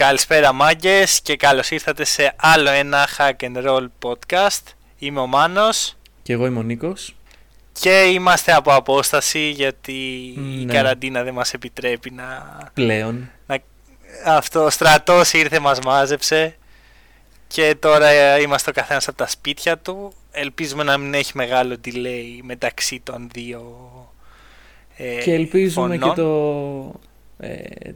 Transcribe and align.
Καλησπέρα 0.00 0.52
μάγκες 0.52 1.20
και 1.20 1.36
καλώς 1.36 1.70
ήρθατε 1.70 2.04
σε 2.04 2.34
άλλο 2.36 2.70
ένα 2.70 3.08
Hack 3.18 3.32
and 3.44 3.66
Roll 3.66 3.86
podcast. 4.02 4.62
Είμαι 4.98 5.20
ο 5.20 5.26
Μάνος. 5.26 5.96
Και 6.22 6.32
εγώ 6.32 6.46
είμαι 6.46 6.58
ο 6.58 6.62
Νίκος. 6.62 7.14
Και 7.72 8.02
είμαστε 8.12 8.52
από 8.52 8.74
απόσταση 8.74 9.48
γιατί 9.50 9.92
η 10.60 10.64
Ναι. 10.64 10.72
καραντίνα 10.72 11.22
δεν 11.22 11.34
μας 11.34 11.52
επιτρέπει 11.52 12.10
να... 12.10 12.58
Πλέον. 12.74 13.30
να... 13.46 13.58
Αυτό, 14.24 14.64
ο 14.64 14.70
στρατός 14.70 15.32
ήρθε 15.32 15.58
μας 15.58 15.78
μάζεψε 15.80 16.56
και 17.46 17.76
τώρα 17.80 18.06
ε, 18.06 18.40
είμαστε 18.40 18.70
ο 18.70 18.72
καθένας 18.72 19.08
από 19.08 19.16
τα 19.16 19.26
σπίτια 19.26 19.78
του. 19.78 20.12
Ελπίζουμε 20.30 20.82
να 20.82 20.98
μην 20.98 21.14
έχει 21.14 21.32
μεγάλο 21.34 21.76
delay 21.84 22.38
μεταξύ 22.42 23.00
των 23.04 23.28
δύο 23.32 23.62
ε, 24.96 25.22
και 25.22 25.32
ελπίζουμε 25.32 25.96
φωνών. 25.96 26.14
και 26.14 26.20
το, 26.20 26.28
ε, 26.94 27.14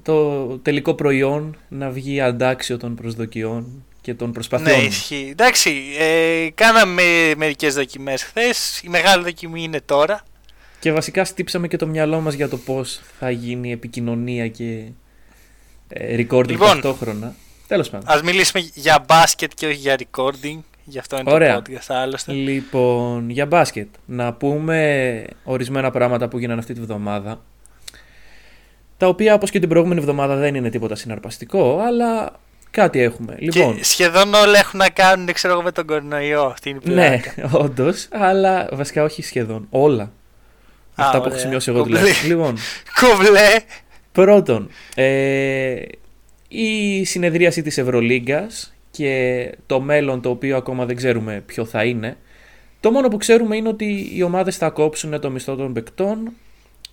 το 0.02 0.46
τελικό 0.58 0.94
προϊόν 0.94 1.56
να 1.68 1.90
βγει 1.90 2.20
αντάξιο 2.20 2.76
των 2.76 2.94
προσδοκιών 2.94 3.84
και 4.00 4.14
των 4.14 4.26
Ναι, 4.26 4.32
προσπαθειών. 4.32 4.76
μας. 4.84 4.86
ισχύει. 4.96 5.28
Εντάξει, 5.30 5.82
ε, 5.98 6.48
κάναμε 6.54 7.02
μερικές 7.36 7.74
δοκιμές 7.74 8.22
χθες. 8.22 8.80
Η 8.84 8.88
μεγάλη 8.88 9.22
δοκιμή 9.24 9.62
είναι 9.62 9.80
τώρα. 9.80 10.22
Και 10.80 10.92
βασικά 10.92 11.24
στύψαμε 11.24 11.68
και 11.68 11.76
το 11.76 11.86
μυαλό 11.86 12.20
μας 12.20 12.34
για 12.34 12.48
το 12.48 12.56
πώς 12.56 13.00
θα 13.18 13.30
γίνει 13.30 13.68
η 13.68 13.72
επικοινωνία 13.72 14.48
και 14.48 14.84
ε, 15.88 16.16
recording 16.16 16.48
Λοιπόν. 16.48 16.68
ταυτόχρονα. 16.68 17.34
Τέλος 17.66 17.90
πάντων. 17.90 18.08
Ας 18.08 18.22
μιλήσουμε 18.22 18.68
για 18.74 19.04
μπάσκετ 19.08 19.50
και 19.54 19.66
όχι 19.66 19.74
για 19.76 19.98
recording. 19.98 20.58
Γι' 20.84 20.98
αυτό 20.98 21.18
είναι 21.18 21.32
Ωραία. 21.32 21.62
το 21.62 21.72
podcast 21.72 21.84
άλλωστε. 21.94 22.32
Λοιπόν, 22.32 23.30
για 23.30 23.46
μπάσκετ. 23.46 23.88
Να 24.06 24.32
πούμε 24.32 25.24
ορισμένα 25.44 25.90
πράγματα 25.90 26.28
που 26.28 26.38
γίνανε 26.38 26.60
αυτή 26.60 26.72
τη 26.74 26.80
βδομάδα. 26.80 27.40
Τα 29.00 29.06
οποία 29.08 29.34
όπως 29.34 29.50
και 29.50 29.58
την 29.58 29.68
προηγούμενη 29.68 30.00
εβδομάδα 30.00 30.36
δεν 30.36 30.54
είναι 30.54 30.70
τίποτα 30.70 30.94
συναρπαστικό, 30.94 31.78
αλλά 31.78 32.32
κάτι 32.70 33.00
έχουμε. 33.00 33.36
Λοιπόν, 33.38 33.76
Και 33.76 33.84
σχεδόν 33.84 34.34
όλα 34.34 34.58
έχουν 34.58 34.78
να 34.78 34.88
κάνουν 34.88 35.32
ξέρω 35.32 35.52
εγώ, 35.52 35.62
με 35.62 35.72
τον 35.72 35.86
κορονοϊό. 35.86 36.42
Αυτή 36.42 36.68
είναι 36.68 36.78
η 36.84 36.90
ναι, 36.90 37.20
πλάκα. 37.34 37.58
όντως, 37.58 38.08
αλλά 38.10 38.68
βασικά 38.72 39.02
όχι 39.04 39.22
σχεδόν. 39.22 39.66
Όλα. 39.70 40.12
Αυτά 40.94 41.10
που 41.10 41.16
έχω 41.16 41.26
ωραία. 41.26 41.38
σημειώσει 41.38 41.70
εγώ 41.70 41.78
Κομπλέ. 41.78 41.98
τουλάχιστον. 41.98 42.28
Λοιπόν, 42.28 42.56
Κοβλέ. 43.00 43.48
πρώτον, 44.12 44.70
ε, 44.94 45.74
η 46.48 47.04
συνεδρίαση 47.04 47.62
της 47.62 47.78
Ευρωλίγκας 47.78 48.74
και 48.90 49.50
το 49.66 49.80
μέλλον 49.80 50.20
το 50.20 50.30
οποίο 50.30 50.56
ακόμα 50.56 50.86
δεν 50.86 50.96
ξέρουμε 50.96 51.42
ποιο 51.46 51.64
θα 51.64 51.84
είναι. 51.84 52.16
Το 52.80 52.90
μόνο 52.90 53.08
που 53.08 53.16
ξέρουμε 53.16 53.56
είναι 53.56 53.68
ότι 53.68 54.10
οι 54.14 54.22
ομάδες 54.22 54.56
θα 54.56 54.70
κόψουν 54.70 55.20
το 55.20 55.30
μισθό 55.30 55.56
των 55.56 55.72
παικτών 55.72 56.32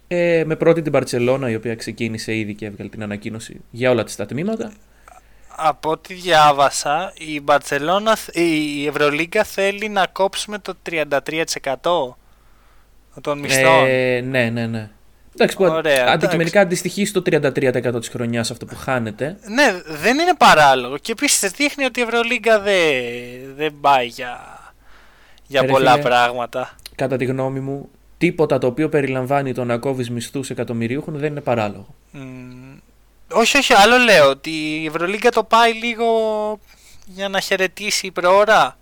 ε, 0.08 0.44
με 0.45 0.55
πρώτη 0.55 0.81
την 0.81 0.91
Μπαρτσελώνα 0.91 1.50
η 1.50 1.55
οποία 1.55 1.75
ξεκίνησε 1.75 2.36
ήδη 2.36 2.55
και 2.55 2.66
έβγαλε 2.66 2.89
την 2.89 3.03
ανακοίνωση 3.03 3.61
για 3.72 3.91
όλα 3.91 4.03
τις 4.03 4.16
τα 4.16 4.25
τμήματα. 4.25 4.72
Από 5.59 5.89
ό,τι 5.89 6.13
διάβασα, 6.13 7.13
η 7.17 7.41
Μπαρτσελώνα, 7.41 8.17
η 8.31 8.88
Ευρωλίγκα 8.88 9.44
θέλει 9.44 9.89
να 9.89 10.08
κόψουμε 10.11 10.59
το 10.59 10.73
33% 10.89 11.09
των 13.22 13.39
μισθών. 13.39 13.85
Ε, 13.88 14.22
ναι, 14.22 14.50
ναι, 14.50 14.67
ναι. 14.67 14.89
Εντάξει, 15.33 15.55
που 15.55 15.63
Ωραία, 15.63 16.05
αντικειμενικά 16.08 16.61
αντιστοιχεί 16.61 17.05
στο 17.05 17.22
33% 17.25 18.00
της 18.00 18.09
χρονιάς 18.09 18.52
αυτό 18.52 18.66
που 18.66 18.75
χάνεται. 18.75 19.38
Ναι, 19.44 19.81
δεν 19.85 20.19
είναι 20.19 20.33
παράλογο. 20.38 20.97
Και 20.97 21.11
επίσης 21.11 21.52
δείχνει 21.52 21.85
ότι 21.85 22.00
η 22.00 22.03
Ευρωλίγκα 22.03 22.59
δεν, 22.59 22.83
δεν 23.55 23.78
πάει 23.81 24.05
για, 24.05 24.39
για 25.47 25.61
Ρε 25.61 25.67
πολλά 25.67 25.91
φίλε. 25.91 26.03
πράγματα. 26.03 26.75
Κατά 26.95 27.17
τη 27.17 27.25
γνώμη 27.25 27.59
μου, 27.59 27.89
τίποτα 28.18 28.58
το 28.58 28.68
οποίο 28.68 28.90
περιλαμβάνει 28.90 29.54
το 29.54 29.64
να 29.64 29.78
κόβεις 29.78 30.10
μισθούς 30.10 30.50
εκατομμυρίουχων 30.50 31.18
δεν 31.18 31.32
είναι 31.32 31.42
παράλογο. 31.42 31.96
Μμ, 32.12 32.78
όχι, 33.32 33.58
όχι, 33.58 33.74
άλλο 33.74 33.98
λέω. 33.98 34.30
Ότι 34.30 34.50
η 34.50 34.86
Ευρωλίγκα 34.86 35.30
το 35.30 35.44
πάει 35.44 35.74
λίγο 35.74 36.06
για 37.06 37.30
να 37.30 37.40
χαιρετήσει 37.40 38.12
προώρα. 38.12 38.78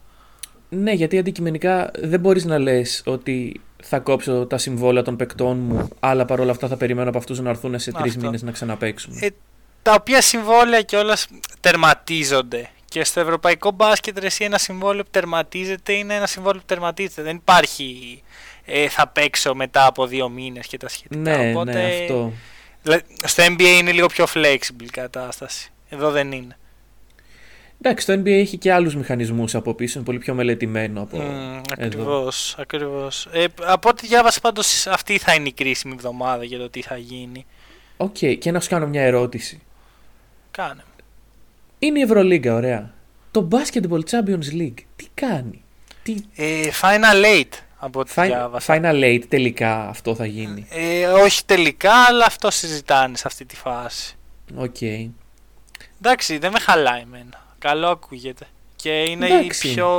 Ναι, 0.69 0.91
γιατί 0.91 1.17
αντικειμενικά 1.17 1.91
δεν 1.99 2.19
μπορείς 2.19 2.45
να 2.45 2.57
λες 2.57 3.01
ότι 3.05 3.61
θα 3.83 3.99
κόψω 3.99 4.45
τα 4.45 4.57
συμβόλαια 4.57 5.03
των 5.03 5.15
παικτών 5.15 5.57
μου, 5.57 5.89
αλλά 5.99 6.25
παρόλα 6.25 6.51
αυτά 6.51 6.67
θα 6.67 6.77
περιμένω 6.77 7.09
από 7.09 7.17
αυτούς 7.17 7.39
να 7.39 7.49
έρθουν 7.49 7.79
σε 7.79 7.91
τρεις 7.91 8.11
Αυτό. 8.11 8.25
μήνες 8.25 8.41
να 8.41 8.51
ξαναπαίξουν. 8.51 9.17
Ε, 9.21 9.27
τα 9.81 9.93
οποία 9.93 10.21
συμβόλαια 10.21 10.81
κιόλα 10.81 11.17
τερματίζονται. 11.59 12.69
Και 12.89 13.03
στο 13.03 13.19
ευρωπαϊκό 13.19 13.71
μπάσκετ 13.71 14.19
ρε, 14.19 14.25
εσύ 14.25 14.43
ένα 14.43 14.57
συμβόλαιο 14.57 15.03
που 15.03 15.09
τερματίζεται 15.11 15.93
είναι 15.93 16.13
ένα 16.13 16.27
συμβόλαιο 16.27 16.59
που 16.59 16.65
τερματίζεται. 16.65 17.21
Δεν 17.21 17.35
υπάρχει 17.35 18.21
ε, 18.65 18.89
θα 18.89 19.07
παίξω 19.07 19.55
μετά 19.55 19.85
από 19.85 20.07
δύο 20.07 20.29
μήνες 20.29 20.67
και 20.67 20.77
τα 20.77 20.89
σχετικά. 20.89 21.37
ναι, 21.37 21.49
Οπότε, 21.49 21.71
ναι, 21.71 21.99
αυτό. 22.01 22.33
Δηλαδή, 22.81 23.03
στο 23.23 23.43
NBA 23.43 23.77
είναι 23.79 23.91
λίγο 23.91 24.07
πιο 24.07 24.25
flexible 24.33 24.83
η 24.83 24.89
κατάσταση. 24.89 25.71
Εδώ 25.89 26.11
δεν 26.11 26.31
είναι. 26.31 26.57
Εντάξει, 27.81 28.05
το 28.05 28.13
NBA 28.13 28.27
έχει 28.27 28.57
και 28.57 28.73
άλλους 28.73 28.95
μηχανισμούς 28.95 29.55
από 29.55 29.73
πίσω, 29.73 29.97
είναι 29.97 30.05
πολύ 30.05 30.17
πιο 30.17 30.33
μελετημένο 30.33 31.01
από. 31.01 31.17
Mm, 31.17 31.21
εδώ. 31.21 31.61
ακριβώς, 31.85 32.55
ακριβώς. 32.57 33.27
Ε, 33.31 33.45
από 33.61 33.89
ό,τι 33.89 34.07
διάβασα 34.07 34.39
πάντως 34.39 34.87
αυτή 34.87 35.17
θα 35.17 35.33
είναι 35.33 35.47
η 35.47 35.53
κρίσιμη 35.53 35.93
εβδομάδα 35.93 36.43
για 36.43 36.57
το 36.57 36.69
τι 36.69 36.81
θα 36.81 36.97
γίνει. 36.97 37.45
Οκ, 37.97 38.17
και 38.39 38.51
να 38.51 38.59
σου 38.59 38.69
κάνω 38.69 38.87
μια 38.87 39.01
ερώτηση. 39.01 39.61
Κάνε. 40.51 40.83
Είναι 41.79 41.99
η 41.99 42.01
Ευρωλίγκα, 42.01 42.53
ωραία. 42.53 42.93
Το 43.31 43.47
Basketball 43.51 43.99
Champions 44.09 44.61
League, 44.61 44.83
τι 44.95 45.05
κάνει; 45.13 45.63
Τι... 46.03 46.15
Ε, 46.35 46.69
final 46.81 47.25
eight 47.25 47.51
από 47.85 47.99
ό,τι 47.99 48.11
Fi- 48.15 48.25
διάβασα. 48.25 48.75
Final 48.75 49.03
Eight 49.03 49.23
τελικά 49.27 49.87
αυτό 49.87 50.15
θα 50.15 50.25
γίνει. 50.25 50.67
Ε, 50.69 51.05
όχι 51.07 51.45
τελικά, 51.45 51.93
αλλά 51.93 52.25
αυτό 52.25 52.51
συζητάνε 52.51 53.17
σε 53.17 53.23
αυτή 53.25 53.45
τη 53.45 53.55
φάση. 53.55 54.15
Οκ. 54.55 54.81
Εντάξει, 56.01 56.37
δεν 56.37 56.51
με 56.51 56.59
χαλάει 56.59 57.01
εμένα. 57.01 57.45
Καλό 57.59 57.87
ακούγεται. 57.87 58.47
Και 58.75 59.03
είναι 59.03 59.25
Εντάξει. 59.25 59.67
η 59.67 59.73
πιο 59.73 59.89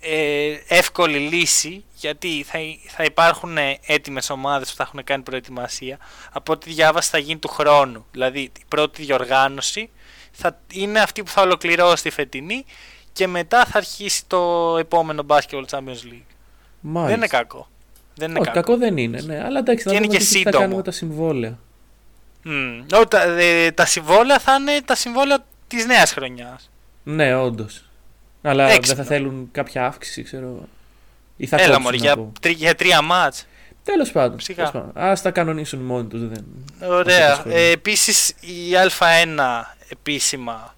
ε, 0.00 0.56
εύκολη 0.68 1.18
λύση 1.18 1.84
γιατί 1.94 2.44
θα, 2.46 2.58
θα 2.88 3.04
υπάρχουν 3.04 3.56
έτοιμες 3.86 4.30
ομάδες 4.30 4.70
που 4.70 4.76
θα 4.76 4.82
έχουν 4.82 5.04
κάνει 5.04 5.22
προετοιμασία. 5.22 5.98
Από 6.32 6.52
ό,τι 6.52 6.70
διάβασα 6.70 7.10
θα 7.10 7.18
γίνει 7.18 7.38
του 7.38 7.48
χρόνου. 7.48 8.06
Δηλαδή 8.10 8.40
η 8.40 8.64
πρώτη 8.68 9.02
διοργάνωση 9.02 9.90
θα 10.32 10.60
είναι 10.72 11.00
αυτή 11.00 11.22
που 11.22 11.30
θα 11.30 11.42
ολοκληρώσει 11.42 12.02
τη 12.02 12.10
φετινή 12.10 12.64
και 13.14 13.26
μετά 13.26 13.64
θα 13.64 13.78
αρχίσει 13.78 14.24
το 14.26 14.74
επόμενο 14.78 15.24
Basketball 15.28 15.64
Champions 15.70 16.04
League. 16.12 16.28
Μάλιστα. 16.80 17.06
Δεν 17.08 17.16
είναι 17.16 17.26
κακό. 17.26 17.68
Δεν 18.14 18.30
είναι 18.30 18.38
Όχι, 18.38 18.48
κακό. 18.50 18.60
κακό 18.66 18.76
δεν 18.78 18.96
είναι, 18.96 19.20
ναι. 19.20 19.42
Αλλά 19.44 19.58
εντάξει, 19.58 19.84
Και 19.84 19.90
να 19.90 19.96
είναι 19.96 20.06
δούμε 20.06 20.18
και 20.18 20.24
τι 20.24 20.30
θα 20.30 20.38
σύντομο. 20.38 20.58
κάνουμε 20.64 20.82
τα 20.82 20.90
συμβόλαια. 20.90 21.58
Μμ. 22.42 22.80
Ω, 23.00 23.06
τα, 23.06 23.22
ε, 23.22 23.70
τα 23.70 23.86
συμβόλαια 23.86 24.38
θα 24.38 24.54
είναι 24.54 24.80
τα 24.84 24.94
συμβόλαια 24.94 25.38
της 25.66 25.86
νέας 25.86 26.12
χρονιάς. 26.12 26.70
Ναι, 27.02 27.34
όντως. 27.36 27.84
Αλλά 28.42 28.64
Έξυπνο. 28.64 28.86
δεν 28.86 28.96
θα 28.96 29.04
θέλουν 29.04 29.48
κάποια 29.52 29.86
αύξηση, 29.86 30.22
ξέρω. 30.22 30.68
Ή 31.36 31.46
θα 31.46 31.56
Έλα 31.56 31.64
κόψουν, 31.66 31.82
μωρέ, 31.82 31.96
να 31.96 32.02
για, 32.02 32.16
πω. 32.16 32.32
τρι- 32.40 32.56
για 32.56 32.74
τρία 32.74 33.02
μάτς. 33.02 33.46
Τέλος 33.84 34.12
πάντων. 34.12 34.40
Σιγά. 34.40 34.56
τέλος 34.56 34.70
πάντων. 34.70 34.90
Ας 35.10 35.22
τα 35.22 35.30
κανονίσουν 35.30 35.80
μόνοι 35.80 36.06
τους. 36.08 36.20
Δεν... 36.28 36.44
Ωραία. 36.88 37.18
Μας 37.28 37.28
απασχολεί. 37.28 37.54
Ε, 37.54 37.70
επίσης 37.70 38.28
η 38.28 38.72
Α1 38.98 39.64
επίσημα 39.88 40.73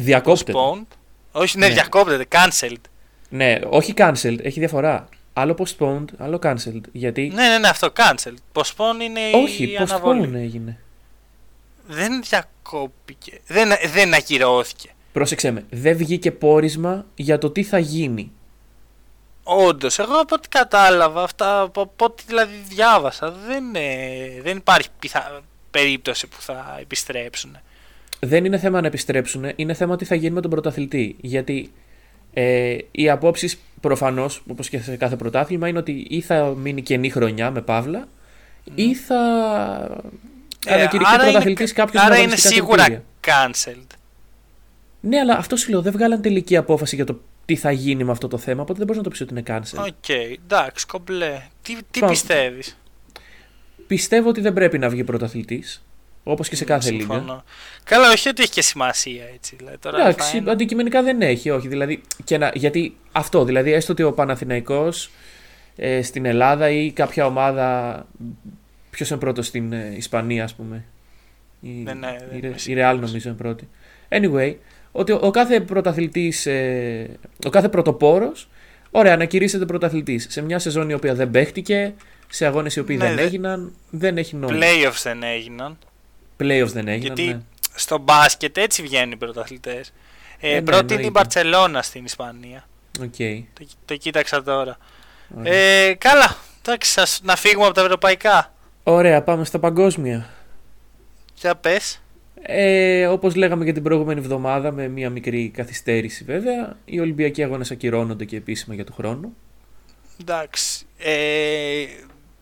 Διακόπτεται. 0.00 0.52
postponed. 0.52 0.96
Όχι, 1.32 1.58
ναι, 1.58 1.66
Ναι. 1.66 1.72
διακόπτεται, 1.72 2.26
cancelled. 2.30 2.80
Ναι, 3.28 3.58
όχι 3.68 3.94
cancelled, 3.96 4.38
έχει 4.42 4.58
διαφορά. 4.58 5.08
Άλλο 5.32 5.56
postponed, 5.58 6.04
άλλο 6.18 6.38
cancelled. 6.42 6.80
Γιατί. 6.92 7.30
Ναι, 7.34 7.48
ναι, 7.48 7.58
ναι, 7.58 7.68
αυτό, 7.68 7.92
cancelled. 7.96 8.36
Postpone 8.52 9.02
είναι 9.02 9.20
όχι, 9.34 9.70
η 9.70 9.76
αναβολή. 9.76 10.28
postpone 10.30 10.34
έγινε. 10.34 10.78
Δεν 11.86 12.22
διακόπηκε. 12.22 13.40
Δεν, 13.46 13.68
δεν 13.92 14.14
ακυρώθηκε. 14.14 14.88
Πρόσεξε 15.12 15.50
με, 15.50 15.64
δεν 15.70 15.96
βγήκε 15.96 16.32
πόρισμα 16.32 17.06
για 17.14 17.38
το 17.38 17.50
τι 17.50 17.62
θα 17.62 17.78
γίνει. 17.78 18.32
Όντως, 19.42 19.98
εγώ 19.98 20.14
από 20.20 20.34
ό,τι 20.34 20.48
κατάλαβα, 20.48 21.22
αυτά, 21.22 21.60
από, 21.60 21.80
από 21.80 22.04
ό,τι 22.04 22.22
δηλαδή 22.26 22.54
διάβασα, 22.68 23.30
δεν, 23.30 23.74
ε, 23.74 24.40
δεν 24.42 24.56
υπάρχει 24.56 24.88
πιθα... 24.98 25.40
περίπτωση 25.70 26.26
που 26.26 26.36
θα 26.40 26.76
επιστρέψουν. 26.80 27.58
Δεν 28.20 28.44
είναι 28.44 28.58
θέμα 28.58 28.80
να 28.80 28.86
επιστρέψουν, 28.86 29.44
είναι 29.56 29.74
θέμα 29.74 29.96
τι 29.96 30.04
θα 30.04 30.14
γίνει 30.14 30.34
με 30.34 30.40
τον 30.40 30.50
πρωταθλητή. 30.50 31.16
Γιατί 31.20 31.72
ε, 32.32 32.76
οι 32.90 33.10
απόψεις 33.10 33.58
προφανώς, 33.80 34.42
όπως 34.50 34.68
και 34.68 34.78
σε 34.78 34.96
κάθε 34.96 35.16
πρωτάθλημα, 35.16 35.68
είναι 35.68 35.78
ότι 35.78 36.06
ή 36.10 36.20
θα 36.20 36.44
μείνει 36.56 36.82
καινή 36.82 37.10
χρονιά 37.10 37.50
με 37.50 37.60
παύλα, 37.60 38.08
ή 38.74 38.94
θα 38.94 39.16
Ε, 40.66 40.74
ανακηρυχθεί 40.74 41.12
άρα 41.14 41.22
είναι- 41.22 41.30
πρωταθλητής 41.32 41.72
κάποιος 41.72 42.02
Άρα 42.02 42.18
είναι 42.18 42.36
σίγουρα 42.36 43.02
cancelled. 43.26 43.86
Ναι, 45.00 45.18
αλλά 45.18 45.34
αυτό 45.36 45.56
σου 45.56 45.70
λέω, 45.70 45.82
δεν 45.82 45.92
βγάλαν 45.92 46.20
τελική 46.22 46.56
απόφαση 46.56 46.94
για 46.96 47.04
το 47.04 47.20
τι 47.44 47.56
θα 47.56 47.70
γίνει 47.70 48.04
με 48.04 48.10
αυτό 48.10 48.28
το 48.28 48.38
θέμα, 48.38 48.62
οπότε 48.62 48.78
δεν 48.78 48.86
μπορείς 48.86 48.96
να 48.96 49.02
το 49.02 49.10
πεις 49.10 49.20
ότι 49.20 49.32
είναι 49.32 49.42
cancel. 49.46 49.86
Οκ, 49.86 50.08
εντάξει, 50.44 50.86
κομπλέ. 50.86 51.40
Τι, 51.62 51.76
τι 51.90 51.98
Πάμε. 52.00 52.12
πιστεύεις; 52.12 52.78
Πιστεύω 53.86 54.28
ότι 54.28 54.40
δεν 54.40 54.52
πρέπει 54.52 54.78
να 54.78 54.88
βγει 54.88 55.04
πρωταθλητής, 55.04 55.84
όπως 56.32 56.48
και 56.48 56.56
σε 56.56 56.64
κάθε 56.64 56.90
λίγα. 56.90 57.00
Συμφωνώ. 57.00 57.44
Καλά, 57.84 58.10
όχι 58.10 58.28
ότι 58.28 58.42
έχει 58.42 58.50
και 58.50 58.62
σημασία 58.62 59.24
έτσι. 59.34 59.56
Δηλαδή, 59.56 59.78
τώρα 59.78 60.00
Εντάξει, 60.00 60.30
θα 60.30 60.36
είναι- 60.36 60.50
αντικειμενικά 60.50 61.02
δεν 61.02 61.22
έχει, 61.22 61.50
όχι. 61.50 61.68
Δηλαδή, 61.68 62.00
και 62.24 62.38
να, 62.38 62.50
γιατί 62.54 62.96
αυτό, 63.12 63.44
δηλαδή, 63.44 63.72
έστω 63.72 63.92
ότι 63.92 64.02
ο 64.02 64.12
Παναθηναϊκός 64.12 65.10
ε, 65.76 66.02
στην 66.02 66.24
Ελλάδα 66.24 66.70
ή 66.70 66.90
κάποια 66.92 67.26
ομάδα. 67.26 68.06
Ποιος 68.90 69.10
είναι 69.10 69.18
πρώτος 69.18 69.46
στην 69.46 69.72
ε, 69.72 69.92
Ισπανία, 69.96 70.44
ας 70.44 70.54
πούμε. 70.54 70.84
Η, 71.60 71.82
Δεν 71.84 71.96
είναι- 71.96 72.16
δεν 72.30 72.36
η, 72.36 72.40
είμαι 72.42 72.54
η 72.56 72.58
σίγουρος. 72.58 72.90
Real 72.92 72.98
νομίζω 73.00 73.28
είναι 73.28 73.38
πρώτη. 73.38 73.68
Anyway, 74.08 74.54
ότι 74.92 75.12
ο, 75.12 75.18
ο 75.22 75.30
κάθε 75.30 75.60
πρωταθλητής, 75.60 76.46
ε, 76.46 77.10
ο 77.46 77.50
κάθε 77.50 77.68
πρωτοπόρος, 77.68 78.48
ωραία, 78.90 79.16
να 79.16 79.24
κηρύσσεται 79.24 79.64
πρωταθλητής. 79.66 80.26
Σε 80.30 80.42
μια 80.42 80.58
σεζόν 80.58 80.90
η 80.90 80.94
οποία 80.94 81.14
δεν 81.14 81.30
παίχτηκε, 81.30 81.94
σε 82.28 82.46
αγώνες 82.46 82.76
οι 82.76 82.80
οποίοι 82.80 82.96
Ναι, 82.98 83.06
δεν 83.06 83.16
δε- 83.16 83.22
έγιναν, 83.22 83.72
δεν 83.90 84.18
έχει 84.18 84.36
νόημα. 84.36 84.58
Playoffs 84.66 85.00
δεν 85.02 85.22
έγιναν. 85.22 85.78
Playoffs 86.40 86.66
δεν 86.72 86.88
έγιναν, 86.88 86.98
Γιατί 87.16 87.24
ναι. 87.24 87.40
στο 87.74 87.98
μπάσκετ 87.98 88.56
έτσι 88.56 88.82
βγαίνουν 88.82 89.12
οι 89.12 89.16
πρωταθλητές. 89.16 89.92
Ε, 90.40 90.50
Ε, 90.50 90.54
ναι, 90.54 90.62
πρώτη 90.62 90.82
είναι 90.94 91.02
η 91.02 91.06
εννοείται. 91.06 91.10
Μπαρσελόνα 91.10 91.82
στην 91.82 92.04
Ισπανία. 92.04 92.68
Οκ. 93.02 93.14
Το, 93.52 93.66
το 93.84 93.96
κοίταξα 93.96 94.42
τώρα. 94.42 94.76
ωραία. 95.38 95.52
Ε, 95.54 95.94
καλά. 95.94 96.36
Εντάξει, 96.62 96.90
σας- 96.92 97.20
να 97.22 97.36
φύγουμε 97.36 97.64
από 97.66 97.74
τα 97.74 97.80
ευρωπαϊκά. 97.80 98.52
Ωραία, 98.82 99.22
πάμε 99.22 99.44
στα 99.44 99.58
παγκόσμια. 99.58 100.30
Για 101.34 101.56
πες. 101.56 102.02
Ε, 102.42 103.06
όπως 103.06 103.34
λέγαμε 103.34 103.64
και 103.64 103.72
την 103.72 103.82
προηγούμενη 103.82 104.20
εβδομάδα, 104.20 104.72
με 104.72 104.88
μία 104.88 105.10
μικρή 105.10 105.48
καθυστέρηση 105.48 106.24
βέβαια, 106.24 106.76
οι 106.84 107.00
Ολυμπιακοί 107.00 107.42
αγώνες 107.42 107.70
ακυρώνονται 107.70 108.24
και 108.24 108.36
επίσημα 108.36 108.74
για 108.74 108.84
του 108.84 108.92
χρόνου. 108.92 109.36
Εντάξει. 110.20 110.86
Ε, 110.98 111.84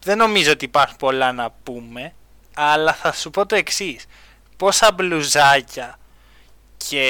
δεν 0.02 0.18
νομίζω 0.18 0.52
ότι 0.52 0.64
υπάρχουν 0.64 0.96
πολλά 0.96 1.32
να 1.32 1.50
πούμε. 1.62 2.12
Αλλά 2.58 2.94
θα 2.94 3.12
σου 3.12 3.30
πω 3.30 3.46
το 3.46 3.54
εξής. 3.54 4.04
Πόσα 4.56 4.92
μπλουζάκια 4.92 5.98
και 6.76 7.04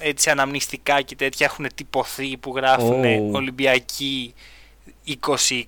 έτσι 0.00 0.30
αναμνηστικά 0.30 1.02
και 1.02 1.16
τέτοια 1.16 1.46
έχουν 1.46 1.66
τυπωθεί 1.74 2.36
που 2.36 2.56
γράφουν 2.56 3.04
Ω. 3.04 3.30
Ολυμπιακοί 3.32 4.34
2020. 5.22 5.58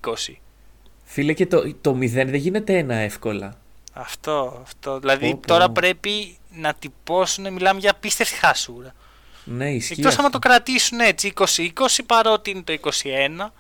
Φίλε 1.05 1.33
και 1.33 1.47
το, 1.47 1.75
το 1.81 1.91
0 1.91 2.11
δεν 2.11 2.35
γίνεται 2.35 2.79
ένα 2.79 2.95
εύκολα. 2.95 3.57
Αυτό, 3.93 4.61
αυτό. 4.63 4.99
Δηλαδή 4.99 5.31
Πω, 5.31 5.37
πω. 5.41 5.47
τώρα 5.47 5.71
πρέπει 5.71 6.37
να 6.51 6.75
τυπώσουν, 6.75 7.53
μιλάμε 7.53 7.81
για 7.81 7.91
απίστευτη 7.91 8.35
χασούρα. 8.35 8.95
Ναι, 9.45 9.71
ισχύει. 9.71 9.93
Εκτός 9.93 10.07
αυτό. 10.07 10.21
άμα 10.21 10.31
το 10.31 10.39
κρατήσουν 10.39 11.01
έτσι 11.01 11.33
20-20 11.37 11.69
παρότι 12.07 12.51
είναι 12.51 12.63
το 12.63 12.79
21. 12.83 13.51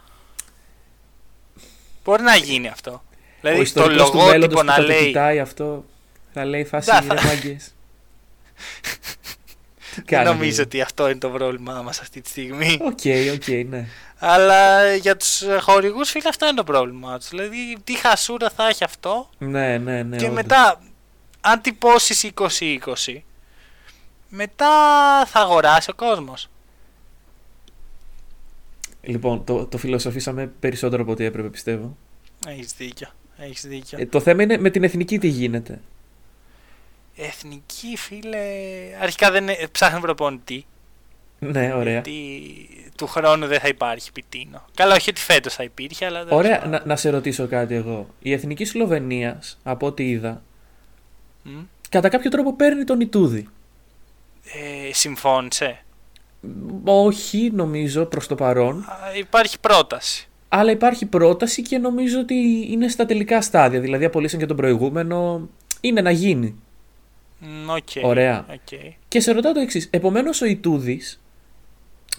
Μπορεί 2.05 2.23
να 2.23 2.37
γίνει 2.37 2.69
αυτό. 2.69 3.02
Ο 3.44 3.49
Δηλαδή 3.50 3.56
το 3.56 3.62
ιστορικός 3.62 4.11
του 4.11 4.17
μέλλοντος 4.17 4.32
λογότυπο 4.32 4.58
που 4.61 4.64
να 4.67 4.73
θα 4.75 4.81
το 4.81 4.87
λέει 4.87 5.06
κοιτάει 5.06 5.38
αυτό, 5.41 5.85
θα 6.32 6.44
λέει 6.44 6.64
φάση 6.64 6.91
Να, 6.91 7.00
θα- 7.02 7.14
ρε 7.14 7.20
μάγκες. 7.26 7.64
Τι 9.94 10.00
Δεν 10.00 10.05
κάνετε, 10.06 10.31
νομίζω 10.32 10.56
ρε; 10.56 10.62
ότι 10.62 10.81
αυτό 10.81 11.08
είναι 11.08 11.19
το 11.19 11.29
πρόβλημά 11.31 11.82
μας 11.82 12.00
αυτή 12.00 12.20
τη 12.20 12.29
στιγμή. 12.29 12.79
Οκ, 12.81 12.99
οκ, 13.35 13.49
ναι. 13.69 13.87
Αλλά 14.19 14.94
για 14.94 15.17
τους 15.17 15.43
χορηγούς 15.61 16.11
φίλε 16.11 16.29
αυτό 16.29 16.46
είναι 16.46 16.55
το 16.55 16.64
πρόβλημά 16.64 17.19
τους. 17.19 17.29
Δηλαδή 17.29 17.76
τι 17.85 17.94
χασούρα 17.94 18.50
θα 18.50 18.69
έχει 18.69 18.85
αυτό 18.85 19.29
Ναι, 19.38 19.79
ναι, 19.79 20.02
ναι. 20.02 20.17
και 20.17 20.25
όντως. 20.25 20.37
μετά 20.37 20.81
αν 21.41 21.61
τυπώσεις 21.61 22.31
20-20 22.35 23.19
μετά 24.29 24.67
θα 25.26 25.41
αγοράσει 25.41 25.91
ο 25.91 25.94
κόσμος. 25.94 26.49
Λοιπόν, 29.02 29.44
το, 29.44 29.67
το 29.67 29.79
φιλοσοφήσαμε 29.79 30.46
περισσότερο 30.61 31.02
από 31.02 31.12
ό,τι 31.12 31.25
έπρεπε, 31.25 31.49
πιστεύω. 31.49 31.96
Έχεις 32.46 32.73
δίκιο. 32.73 33.08
Έχεις 33.36 33.66
δίκιο. 33.66 33.98
Ε, 34.00 34.06
το 34.06 34.20
θέμα 34.20 34.42
είναι 34.42 34.58
με 34.58 34.70
την 34.70 34.84
εθνική 34.84 35.19
τι 35.19 35.28
γίνεται. 35.28 35.81
Εθνική 37.16 37.96
φίλε. 37.96 38.38
Αρχικά 39.00 39.31
δεν 39.31 39.48
ε, 39.48 39.54
ψάχνουν 39.72 40.00
προπονητή. 40.00 40.66
Ναι, 41.38 41.75
ωραία. 41.75 41.92
Γιατί 41.92 42.12
του 42.96 43.06
χρόνου 43.06 43.46
δεν 43.46 43.60
θα 43.60 43.69
υπάρχει 43.69 44.12
πιτίνο. 44.12 44.64
Καλά, 44.75 44.94
όχι 44.94 45.10
ότι 45.10 45.20
φέτος 45.20 45.54
θα 45.54 45.62
υπήρχε, 45.62 46.06
αλλά. 46.06 46.25
δεν 46.25 46.36
Ωραία, 46.36 46.56
ξέρω. 46.56 46.70
να, 46.70 46.82
να 46.84 46.96
σε 46.96 47.10
ρωτήσω 47.10 47.46
κάτι 47.46 47.75
εγώ. 47.75 48.08
Η 48.19 48.32
εθνική 48.32 48.64
Σλοβενίας, 48.64 49.58
από 49.62 49.86
ό,τι 49.86 50.08
είδα, 50.10 50.42
Μμ. 51.42 51.58
κατά 51.88 52.08
κάποιο 52.08 52.31
τρόπο 52.31 52.54
παίρνει 52.56 52.84
τον 52.84 53.00
Ιτούδη. 53.00 53.48
Ε, 54.88 54.92
συμφώνησε; 54.92 55.84
Όχι, 56.84 57.50
νομίζω, 57.54 58.04
προς 58.04 58.26
το 58.26 58.34
παρόν. 58.34 58.78
Α, 58.81 59.16
υπάρχει 59.16 59.58
πρόταση. 59.60 60.28
Αλλά 60.56 60.71
υπάρχει 60.71 61.06
πρόταση 61.06 61.62
και 61.62 61.79
νομίζω 61.79 62.21
ότι 62.21 62.67
είναι 62.71 62.89
στα 62.89 63.06
τελικά 63.06 63.41
στάδια. 63.43 63.81
Δηλαδή, 63.81 64.05
απολύσαν 64.05 64.39
και 64.39 64.47
τον 64.47 64.56
προηγούμενο. 64.56 65.49
Είναι 65.81 66.01
να 66.01 66.11
γίνει. 66.11 66.62
Μ, 67.39 67.71
οκ, 67.71 68.05
Ωραία. 68.05 68.47
οκ. 68.51 68.79
Και 69.09 69.21
σε 69.21 69.33
ρωτάω 69.33 69.53
το 69.53 69.61
εξής. 69.61 69.89
Επομένως, 69.91 70.41
ο 70.41 70.45
Ιτούδης 70.47 71.21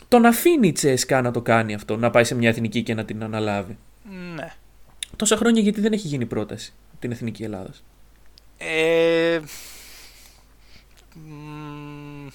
τον 0.07 0.25
αφήνει 0.25 0.67
η 0.67 0.71
Τσέσκα 0.71 1.21
να 1.21 1.31
το 1.31 1.41
κάνει 1.41 1.73
αυτό, 1.73 1.97
να 1.97 2.09
πάει 2.09 2.23
σε 2.23 2.35
μια 2.35 2.49
εθνική 2.49 2.83
και 2.83 2.93
να 2.93 3.05
την 3.05 3.23
αναλάβει; 3.23 3.77
Ναι. 4.35 4.53
Τόσα 5.15 5.35
χρόνια 5.35 5.61
γιατί 5.61 5.81
δεν 5.81 5.93
έχει 5.93 6.07
γίνει 6.07 6.25
πρόταση 6.25 6.73
από 6.91 7.01
την 7.01 7.11
εθνική 7.11 7.43
Ελλάδα; 7.43 7.69
Ε, 8.57 9.39
μ, 11.13 12.27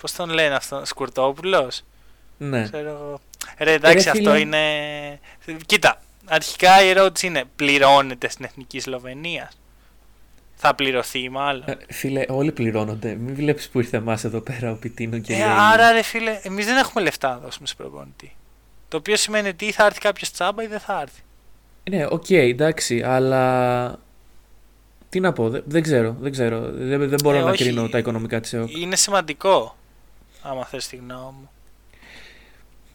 Πώς 0.00 0.12
τον 0.12 0.30
λένε 0.30 0.54
αυτό, 0.54 0.82
Σκουρτόπουλος; 0.84 1.82
Ναι. 2.38 2.62
Ξέρω 2.62 2.88
εγώ. 2.88 3.20
Ρε, 3.58 3.72
εντάξει, 3.72 4.04
Ρε, 4.04 4.10
αυτό 4.10 4.30
φίλε. 4.30 4.40
είναι. 4.40 5.18
Κοίτα, 5.66 6.00
αρχικά 6.24 6.82
η 6.84 6.88
ερώτηση 6.88 7.26
είναι: 7.26 7.44
πληρώνεται 7.56 8.28
στην 8.30 8.44
εθνική 8.44 8.80
Σλοβενία; 8.80 9.50
Θα 10.54 10.74
πληρωθεί, 10.74 11.28
μάλλον. 11.28 11.64
Ε, 11.66 11.76
φίλε, 11.88 12.24
όλοι 12.28 12.52
πληρώνονται. 12.52 13.14
Μην 13.14 13.34
βλέπεις 13.34 13.68
που 13.68 13.78
ήρθε 13.78 13.96
εμάς 13.96 14.24
εδώ 14.24 14.40
πέρα 14.40 14.70
ο 14.70 14.74
Πιτίνο 14.74 15.18
και 15.18 15.32
Ε, 15.34 15.36
λέει. 15.36 15.46
άρα, 15.48 15.92
ρε 15.92 16.02
φίλε, 16.02 16.40
εμείς 16.42 16.66
δεν 16.66 16.76
έχουμε 16.76 17.04
λεφτά 17.04 17.28
να 17.28 17.38
δώσουμε 17.38 17.66
σε 17.66 17.74
προπονητή. 17.74 18.34
Το 18.88 18.96
οποίο 18.96 19.16
σημαίνει 19.16 19.48
ότι 19.48 19.64
ή 19.64 19.72
θα 19.72 19.84
έρθει 19.86 20.00
κάποιος 20.00 20.30
τσάμπα 20.30 20.62
ή 20.62 20.66
δεν 20.66 20.80
θα 20.80 21.00
έρθει. 21.00 21.20
Ναι, 21.90 22.06
οκ, 22.10 22.30
εντάξει, 22.30 23.02
αλλά. 23.02 23.98
Τι 25.08 25.20
να 25.20 25.32
πω, 25.32 25.48
δεν, 25.48 25.62
δεν 25.66 25.82
ξέρω. 25.82 26.16
Δεν, 26.20 26.32
ξέρω. 26.32 26.60
Δεν, 26.72 27.08
δεν 27.08 27.18
μπορώ 27.22 27.36
Ε, 27.36 27.40
να 27.40 27.50
όχι. 27.50 27.62
κρίνω 27.64 27.88
τα 27.88 27.98
οικονομικά 27.98 28.40
της 28.40 28.52
ΕΟΚ. 28.52 28.76
Είναι 28.76 28.96
σημαντικό. 28.96 29.76
Άμα 30.42 30.64
θες 30.64 30.86
τη 30.88 30.96
γνώμη 30.96 31.34
μου. 31.40 31.50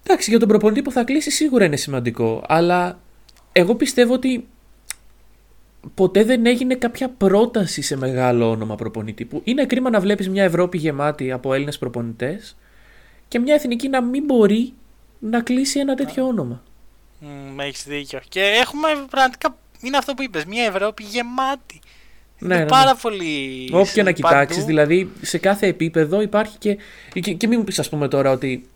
Εντάξει, 0.07 0.29
για 0.29 0.39
τον 0.39 0.47
προπονητή 0.47 0.81
που 0.81 0.91
θα 0.91 1.03
κλείσει 1.03 1.31
σίγουρα 1.31 1.65
είναι 1.65 1.75
σημαντικό. 1.75 2.43
Αλλά 2.47 2.99
εγώ 3.51 3.75
πιστεύω 3.75 4.13
ότι 4.13 4.47
ποτέ 5.93 6.23
δεν 6.23 6.45
έγινε 6.45 6.75
κάποια 6.75 7.09
πρόταση 7.09 7.81
σε 7.81 7.97
μεγάλο 7.97 8.49
όνομα 8.49 8.75
προπονητή. 8.75 9.25
Που 9.25 9.41
είναι 9.43 9.65
κρίμα 9.65 9.89
να 9.89 9.99
βλέπεις 9.99 10.29
μια 10.29 10.43
Ευρώπη 10.43 10.77
γεμάτη 10.77 11.31
από 11.31 11.53
Έλληνες 11.53 11.77
προπονητές 11.77 12.55
και 13.27 13.39
μια 13.39 13.53
εθνική 13.53 13.87
να 13.89 14.01
μην 14.01 14.23
μπορεί 14.23 14.73
να 15.19 15.41
κλείσει 15.41 15.79
ένα 15.79 15.95
τέτοιο 15.95 16.25
όνομα. 16.25 16.63
Μ, 17.19 17.59
έχεις 17.59 17.83
δίκιο. 17.83 18.19
Και 18.29 18.41
έχουμε 18.41 18.87
πραγματικά. 19.09 19.57
Είναι 19.81 19.97
αυτό 19.97 20.13
που 20.13 20.23
είπες, 20.23 20.45
μια 20.45 20.63
Ευρώπη 20.63 21.03
γεμάτη. 21.03 21.79
Ναι, 22.39 22.53
είναι 22.53 22.63
ναι, 22.63 22.69
πάρα 22.69 22.93
ναι. 22.93 22.99
πολύ. 23.01 23.69
Όποια 23.73 24.03
να 24.03 24.13
παντού. 24.13 24.27
κοιτάξεις, 24.27 24.65
δηλαδή 24.65 25.11
σε 25.21 25.37
κάθε 25.37 25.67
επίπεδο 25.67 26.21
υπάρχει 26.21 26.57
και. 26.57 26.77
Και, 27.13 27.33
και 27.33 27.47
μην 27.47 27.63
πεις, 27.63 27.79
ας 27.79 27.89
πούμε, 27.89 28.07
τώρα 28.07 28.31
ότι 28.31 28.69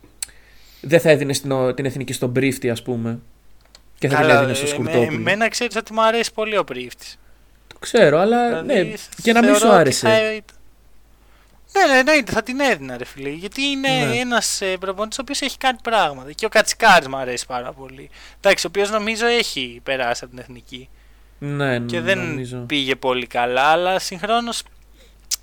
δεν 0.81 0.99
θα 0.99 1.09
έδινε 1.09 1.33
την, 1.33 1.75
την 1.75 1.85
εθνική 1.85 2.13
στον 2.13 2.33
πρίφτη, 2.33 2.69
ας 2.69 2.81
πούμε. 2.81 3.19
Και 3.99 4.07
θα 4.07 4.15
την 4.17 4.27
Καλά, 4.27 4.37
έδινε 4.39 4.53
στο 4.53 4.65
ε, 4.65 4.69
Σκουρτόπουλο. 4.69 5.05
με- 5.05 5.13
Εμένα 5.15 5.49
ξέρεις 5.49 5.75
ότι 5.75 5.93
μου 5.93 6.01
αρέσει 6.03 6.33
πολύ 6.33 6.57
ο 6.57 6.63
πρίφτης. 6.63 7.19
Το 7.67 7.75
ξέρω, 7.79 8.19
αλλά 8.19 8.61
ναι, 8.61 8.93
και 9.21 9.33
να 9.33 9.43
μην 9.43 9.55
σου 9.55 9.69
άρεσε. 9.71 10.07
Ναι, 11.73 11.85
ναι, 11.93 11.97
εννοείται, 11.99 12.31
θα 12.31 12.43
την 12.43 12.59
έδινα, 12.59 12.97
ρε 12.97 13.05
φίλε. 13.05 13.29
Γιατί 13.29 13.61
είναι 13.61 13.87
Ναι. 14.05 14.15
ένας 14.15 14.61
προπονητής 14.79 15.17
ο 15.17 15.21
οποίος 15.21 15.41
έχει 15.41 15.57
κάνει 15.57 15.77
πράγματα. 15.83 16.31
Και 16.31 16.45
ο 16.45 16.49
Κατσικάρης 16.49 17.07
μου 17.07 17.17
αρέσει 17.17 17.45
πάρα 17.45 17.71
πολύ. 17.73 18.09
Εντάξει, 18.41 18.65
ο 18.65 18.69
οποίος 18.69 18.89
νομίζω 18.91 19.25
έχει 19.25 19.79
περάσει 19.83 20.21
από 20.23 20.33
την 20.33 20.43
εθνική. 20.43 20.89
Ναι, 21.39 21.79
και 21.79 22.01
δεν 22.01 22.17
νομίζω. 22.17 22.57
πήγε 22.57 22.95
πολύ 22.95 23.27
καλά, 23.27 23.61
αλλά 23.63 23.99
συγχρόνως 23.99 24.63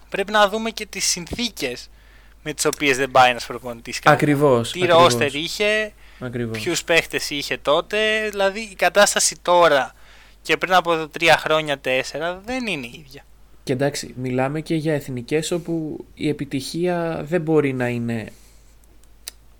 πρέπει 0.08 0.32
να 0.32 0.48
δούμε 0.48 0.70
και 0.70 0.86
τις 0.86 1.04
συνθήκες 1.04 1.88
με 2.46 2.52
τις 2.52 2.64
οποίες 2.64 2.96
δεν 2.96 3.10
πάει 3.10 3.30
ένα 3.30 3.40
προπονητή. 3.46 3.94
Ακριβώς. 4.04 4.70
Τι 4.70 4.86
ρόστερ 4.86 5.34
είχε, 5.34 5.92
Ακριβώς. 6.18 6.58
ποιους 6.58 6.84
παίχτες 6.84 7.30
είχε 7.30 7.56
τότε. 7.62 7.98
Δηλαδή 8.30 8.60
η 8.60 8.74
κατάσταση 8.74 9.36
τώρα 9.42 9.94
και 10.42 10.56
πριν 10.56 10.72
από 10.74 11.08
τρία 11.08 11.36
χρόνια, 11.36 11.78
τέσσερα 11.78 12.40
δεν 12.44 12.66
είναι 12.66 12.86
η 12.86 13.04
ίδια. 13.06 13.22
Και 13.62 13.72
εντάξει, 13.72 14.14
μιλάμε 14.16 14.60
και 14.60 14.74
για 14.74 14.94
εθνικές 14.94 15.50
όπου 15.50 16.04
η 16.14 16.28
επιτυχία 16.28 17.20
δεν 17.28 17.40
μπορεί 17.40 17.72
να 17.72 17.88
είναι 17.88 18.32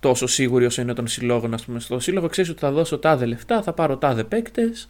τόσο 0.00 0.26
σίγουρη 0.26 0.64
όσο 0.66 0.80
είναι 0.80 0.94
των 0.94 1.06
συλλόγων. 1.06 1.54
Ας 1.54 1.64
πούμε. 1.64 1.80
Στο 1.80 1.98
σύλλογο 2.00 2.28
ξέρεις 2.28 2.50
ότι 2.50 2.60
θα 2.60 2.70
δώσω 2.70 2.98
τάδε 2.98 3.26
λεφτά, 3.26 3.62
θα 3.62 3.72
πάρω 3.72 3.96
τάδε 3.96 4.24
παίκτες, 4.24 4.88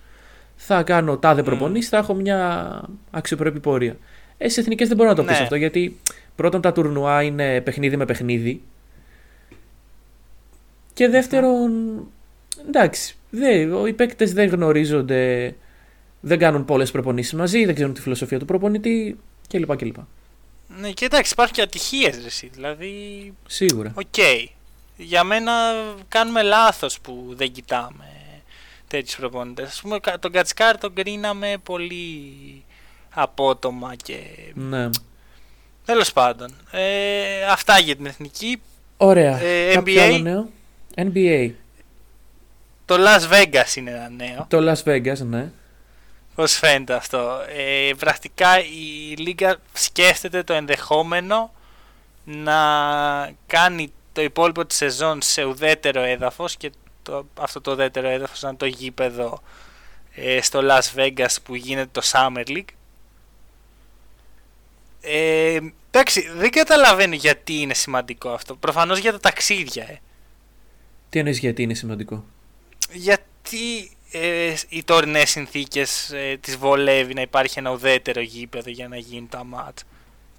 θα 0.56 0.82
κάνω 0.82 1.16
τάδε 1.18 1.40
Μμ. 1.40 1.44
προπονήσεις, 1.44 1.88
θα 1.88 1.96
έχω 1.96 2.14
μια 2.14 2.80
αξιοπρεπή 3.10 3.60
πορεία. 3.60 3.96
Ε, 4.38 4.48
στις 4.48 4.62
εθνικές 4.62 4.88
δεν 4.88 4.96
μπορώ 4.96 5.08
να 5.08 5.14
το 5.16 5.22
πεις 5.24 5.36
Ναι. 5.36 5.42
αυτό 5.42 5.54
γιατί 5.56 6.00
πρώτον 6.36 6.60
τα 6.60 6.72
τουρνουά 6.72 7.22
είναι 7.22 7.60
παιχνίδι 7.60 7.96
με 7.96 8.04
παιχνίδι. 8.04 8.62
Και 10.92 11.08
δεύτερον, 11.08 11.70
εντάξει, 12.68 13.16
δε, 13.30 13.50
οι 13.88 13.92
παίκτες 13.92 14.32
δεν 14.32 14.48
γνωρίζονται, 14.48 15.54
δεν 16.20 16.38
κάνουν 16.38 16.64
πολλές 16.64 16.90
προπονήσεις 16.90 17.32
μαζί, 17.32 17.64
δεν 17.64 17.74
ξέρουν 17.74 17.94
τη 17.94 18.00
φιλοσοφία 18.00 18.38
του 18.38 18.44
προπονητή 18.44 19.18
κλπ. 19.48 19.76
κλπ. 19.76 19.96
Ναι, 20.80 20.90
και 20.90 21.04
εντάξει, 21.04 21.32
υπάρχουν 21.32 21.54
και 21.54 21.62
ατυχίες, 21.62 22.40
Δηλαδή, 22.52 23.32
Σίγουρα. 23.46 23.92
οκ. 23.94 24.14
Για 24.96 25.24
μένα 25.24 25.52
κάνουμε 26.08 26.42
λάθος 26.42 27.00
που 27.00 27.32
δεν 27.36 27.52
κοιτάμε 27.52 28.04
τέτοιους 28.88 29.16
προπονητές. 29.16 29.78
Α 29.78 29.82
πούμε, 29.82 29.98
κα- 29.98 30.18
τον 30.18 30.32
Κάτσικαρη 30.32 30.78
τον 30.78 30.92
κρίναμε 30.94 31.56
πολύ 31.62 32.32
απότομα 33.10 33.94
και... 33.94 34.16
Ναι. 34.54 34.88
Τέλος 35.86 36.12
πάντων. 36.12 36.54
Ε, 36.70 37.44
αυτά 37.50 37.78
για 37.78 37.96
την 37.96 38.06
εθνική. 38.06 38.60
Ωραία. 38.96 39.38
Ε, 39.40 39.72
Κάποιο 39.74 39.94
NBA. 40.02 40.04
άλλο 40.04 40.18
νέο; 40.18 40.48
NBA. 40.96 41.50
Το 42.84 42.94
Las 42.98 43.32
Vegas 43.32 43.76
είναι 43.76 43.90
ένα 43.90 44.08
νέο. 44.08 44.46
Το 44.48 44.72
Las 44.72 44.82
Vegas, 44.90 45.18
ναι. 45.18 45.50
Πώς 46.34 46.52
φαίνεται 46.52 46.94
αυτό; 46.94 47.38
Ε, 47.56 47.90
πρακτικά 47.98 48.58
η 48.60 49.14
Λίγκα 49.16 49.56
σκέφτεται 49.72 50.42
το 50.42 50.52
ενδεχόμενο 50.52 51.52
να 52.24 52.56
κάνει 53.46 53.92
το 54.12 54.22
υπόλοιπο 54.22 54.66
της 54.66 54.76
σεζόν 54.76 55.22
σε 55.22 55.44
ουδέτερο 55.44 56.00
έδαφος 56.02 56.56
και 56.56 56.70
το, 57.02 57.26
αυτό 57.40 57.60
το 57.60 57.70
ουδέτερο 57.70 58.08
έδαφος 58.08 58.42
να 58.42 58.48
είναι 58.48 58.58
το 58.58 58.66
γήπεδο 58.66 59.42
ε, 60.14 60.42
στο 60.42 60.60
Las 60.62 60.98
Vegas 61.00 61.36
που 61.44 61.54
γίνεται 61.54 61.88
το 61.92 62.02
Summer 62.12 62.48
League. 62.48 62.74
Ε, 65.08 65.58
εντάξει, 65.90 66.28
δεν 66.36 66.50
καταλαβαίνω 66.50 67.14
γιατί 67.14 67.60
είναι 67.60 67.74
σημαντικό 67.74 68.28
αυτό. 68.28 68.54
Προφανώς 68.54 68.98
για 68.98 69.12
τα 69.12 69.20
ταξίδια, 69.20 69.82
ε. 69.82 69.98
Τι 71.08 71.18
εννοείς 71.18 71.38
γιατί 71.38 71.62
είναι 71.62 71.74
σημαντικό; 71.74 72.24
Γιατί 72.92 73.90
ε, 74.10 74.54
οι 74.68 74.82
τωρινές 74.84 75.30
συνθήκες 75.30 76.12
ε, 76.12 76.36
τις 76.40 76.56
βολεύει 76.56 77.14
να 77.14 77.20
υπάρχει 77.20 77.58
ένα 77.58 77.70
ουδέτερο 77.70 78.20
γήπεδο 78.20 78.70
για 78.70 78.88
να 78.88 78.96
γίνουν 78.96 79.28
τα 79.28 79.44
μάτς. 79.44 79.84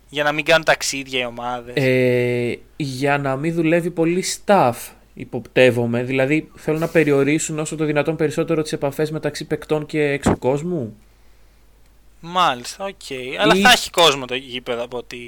Για 0.10 0.24
να 0.24 0.32
μην 0.32 0.46
κάνουν 0.46 0.64
ταξίδια 0.64 1.20
οι 1.20 1.26
ομάδες. 1.26 1.74
Ε, 1.76 2.60
για 2.76 3.18
να 3.18 3.36
μην 3.36 3.54
δουλεύει 3.54 3.92
πολύ 3.92 4.24
staff, 4.46 4.74
υποπτεύομαι. 5.14 6.04
Δηλαδή 6.04 6.52
θέλουν 6.56 6.80
να 6.80 6.88
περιορίσουν 6.88 7.60
όσο 7.60 7.76
το 7.76 7.86
δυνατόν 7.86 8.16
περισσότερο 8.16 8.62
τις 8.62 8.74
επαφές 8.74 9.12
μεταξύ 9.12 9.46
παικτών 9.46 9.86
και 9.86 10.02
έξω 10.02 10.38
κόσμου. 10.38 10.98
Μάλιστα, 12.20 12.86
οκ. 12.86 13.18
Αλλά 13.40 13.56
Ή- 13.56 13.62
θα 13.62 13.72
έχει 13.72 13.90
κόσμο 13.90 14.26
το 14.26 14.36
γήπεδο 14.36 14.84
από 14.84 14.98
ότι 14.98 15.20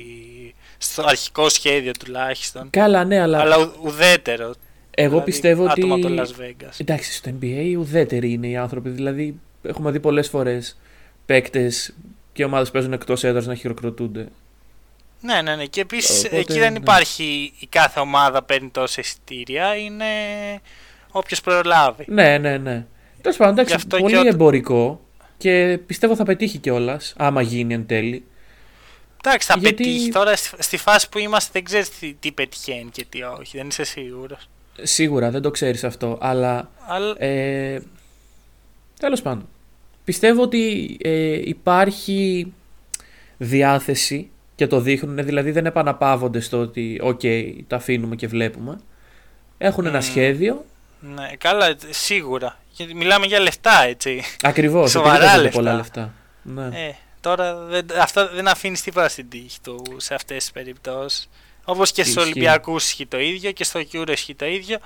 στο 0.77 1.03
αρχικό 1.05 1.49
σχέδιο 1.49 1.91
τουλάχιστον. 1.91 2.69
Καλά, 2.69 3.03
ναι, 3.03 3.19
αλλά, 3.21 3.39
Αλλά 3.39 3.57
ου- 3.57 3.73
ουδέτερο. 3.81 4.45
εγώ 4.45 4.55
δηλαδή, 5.09 5.25
πιστεύω 5.25 5.63
ότι. 5.63 5.71
άτομα 5.71 5.95
από 5.95 6.07
το 6.07 6.21
Las 6.21 6.41
Vegas. 6.41 6.73
Εντάξει, 6.77 7.13
στο 7.13 7.31
NBA 7.41 7.75
ουδέτεροι 7.77 8.31
είναι 8.31 8.47
οι 8.47 8.55
άνθρωποι. 8.57 8.89
Δηλαδή, 8.89 9.39
έχουμε 9.61 9.91
δει 9.91 9.99
πολλές 9.99 10.27
φορές 10.29 10.77
παίκτες 11.25 11.93
και 12.33 12.43
ομάδες 12.43 12.67
που 12.67 12.73
παίζουν 12.73 12.93
εκτός 12.93 13.23
έδρας 13.23 13.45
να 13.45 13.55
χειροκροτούνται. 13.55 14.27
Ναι, 15.21 15.41
ναι, 15.41 15.55
ναι. 15.55 15.65
Και 15.65 15.81
επίσης 15.81 16.19
Οπότε, 16.19 16.37
εκεί 16.37 16.59
δεν 16.59 16.71
ναι. 16.71 16.77
υπάρχει 16.77 17.53
η 17.59 17.67
κάθε 17.67 17.99
ομάδα 17.99 18.43
παίρνει 18.43 18.69
τόσα 18.69 19.01
εισιτήρια. 19.01 19.75
Είναι 19.75 20.05
όποιος 21.11 21.41
προλάβει. 21.41 22.05
Ναι, 22.07 22.37
ναι, 22.37 22.57
ναι. 22.57 22.85
Τέλος 23.21 23.37
πάντων, 23.37 23.53
Γι' 23.53 23.59
εντάξει, 23.59 23.73
αυτό 23.75 23.97
πολύ 23.97 24.11
και 24.13 24.19
όταν- 24.19 24.33
εμπορικό 24.33 25.01
και 25.39 25.79
πιστεύω 25.85 26.15
θα 26.15 26.23
πετύχει 26.23 26.57
κιόλας, 26.57 27.13
άμα 27.17 27.41
γίνει 27.41 27.73
εν 27.73 27.85
τέλει. 27.85 28.23
Εντάξει, 29.25 29.47
θα 29.47 29.55
Γιατί- 29.59 29.75
πετύχει 29.75 30.09
τώρα 30.11 30.35
στη, 30.35 30.63
στη 30.63 30.77
φάση 30.77 31.09
που 31.09 31.17
είμαστε. 31.19 31.49
Δεν 31.53 31.63
ξέρεις 31.63 31.89
τι, 31.89 32.13
τι 32.13 32.31
πετυχαίνει 32.31 32.89
και 32.91 33.05
τι 33.09 33.21
όχι. 33.23 33.57
Δεν 33.57 33.67
είσαι 33.67 33.83
σίγουρος. 33.83 34.49
Σίγουρα 34.81 35.29
δεν 35.31 35.41
το 35.41 35.51
ξέρεις 35.51 35.83
αυτό, 35.83 36.17
αλλά 36.21 36.69
Αλλά 36.87 37.15
Ε, 37.23 37.81
τέλος 38.99 39.21
πάντων. 39.21 39.47
Πιστεύω 40.03 40.41
ότι 40.41 40.97
ε, 41.01 41.39
υπάρχει 41.49 42.53
διάθεση 43.37 44.29
και 44.55 44.67
το 44.67 44.79
δείχνουν, 44.79 45.25
δηλαδή 45.25 45.51
δεν 45.51 45.65
επαναπαύονται 45.65 46.39
στο 46.39 46.57
ότι 46.59 46.99
οκ, 47.03 47.21
τα 47.67 47.75
αφήνουμε 47.75 48.15
και 48.15 48.27
βλέπουμε. 48.27 48.79
Έχουν 49.57 49.85
ένα 49.85 49.97
Μμμ. 49.97 50.03
σχέδιο. 50.05 50.65
ναι, 50.99 51.31
καλά, 51.37 51.75
σίγουρα. 51.89 52.59
Γιατί 52.79 52.95
μιλάμε 52.95 53.25
για 53.25 53.39
λεφτά, 53.39 53.83
έτσι. 53.83 54.23
Ακριβώς, 54.41 54.91
Σοβαρά 54.91 55.13
επειδή 55.15 55.25
παίζονται 55.25 55.41
λεφτά. 55.43 55.57
πολλά 55.59 55.73
λεφτά. 55.73 56.13
Ναι. 56.41 56.85
Ε, 56.87 56.95
τώρα 57.21 57.55
δεν, 57.55 57.85
αυτό 58.01 58.29
δεν 58.33 58.47
αφήνεις 58.47 58.81
τίποτα 58.81 59.09
στην 59.09 59.29
τύχη 59.29 59.59
του 59.63 59.81
σε 59.97 60.13
αυτές 60.13 60.37
τις 60.37 60.51
περιπτώσεις. 60.51 61.29
Όπως 61.65 61.91
και 61.91 62.03
στους 62.03 62.15
Ισχύει. 62.15 62.29
Ολυμπιακούς 62.29 62.83
ισχύει 62.85 63.05
το 63.05 63.19
ίδιο 63.19 63.51
και 63.51 63.63
στο 63.63 63.79
Euro 63.93 64.09
ισχύει 64.09 64.35
το 64.35 64.45
ίδιο. 64.45 64.77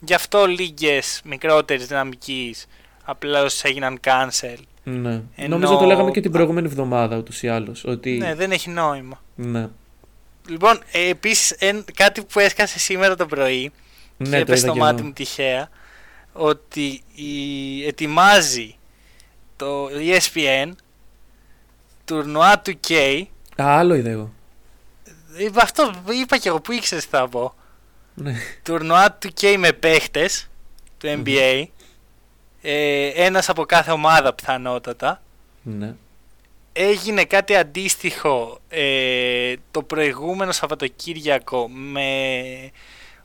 Γι' 0.00 0.14
αυτό 0.14 0.46
λίγες 0.46 1.20
μικρότερη 1.24 1.84
δυναμικής 1.84 2.66
απλώς 3.04 3.62
έγιναν 3.64 4.00
cancel. 4.04 4.56
ναι. 4.82 5.22
Ενώ- 5.36 5.48
Νομίζω 5.58 5.76
το 5.76 5.84
λέγαμε 5.84 6.10
και 6.10 6.20
την 6.20 6.30
προηγούμενη 6.32 6.66
εβδομάδα 6.66 7.16
ούτως 7.16 7.42
ή 7.42 7.48
άλλως. 7.48 7.84
Ότι... 7.84 8.10
Ναι, 8.10 8.34
δεν 8.34 8.50
έχει 8.52 8.70
νόημα. 8.70 9.22
ναι. 9.34 9.68
Λοιπόν, 10.48 10.80
ε, 10.92 11.08
επίσης 11.08 11.56
κάτι 11.94 12.22
που 12.22 12.38
έσκασε 12.40 12.78
σήμερα 12.78 13.16
το 13.16 13.26
πρωί 13.26 13.72
Ναι, 14.16 14.24
και 14.24 14.30
το 14.30 14.36
έπεσε 14.36 14.52
είδα 14.52 14.56
στο 14.66 14.72
και 14.72 14.78
μάτι 14.78 14.96
εγώ. 14.98 15.06
μου 15.06 15.12
τυχαία 15.12 15.68
ότι 16.32 17.02
η, 17.14 17.86
ετοιμάζει 17.86 18.76
το 19.56 19.88
ESPN 19.92 20.70
τουρνουά 22.04 22.58
του 22.60 22.80
K 22.88 23.22
Α, 23.62 23.78
άλλο 23.78 23.94
είδα 23.94 24.10
εγώ. 24.10 24.32
Είπα 25.36 25.62
αυτό 25.62 25.92
είπα 26.22 26.38
και 26.38 26.48
εγώ 26.48 26.60
που 26.60 26.72
ήξερες 26.72 27.04
τι 27.04 27.10
θα 27.10 27.28
πω. 27.28 27.54
Ναι. 28.14 28.34
Τουρνουά 28.62 29.12
του 29.12 29.28
K 29.40 29.56
με 29.58 29.72
παίχτες 29.72 30.48
του 30.98 31.22
NBA. 31.24 31.64
Ε, 32.62 33.06
ένας 33.06 33.48
από 33.48 33.64
κάθε 33.64 33.90
ομάδα 33.90 34.32
πιθανότατα. 34.32 35.22
ναι. 35.62 35.94
Έγινε 36.72 37.24
κάτι 37.24 37.56
αντίστοιχο 37.56 38.60
ε, 38.68 39.54
το 39.70 39.82
προηγούμενο 39.82 40.52
Σαββατοκύριακο 40.52 41.68
με 41.68 42.10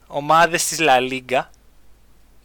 ομάδες 0.07 0.65
της 0.65 0.77
La 0.81 1.11
Liga. 1.11 1.41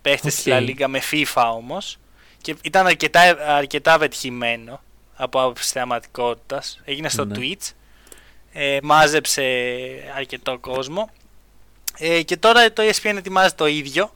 Παίχτες 0.02 0.34
της 0.34 0.46
Οκ. 0.46 0.52
La 0.52 0.58
Liga 0.68 0.86
με 0.88 1.00
FIFA 1.12 1.42
όμως. 1.54 1.98
Και 2.40 2.56
ήταν 2.62 2.86
αρκετά, 2.86 3.20
αρκετά 3.56 3.98
πετυχημένο 3.98 4.80
από 5.16 5.40
άποψη 5.42 5.70
θεαματικότητας. 5.72 6.80
Έγινε 6.84 7.08
στο 7.08 7.24
Ναι. 7.24 7.34
Twitch. 7.38 7.70
Ε, 8.52 8.78
μάζεψε 8.82 9.42
αρκετό 10.16 10.58
κόσμο. 10.58 11.10
Ε, 11.98 12.22
και 12.22 12.36
τώρα 12.36 12.72
το 12.72 12.82
ESPN 12.82 13.14
ετοιμάζει 13.16 13.54
το 13.54 13.66
ίδιο. 13.66 14.14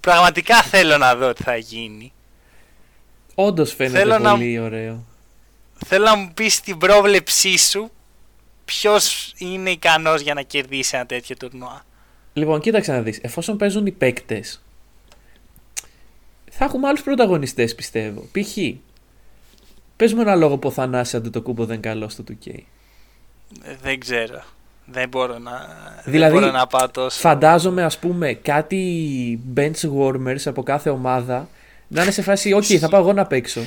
Πραγματικά 0.00 0.62
θέλω 0.62 0.96
να 0.98 1.14
δω 1.16 1.32
τι 1.32 1.42
θα 1.42 1.56
γίνει. 1.56 2.12
Όντως 3.34 3.74
φαίνεται 3.74 3.98
Θέλω 3.98 4.18
να- 4.18 4.30
πολύ 4.30 4.58
ωραίο. 4.58 5.04
Θέλω 5.86 6.04
να 6.04 6.16
μου 6.16 6.30
πεις 6.34 6.60
την 6.60 6.78
πρόβλεψή 6.78 7.58
σου 7.58 7.90
ποιος 8.64 9.32
είναι 9.38 9.70
ικανός 9.70 10.20
για 10.20 10.34
να 10.34 10.42
κερδίσει 10.42 10.96
ένα 10.96 11.06
τέτοιο 11.06 11.36
τουρνουά. 11.36 11.84
Λοιπόν, 12.32 12.60
κοίταξε 12.60 12.92
να 12.92 13.00
δεις. 13.02 13.18
Εφόσον 13.22 13.56
παίζουν 13.56 13.86
οι 13.86 13.92
παίκτες, 13.92 14.62
θα 16.58 16.64
έχουμε 16.64 16.88
άλλους 16.88 17.02
πρωταγωνιστές 17.02 17.74
πιστεύω. 17.74 18.20
Π.χ. 18.32 18.56
Παίζουμε 19.96 20.22
ένα 20.22 20.34
λόγο 20.34 20.58
που 20.58 20.68
ο 20.68 20.70
Θανάσης 20.70 21.14
Αντετοκούμπο 21.14 21.64
δεν 21.64 21.74
είναι 21.78 21.88
καλό 21.88 22.08
στο 22.08 22.24
2K. 22.28 22.50
Ε, 23.62 23.74
Δεν 23.82 24.00
ξέρω. 24.00 24.42
Δεν 24.84 25.08
μπορώ 25.08 25.38
να, 25.38 25.52
Δηλαδή, 26.04 26.32
δεν 26.32 26.40
μπορώ 26.42 26.52
να 26.58 26.66
πάω 26.66 26.88
τόσο. 26.90 27.20
Φαντάζομαι 27.20 27.82
ας 27.84 27.98
πούμε 27.98 28.32
κάτι 28.32 29.40
bench 29.56 29.90
warmers 30.00 30.40
από 30.44 30.62
κάθε 30.62 30.90
ομάδα 30.90 31.48
να 31.88 32.02
είναι 32.02 32.10
σε 32.10 32.22
φάση 32.22 32.52
«ΟΚ, 32.52 32.64
θα 32.80 32.88
πάω 32.88 33.00
εγώ 33.00 33.12
να 33.12 33.26
παίξω». 33.26 33.60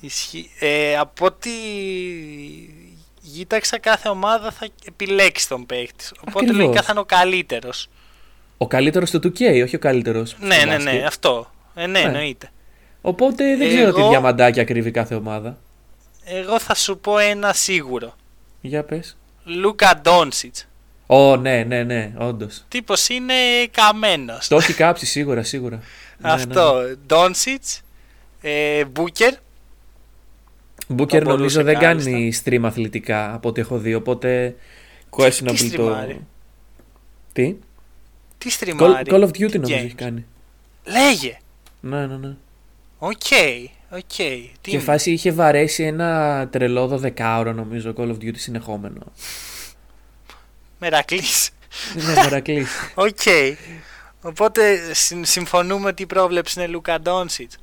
Ισχύει. 0.00 0.50
Ε, 0.60 0.96
από 0.96 1.26
ό,τι 1.26 1.50
γίταξα 3.20 3.78
κάθε 3.78 4.08
ομάδα 4.08 4.50
θα 4.50 4.68
επιλέξει 4.86 5.48
τον 5.48 5.66
παίκτη. 5.66 6.04
Οπότε 6.20 6.44
Ακριβώς. 6.44 6.56
λογικά 6.64 6.82
θα 6.82 6.88
είναι 6.90 7.00
ο 7.00 7.04
καλύτερος. 7.04 7.88
Ο 8.58 8.66
καλύτερος 8.66 9.08
στο 9.08 9.18
2K, 9.22 9.62
όχι 9.64 9.76
ο 9.76 9.78
καλύτερος 9.78 10.28
στο 10.30 10.46
Ναι, 10.46 10.56
ναι, 10.56 10.64
ναι, 10.64 10.84
μπάσκετ. 10.84 11.04
αυτό. 11.06 11.50
Ε, 11.74 11.86
ναι, 11.86 11.98
Ναι. 11.98 11.98
εννοείται. 12.06 12.50
Οπότε 13.00 13.56
δεν 13.56 13.68
ξέρω 13.68 13.92
τι 13.92 14.00
Εγώ- 14.00 14.08
διαμαντάκια 14.10 14.64
κρύβει 14.64 14.90
κάθε 14.90 15.14
ομάδα. 15.14 15.58
Εγώ 16.24 16.58
θα 16.58 16.74
σου 16.74 16.98
πω 16.98 17.18
ένα 17.18 17.52
σίγουρο. 17.52 18.14
Για 18.60 18.82
πες. 18.84 19.16
Λούκα 19.44 20.00
Ντόνσιτς. 20.02 20.68
Ω, 21.06 21.36
ναι, 21.36 21.62
ναι, 21.62 21.82
ναι, 21.82 22.12
όντως. 22.18 22.64
Τύπος 22.68 23.08
είναι 23.08 23.34
καμένος. 23.70 24.48
Το 24.48 24.56
έχει 24.56 24.74
κάψει 24.74 25.06
σίγουρα, 25.06 25.42
σίγουρα. 25.42 25.76
Ναι, 25.76 25.82
ναι, 26.28 26.28
ναι. 26.28 26.42
Αυτό. 26.42 26.82
Ντόνσιτς. 27.06 27.80
Ε, 28.40 28.84
Μπούκερ. 28.84 29.34
Μπούκερ 30.88 31.22
Θα 31.22 31.28
νομίζω 31.30 31.36
μπορούσε 31.36 31.62
δεν 31.62 31.78
κάλλιστα. 31.78 32.10
κάνει 32.10 32.32
stream 32.44 32.60
αθλητικά 32.64 33.34
από 33.34 33.48
ό,τι 33.48 33.60
έχω 33.60 33.78
δει, 33.78 33.94
οπότε 33.94 34.54
questionable 35.10 35.44
το... 35.46 35.56
στριμάρει; 35.56 36.26
Τι; 37.32 37.56
Τι 38.38 38.48
Call, 38.48 38.52
στριμάρει; 38.52 39.10
Call 39.10 39.20
of 39.22 39.28
Duty 39.28 39.52
νομίζω 39.52 39.74
games; 39.74 39.84
έχει 39.84 39.94
κάνει. 39.94 40.26
Λέγε. 40.84 41.36
Ναι, 41.80 42.06
ναι, 42.06 42.16
ναι. 42.16 42.34
Οκ. 42.98 43.10
Οκ. 43.90 44.00
Τι 44.06 44.50
Και 44.60 44.70
είναι; 44.70 44.80
φάση 44.80 45.10
είχε 45.12 45.32
βαρέσει 45.32 45.82
ένα 45.82 46.48
τρελό 46.50 47.00
12ωρο 47.16 47.52
νομίζω 47.54 47.92
Call 47.96 48.08
of 48.08 48.14
Duty 48.14 48.36
συνεχόμενο. 48.36 49.02
Μερακλής. 50.78 51.50
ναι, 51.94 52.22
μερακλής. 52.22 52.68
Οκ. 52.94 53.20
Οπότε 54.22 54.94
συν- 54.94 55.24
συμφωνούμε 55.26 55.88
ότι 55.88 56.02
η 56.02 56.06
πρόβλεψη 56.06 56.60
είναι 56.60 56.68
Λούκα 56.68 57.00
Ντόνσιτς. 57.00 57.56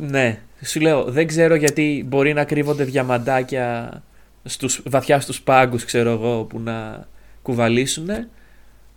ναι, 0.00 0.40
σου 0.64 0.80
λέω, 0.80 1.04
δεν 1.04 1.26
ξέρω 1.26 1.54
γιατί 1.54 2.04
μπορεί 2.06 2.32
να 2.32 2.44
κρύβονται 2.44 2.84
διαμαντάκια 2.84 4.02
στους, 4.44 4.82
βαθιά 4.86 5.20
στους 5.20 5.40
πάγκους, 5.42 5.84
ξέρω 5.84 6.10
εγώ, 6.10 6.44
που 6.44 6.60
να 6.60 7.06
κουβαλήσουν, 7.42 8.08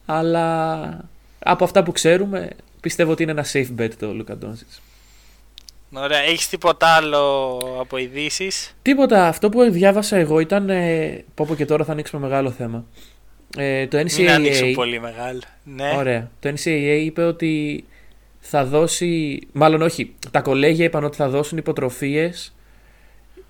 αλλά 0.06 0.82
από 1.39 1.63
αυτά 1.63 1.84
που 1.84 1.92
ξέρουμε 1.92 2.50
πιστεύω 2.84 3.12
ότι 3.12 3.24
είναι 3.24 3.32
ένα 3.32 3.46
safe 3.54 3.80
bet 3.80 3.90
το 4.00 4.08
Luka 4.20 4.32
Doncic. 4.32 4.80
Ωραία, 5.96 6.20
έχεις 6.20 6.50
τίποτα 6.50 6.88
άλλο 6.88 7.58
από 7.80 7.98
ειδήσεις; 7.98 8.75
Τίποτα. 8.82 9.28
Αυτό 9.28 9.50
που 9.50 9.72
διάβασα 9.72 10.18
εγώ 10.18 10.40
ήταν. 10.40 10.70
Ε, 10.70 11.24
πω 11.36 11.46
πω 11.48 11.56
και 11.56 11.66
τώρα 11.66 11.84
θα 11.86 11.92
ανοίξουμε 11.92 12.22
μεγάλο 12.28 12.52
θέμα. 12.52 12.86
Ε, 13.58 13.88
το 13.88 13.98
Μην 14.18 14.30
ανοίξουν 14.30 14.68
NCAA. 14.70 14.74
πολύ 14.75 15.00
μεγάλο. 15.00 15.40
Ναι. 15.63 15.94
Ωραία. 15.98 16.32
Το 16.40 16.50
NCAA 16.50 17.00
είπε 17.04 17.24
ότι 17.24 17.84
θα 18.40 18.66
δώσει. 18.66 19.42
Μάλλον 19.52 19.82
όχι. 19.82 20.16
Τα 20.32 20.42
κολέγια 20.42 20.86
είπαν 20.86 21.04
ότι 21.04 21.16
θα 21.16 21.30
δώσουν 21.30 21.58
υποτροφίες 21.58 22.54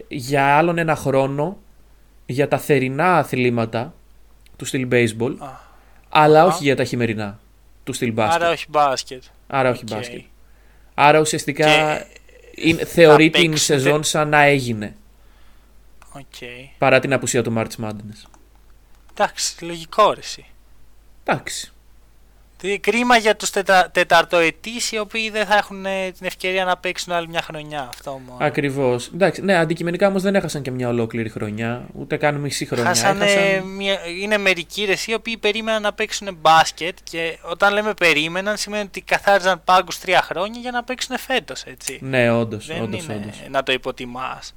για 0.07 0.57
άλλον 0.57 0.77
ένα 0.77 0.95
χρόνο 0.95 1.57
για 2.25 2.47
τα 2.47 2.57
θερινά 2.57 3.17
αθλήματα 3.17 3.93
του 4.57 4.65
στυλ 4.65 4.87
baseball, 4.91 5.35
Α, 5.37 5.47
αλλά 6.09 6.41
Α. 6.41 6.45
όχι 6.45 6.63
για 6.63 6.75
τα 6.75 6.83
χειμερινά 6.83 7.39
του 7.83 7.93
στυλ 7.93 8.11
μπάσκετ. 8.11 8.41
Άρα 8.41 8.51
όχι 8.51 8.65
μπάσκετ. 8.69 9.23
Άρα 9.47 9.69
όχι 9.69 9.83
Οκ. 9.89 9.95
μπάσκετ. 9.95 10.21
Άρα 10.93 11.19
ουσιαστικά 11.19 11.65
Και 11.65 12.05
είναι, 12.55 12.85
θεωρεί 12.85 13.29
την 13.29 13.41
παίξουν 13.41 13.57
σεζόν 13.57 14.03
σαν 14.03 14.29
να 14.29 14.41
έγινε 14.41 14.95
Οκ. 16.11 16.23
παρά 16.77 16.99
την 16.99 17.13
απουσία 17.13 17.43
του 17.43 17.53
March 17.57 17.85
Madness. 17.85 18.29
Εντάξει, 19.11 19.65
λογικό 19.65 20.13
ρε 20.13 20.19
εσύ. 20.19 20.45
Εντάξει. 21.23 21.71
Τι- 22.63 22.79
Κρίμα 22.79 23.17
για 23.17 23.35
τους 23.35 23.49
τετα... 23.49 23.89
τεταρτοετείς 23.91 24.91
οι 24.91 24.97
οποίοι 24.97 25.29
δεν 25.29 25.45
θα 25.45 25.55
έχουν 25.57 25.85
ε, 25.85 26.11
την 26.11 26.25
ευκαιρία 26.25 26.65
να 26.65 26.77
παίξουν 26.77 27.13
άλλη 27.13 27.27
μια 27.27 27.41
χρονιά. 27.41 27.89
Αυτό 27.89 28.11
μόνο. 28.27 28.37
Ακριβώς. 28.45 29.07
Εντάξει, 29.13 29.41
ναι, 29.41 29.55
αντικειμενικά 29.57 30.07
όμως 30.07 30.21
δεν 30.21 30.35
έχασαν 30.35 30.61
και 30.61 30.71
μια 30.71 30.87
ολόκληρη 30.87 31.29
χρονιά, 31.29 31.85
ούτε 31.93 32.17
καν 32.17 32.35
μισή 32.35 32.65
χρονιά. 32.65 32.85
Χάσανε 32.85 33.25
Έχασαν- 33.25 33.65
μια... 33.65 33.99
Είναι 34.21 34.37
μερικοί 34.37 34.85
ρε 34.85 34.91
εσύ, 34.91 35.11
οι 35.11 35.13
οποίοι 35.13 35.37
περίμεναν 35.37 35.81
να 35.81 35.93
παίξουν 35.93 36.37
μπάσκετ 36.41 36.97
και 37.03 37.37
όταν 37.41 37.73
λέμε 37.73 37.93
περίμεναν 37.93 38.57
σημαίνει 38.57 38.83
ότι 38.83 39.01
καθάριζαν 39.01 39.61
πάγκους 39.63 39.99
τρία 39.99 40.21
χρόνια 40.21 40.59
για 40.61 40.71
να 40.71 40.83
παίξουν 40.83 41.17
φέτος 41.17 41.63
έτσι. 41.63 41.99
Ναι, 42.01 42.31
όντως, 42.31 42.65
δεν 42.67 42.81
όντως, 42.81 43.03
είναι 43.03 43.13
όντως. 43.15 43.41
να 43.49 43.63
το 43.63 43.71
υποτιμάς. 43.71 44.53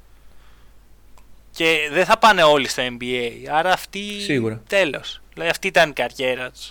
Και 1.50 1.88
δεν 1.92 2.04
θα 2.04 2.18
πάνε 2.18 2.42
όλοι 2.42 2.68
στο 2.68 2.82
NBA. 2.82 3.30
Άρα 3.52 3.72
αυτοί 3.72 4.20
Σίγουρα. 4.20 4.62
τέλος. 4.66 5.20
Δηλαδή 5.32 5.50
αυτή 5.50 5.66
ήταν 5.66 5.90
η 5.90 5.92
καριέρα 5.92 6.50
τους. 6.50 6.70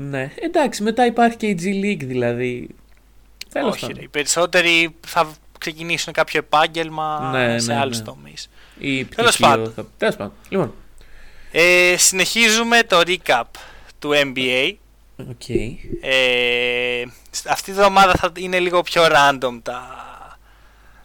Ναι, 0.00 0.32
εντάξει, 0.40 0.82
μετά 0.82 1.06
υπάρχει 1.06 1.36
και 1.36 1.46
η 1.46 1.58
G 1.62 1.84
League 1.84 2.06
δηλαδή. 2.06 2.68
Τέλος 3.52 3.72
Όχι, 3.74 3.80
ρε. 3.80 3.86
πάντων. 3.86 4.04
Οι 4.04 4.08
περισσότεροι 4.08 4.94
θα 5.06 5.30
ξεκινήσουν 5.58 6.12
κάποιο 6.12 6.38
επάγγελμα 6.38 7.30
Ναι, 7.32 7.58
σε 7.58 7.72
ναι, 7.72 7.78
άλλους 7.80 7.98
ναι. 7.98 8.04
τομείς. 8.04 8.50
Ή 8.78 9.04
Τέλος 9.04 9.30
πτυχίο 9.36 9.48
πάντων. 9.56 9.72
Θα... 9.72 9.86
Τέλος 9.98 10.16
πάντων. 10.16 10.32
Λοιπόν, 10.48 10.74
Ε, 11.52 11.94
συνεχίζουμε 11.98 12.82
το 12.82 13.00
recap 13.06 13.42
του 13.98 14.10
NBA. 14.14 14.72
οκέι. 15.16 15.48
Ε, 16.00 17.02
αυτή 17.48 17.64
τη 17.72 17.78
εβδομάδα 17.78 18.12
θα 18.14 18.32
είναι 18.36 18.58
λίγο 18.58 18.82
πιο 18.82 19.02
random 19.06 19.58
τα, 19.62 19.86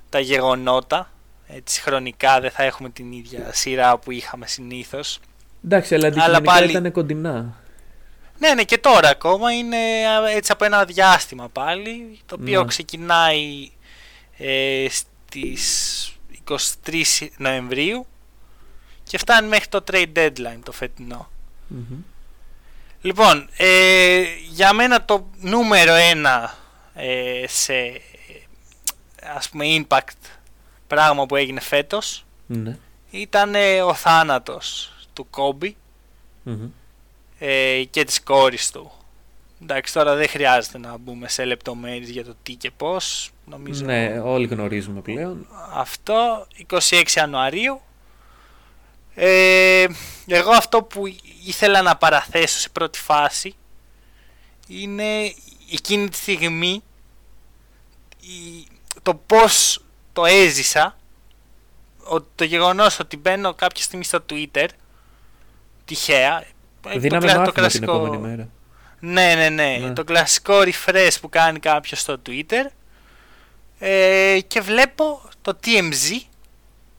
τα 0.10 0.20
γεγονότα. 0.20 1.12
Έτσι, 1.48 1.82
χρονικά 1.82 2.40
δεν 2.40 2.52
θα 2.52 2.64
έχουμε 2.64 2.90
την 2.90 3.12
ίδια 3.12 3.50
σειρά 3.54 3.98
που 3.98 4.12
είχαμε 4.12 4.48
συνήθως. 4.48 5.20
Εντάξει, 5.66 5.96
αλλά 5.96 6.06
Αλλά 6.08 6.16
αντικειμενικά 6.16 6.52
πάλι- 6.54 6.72
ήταν 6.72 6.92
κοντινά. 6.92 7.62
Ναι, 8.40 8.54
ναι, 8.54 8.64
και 8.64 8.78
τώρα 8.78 9.10
ακόμα 9.10 9.52
είναι 9.52 9.78
α, 10.08 10.30
έτσι 10.30 10.52
από 10.52 10.66
ένα 10.66 10.86
διάστημα 10.86 11.50
πάλι, 11.50 12.20
το 12.26 12.36
οποίο 12.42 12.62
Ναι. 12.62 12.68
ξεκινάει 12.68 13.72
ε, 14.38 14.86
στις 14.90 16.08
23 16.50 17.28
Νοεμβρίου 17.38 18.06
και 19.04 19.18
φτάνει 19.18 19.48
μέχρι 19.48 19.68
το 19.68 19.84
trade 19.92 20.12
deadline 20.16 20.60
το 20.64 20.72
φετινό. 20.72 21.30
Μμμ. 21.68 21.98
Λοιπόν, 23.02 23.50
ε, 23.58 24.24
για 24.50 24.74
μένα 24.74 25.06
το 25.06 25.30
νούμερο 25.40 25.94
ένα 25.94 26.58
ε, 26.94 27.44
σε 27.48 27.74
ε, 27.74 28.02
ας 29.36 29.50
πούμε 29.50 29.66
impact 29.90 30.38
πράγμα 30.88 31.26
που 31.26 31.36
έγινε 31.36 31.60
φέτος 31.60 32.26
Ναι. 32.48 32.78
ήταν 33.12 33.56
ε, 33.56 33.82
ο 33.82 33.94
θάνατος 33.94 34.94
του 35.14 35.28
Κόμπι 35.30 35.76
Μμμ. 36.44 36.70
Ε, 37.46 37.84
και 37.90 38.04
της 38.04 38.24
κόρης 38.24 38.72
του. 38.72 38.92
Εντάξει, 39.62 39.94
τώρα 39.94 40.16
δεν 40.16 40.28
χρειάζεται 40.28 40.78
να 40.78 40.98
μπούμε 40.98 41.28
σε 41.30 41.46
λεπτομέρειες 41.46 42.10
για 42.10 42.26
το 42.26 42.36
τι 42.44 42.54
και 42.54 42.72
πώς. 42.72 43.32
Νομίζω 43.46 43.86
Ναι, 43.86 44.20
όλοι 44.20 44.48
γνωρίζουμε 44.48 45.02
πλέον. 45.02 45.48
αυτό 45.74 46.48
26 46.90 47.04
Ιανουαρίου. 47.16 47.82
Ε, 49.16 49.86
εγώ 50.28 50.52
αυτό 50.52 50.84
που 50.84 51.04
ήθελα 51.46 51.82
να 51.82 51.96
παραθέσω 51.98 52.60
σε 52.60 52.70
πρώτη 52.70 53.00
φάση 53.00 53.56
είναι 54.68 55.34
εκείνη 55.72 56.10
τη 56.10 56.16
στιγμή 56.18 56.84
η- 58.22 58.68
το 59.02 59.16
πώς 59.16 59.84
το 60.14 60.26
έζησα 60.26 60.98
ότι 62.04 62.26
το 62.36 62.44
γεγονός 62.44 63.00
ότι 63.00 63.18
μπαίνω 63.18 63.54
κάποια 63.54 63.84
στιγμή 63.84 64.04
στο 64.04 64.24
Twitter 64.30 64.68
τυχαία 65.86 66.46
ε, 66.88 66.94
το 66.94 67.00
Δίναμε 67.00 67.26
κλα- 67.26 67.34
το 67.34 67.40
μάθημα 67.40 67.44
την 67.46 67.54
κλασικό- 67.54 67.96
επόμενη 67.96 68.18
μέρα. 68.28 68.50
ναι, 69.00 69.34
ναι, 69.36 69.50
ναι, 69.50 69.78
Ναι. 69.82 69.94
Το 69.94 70.04
κλασικό 70.04 70.54
refresh 70.60 71.16
που 71.22 71.30
κάνει 71.30 71.60
κάποιος 71.60 72.00
στο 72.00 72.22
Twitter. 72.26 72.66
Ε, 73.80 74.40
και 74.48 74.62
βλέπω 74.62 75.22
το 75.42 75.60
TMZ 75.66 76.20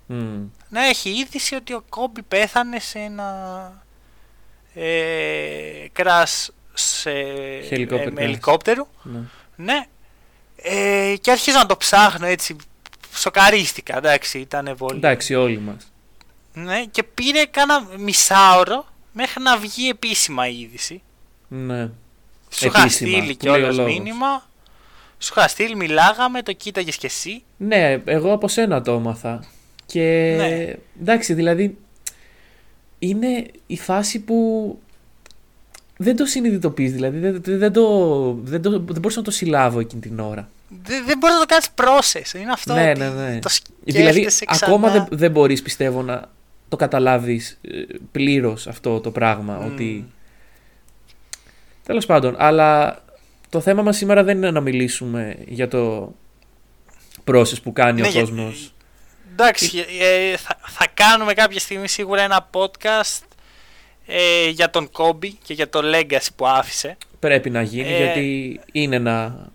Μμ. 0.06 0.42
να 0.68 0.84
έχει 0.86 1.10
είδηση 1.10 1.54
ότι 1.54 1.72
ο 1.72 1.84
Κόμπι 1.88 2.22
πέθανε 2.22 2.78
σε 2.80 2.98
ένα 2.98 3.82
ε, 4.74 5.86
crash 5.96 6.46
σε 6.74 7.10
Helicopter 7.70 7.90
ε, 7.92 8.04
με 8.04 8.12
crash. 8.14 8.18
ελικόπτερο. 8.18 8.88
Ναι. 9.02 9.18
Ναι. 9.56 9.84
Ε, 10.56 11.14
και 11.20 11.30
αρχίζω 11.30 11.58
να 11.58 11.66
το 11.66 11.76
ψάχνω 11.76 12.26
έτσι. 12.26 12.56
Σοκαρίστηκα, 13.14 13.96
εντάξει, 13.96 14.38
ήταν 14.38 14.74
πολύ. 14.78 14.96
Εντάξει, 14.96 15.34
όλοι 15.34 15.58
μας. 15.58 15.92
Ναι, 16.52 16.84
και 16.84 17.02
πήρε 17.02 17.44
κάνα 17.44 17.86
μισάωρο 17.98 18.86
μέχρι 19.14 19.42
να 19.42 19.58
βγει 19.58 19.88
επίσημα 19.88 20.48
η 20.48 20.60
είδηση. 20.60 21.02
Ναι. 21.48 21.88
Σου 22.50 22.66
είχα 22.66 22.80
Επίσημα, 22.82 23.10
στείλει 23.10 23.34
που 23.36 23.44
λέει 23.46 23.54
ο 23.54 23.56
κιόλα 23.58 23.72
λόγος. 23.72 23.92
μήνυμα. 23.92 24.48
Σου 25.18 25.32
είχα 25.36 25.48
στείλει, 25.48 25.76
μιλάγαμε, 25.76 26.42
το 26.42 26.52
κοίταγες 26.52 26.96
κι 26.96 27.06
εσύ. 27.06 27.42
Ναι, 27.56 28.02
εγώ 28.04 28.32
από 28.32 28.48
σένα 28.48 28.82
το 28.82 28.92
έμαθα. 28.92 29.44
Και 29.86 30.34
Ναι. 30.36 30.74
εντάξει, 31.00 31.34
δηλαδή 31.34 31.76
είναι 32.98 33.46
η 33.66 33.76
φάση 33.78 34.20
που 34.20 34.78
δεν 35.96 36.16
το 36.16 36.26
συνειδητοποιείς, 36.26 36.92
δηλαδή 36.92 37.18
δεν, 37.18 37.42
δεν, 37.42 37.58
δεν 37.58 37.72
το, 37.72 38.32
δεν, 38.42 38.62
το, 38.62 38.70
δεν 38.70 38.80
μπορούσα 39.00 39.18
να 39.18 39.24
το 39.24 39.30
συλλάβω 39.30 39.80
εκείνη 39.80 40.00
την 40.00 40.20
ώρα. 40.20 40.48
Δεν, 40.82 41.04
δεν 41.06 41.18
μπορείς 41.18 41.36
να 41.36 41.46
το 41.46 41.46
κάνεις 41.46 41.68
process. 41.74 42.34
Είναι 42.40 42.52
αυτό. 42.52 42.74
Ναι, 42.74 42.90
ότι 42.90 42.98
ναι, 42.98 43.08
ναι. 43.08 43.38
Το 43.38 43.50
δηλαδή 43.84 44.12
σκέφτεσαι 44.12 44.44
ξανά. 44.44 44.72
ακόμα 44.72 44.90
δεν, 44.90 45.06
δεν 45.10 45.30
μπορείς 45.30 45.62
πιστεύω 45.62 46.02
να 46.02 46.30
το 46.68 46.76
καταλάβεις 46.76 47.58
ε, 47.62 47.82
πλήρως 48.12 48.66
αυτό 48.66 49.00
το 49.00 49.10
πράγμα, 49.10 49.54
Μμμ. 49.56 49.66
ότι... 49.72 50.06
Τέλος 51.82 52.06
πάντων, 52.06 52.34
αλλά 52.38 53.02
το 53.48 53.60
θέμα 53.60 53.82
μας 53.82 53.96
σήμερα 53.96 54.22
δεν 54.24 54.36
είναι 54.36 54.50
να 54.50 54.60
μιλήσουμε 54.60 55.36
για 55.46 55.68
το 55.68 56.14
process 57.30 57.62
που 57.62 57.72
κάνει 57.72 58.00
Ναι, 58.00 58.06
ο 58.06 58.10
για- 58.10 58.20
κόσμος. 58.20 58.72
Εντάξει, 59.32 59.84
ε, 60.00 60.36
θα, 60.36 60.58
θα 60.66 60.86
κάνουμε 60.94 61.32
κάποια 61.32 61.60
στιγμή 61.60 61.88
σίγουρα 61.88 62.22
ένα 62.22 62.50
podcast 62.52 63.22
ε, 64.06 64.48
για 64.48 64.70
τον 64.70 64.90
Κόμπι 64.90 65.32
και 65.32 65.54
για 65.54 65.68
το 65.68 65.80
legacy 65.84 66.28
που 66.36 66.46
άφησε. 66.46 66.96
Πρέπει 67.18 67.50
να 67.50 67.62
γίνει 67.62 67.92
Ε, 67.92 67.96
γιατί 67.96 68.60
είναι 68.72 68.96
ένα 68.96 69.48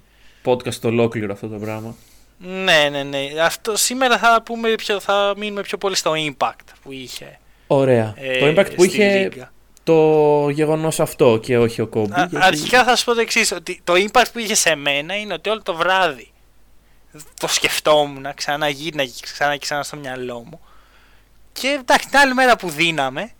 podcast 0.45 0.81
ολόκληρο 0.83 1.33
αυτό 1.33 1.47
το 1.47 1.57
πράγμα. 1.59 1.95
Ναι, 2.41 2.87
ναι, 2.91 3.03
ναι. 3.03 3.19
Αυτό, 3.41 3.75
σήμερα 3.77 4.17
θα, 4.17 4.41
πούμε 4.45 4.69
πιο, 4.75 4.99
θα 4.99 5.33
μείνουμε 5.37 5.61
πιο 5.61 5.77
πολύ 5.77 5.95
στο 5.95 6.13
impact 6.15 6.65
που 6.83 6.91
είχε. 6.91 7.39
Ωραία. 7.67 8.13
ε, 8.17 8.39
το 8.39 8.45
impact 8.61 8.75
που 8.75 8.83
στη 8.83 8.85
είχε 8.97 9.29
λίγα. 9.31 9.51
το 9.83 10.49
γεγονός 10.49 10.99
αυτό 10.99 11.37
και 11.37 11.57
όχι 11.57 11.81
ο 11.81 11.87
Κόμπι. 11.87 12.11
Α- 12.13 12.27
γιατί- 12.29 12.45
Αρχικά 12.45 12.83
θα 12.83 12.95
σου 12.95 13.05
πω 13.05 13.13
το 13.13 13.19
εξής: 13.21 13.51
Ότι 13.51 13.81
το 13.83 13.93
impact 13.93 14.25
που 14.33 14.39
είχε 14.39 14.55
σε 14.55 14.75
μένα 14.75 15.15
είναι 15.15 15.33
ότι 15.33 15.49
όλο 15.49 15.61
το 15.63 15.73
βράδυ 15.75 16.31
το 17.39 17.47
σκεφτόμουν, 17.47 18.25
ξαναγύρναγε 18.35 19.11
και 19.15 19.27
ξανά 19.33 19.51
και 19.53 19.59
ξανά 19.59 19.83
στο 19.83 19.97
μυαλό 19.97 20.39
μου. 20.49 20.59
Και 21.51 21.67
εντάξει, 21.79 22.07
την 22.09 22.17
άλλη 22.17 22.33
μέρα 22.33 22.55
που 22.55 22.69
δίναμε, 22.69 23.31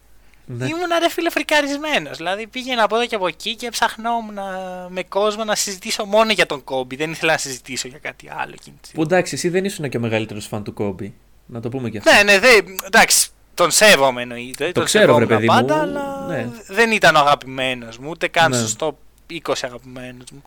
Ναι. 0.52 0.66
ήμουν 0.66 0.88
ρε 1.00 1.10
φίλε 1.10 1.30
φρικαρισμένος. 1.30 2.18
Δηλαδή 2.18 2.48
πήγαινα 2.48 2.84
από 2.84 2.96
εδώ 2.96 3.06
και 3.06 3.16
από 3.16 3.28
εκεί 3.28 3.56
και 3.56 3.70
ψαχνόμουν 3.70 4.34
να- 4.34 4.88
με 4.90 5.04
κόσμο 5.04 5.44
να 5.44 5.56
συζητήσω 5.56 6.06
μόνο 6.06 6.32
για 6.32 6.46
τον 6.46 6.64
Κόμπι. 6.64 6.96
Δεν 6.96 7.12
ήθελα 7.12 7.32
να 7.32 7.38
συζητήσω 7.38 7.88
για 7.88 7.98
κάτι 7.98 8.30
άλλο 8.30 8.52
εκείνη 8.54 8.76
τη 8.76 8.82
Που 8.82 8.86
στιγμή. 8.88 9.04
εντάξει, 9.04 9.34
εσύ 9.36 9.50
δεν 9.50 9.66
ήσουν 9.66 9.90
και 9.90 9.98
ο 9.98 10.00
μεγαλύτερος 10.00 10.46
φαν 10.48 10.64
του 10.64 10.74
Κόμπι. 10.74 11.14
Να 11.46 11.60
το 11.60 11.70
πούμε 11.70 11.90
και 11.90 11.98
αυτό. 11.98 12.12
Ναι, 12.14 12.24
ναι, 12.24 12.40
δε, 12.40 12.48
εντάξει, 12.86 13.30
τον 13.54 13.72
σέβομαι 13.72 14.22
εννοείται. 14.22 14.72
τον 14.72 14.86
ξέρω, 14.86 15.14
βρε 15.16 15.26
σεβόμουν 15.26 15.28
παιδί 15.28 15.46
πάντα, 15.48 15.76
μου, 15.76 15.82
αλλά 15.82 16.26
ναι. 16.28 16.48
δεν 16.68 16.92
ήταν 16.92 17.16
ο 17.16 17.20
αγαπημένος 17.20 17.98
μου, 17.98 18.10
ούτε 18.10 18.28
καν 18.28 18.52
Ναι. 18.52 18.58
στο 18.68 18.98
20 19.28 19.64
αγαπημένος 19.64 20.26
μου. 20.32 20.42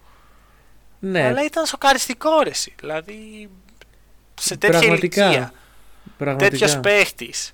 ναι, 0.99 1.25
Αλλά 1.27 1.45
ήταν 1.45 1.67
σοκαριστικό 1.67 2.41
ρε 2.43 2.51
εσύ. 2.51 2.75
Δηλαδή 2.81 3.49
σε 4.41 4.57
τέτοια 4.57 4.79
Πραγματικά. 4.79 5.25
ηλικία, 5.27 5.53
πραγματικά. 6.19 6.51
τέτοιος 6.51 6.81
παίχτης. 6.81 7.53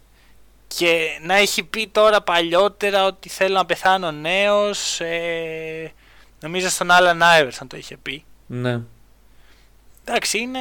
Και 0.77 1.19
να 1.23 1.35
έχει 1.35 1.63
πει 1.65 1.89
τώρα 1.93 2.23
παλιότερα 2.23 3.07
ότι 3.07 3.29
θέλω 3.29 3.55
να 3.55 3.67
πεθάνω 3.67 4.11
νέος. 4.11 5.01
Ε, 5.01 5.93
νομίζω 6.41 6.69
στον 6.69 6.91
Άλαν 6.91 7.23
Άιβερσον 7.23 7.69
το 7.69 7.77
είχε 7.77 7.97
πει. 7.97 8.25
Ναι. 8.47 8.81
Εντάξει, 10.05 10.39
είναι. 10.39 10.59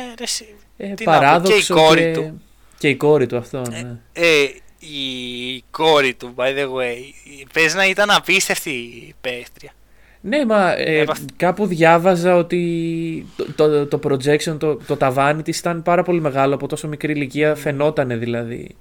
Ε, 0.78 0.94
παράδοξο 1.04 1.58
και 1.58 1.74
η 1.74 1.76
κόρη 1.76 2.02
και... 2.02 2.12
του. 2.12 2.42
Και 2.78 2.90
η 2.90 2.96
κόρη 2.96 3.28
του 3.28 3.38
αυτό, 3.38 3.62
ε, 3.72 3.82
ναι. 3.82 4.00
Ε, 4.14 4.48
η 4.80 5.64
κόρη 5.72 6.14
του, 6.14 6.34
by 6.36 6.48
the 6.48 6.66
way, 6.66 6.98
πες 7.54 7.74
να 7.74 7.88
ήταν 7.88 8.10
απίστευτη 8.10 8.70
η 8.70 9.16
παίχτρια. 9.22 9.72
Ναι, 10.22 10.46
μα 10.46 10.74
ε, 10.78 11.06
κάπου 11.36 11.66
διάβαζα 11.66 12.36
ότι 12.36 13.26
το, 13.36 13.46
το, 13.56 13.86
το 13.88 14.00
projection, 14.04 14.58
το, 14.60 14.76
το 14.76 14.98
ταβάνι 14.98 15.42
της 15.42 15.60
ήταν 15.60 15.84
πάρα 15.84 16.04
πολύ 16.04 16.22
μεγάλο 16.22 16.56
από 16.56 16.68
τόσο 16.68 16.88
μικρή 16.88 17.12
ηλικία, 17.12 17.54
mm. 17.54 17.58
φαινότανε 17.58 18.16
δηλαδή. 18.16 18.76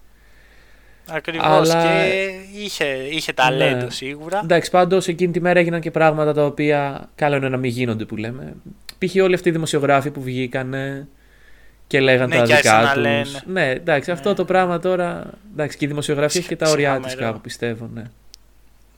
Ακριβώς 1.08 1.70
Αλλά... 1.70 1.82
και 1.82 2.24
είχε, 2.54 2.84
είχε 2.84 3.32
ταλέντο 3.32 3.84
ναι. 3.84 3.90
σίγουρα. 3.90 4.40
Εντάξει, 4.42 4.70
πάντως 4.70 5.08
εκείνη 5.08 5.32
τη 5.32 5.40
μέρα 5.40 5.58
έγιναν 5.58 5.80
και 5.80 5.90
πράγματα 5.90 6.32
τα 6.32 6.44
οποία 6.44 7.08
καλό 7.14 7.36
είναι 7.36 7.48
να 7.48 7.56
μην 7.56 7.70
γίνονται 7.70 8.04
που 8.04 8.16
λέμε. 8.16 8.54
Π.χ. 8.98 9.22
όλοι 9.22 9.34
αυτοί 9.34 9.48
οι 9.48 9.52
δημοσιογράφοι 9.52 10.10
που 10.10 10.22
βγήκαν 10.22 10.74
και 11.86 12.00
λέγαν 12.00 12.28
ναι, 12.28 12.36
τα 12.36 12.44
δικά 12.44 12.92
τους. 12.94 13.42
Ναι, 13.46 13.70
εντάξει, 13.70 14.10
αυτό 14.10 14.28
ναι. 14.28 14.34
το 14.34 14.44
πράγμα 14.44 14.78
τώρα. 14.78 15.30
Εντάξει, 15.52 15.76
και 15.76 15.84
η 15.84 15.88
δημοσιογραφία 15.88 16.40
έχει 16.40 16.48
και 16.48 16.56
τα 16.56 16.70
ωριά 16.70 17.00
της 17.00 17.14
κάπου, 17.14 17.40
πιστεύω. 17.40 17.90
Ναι. 17.94 18.02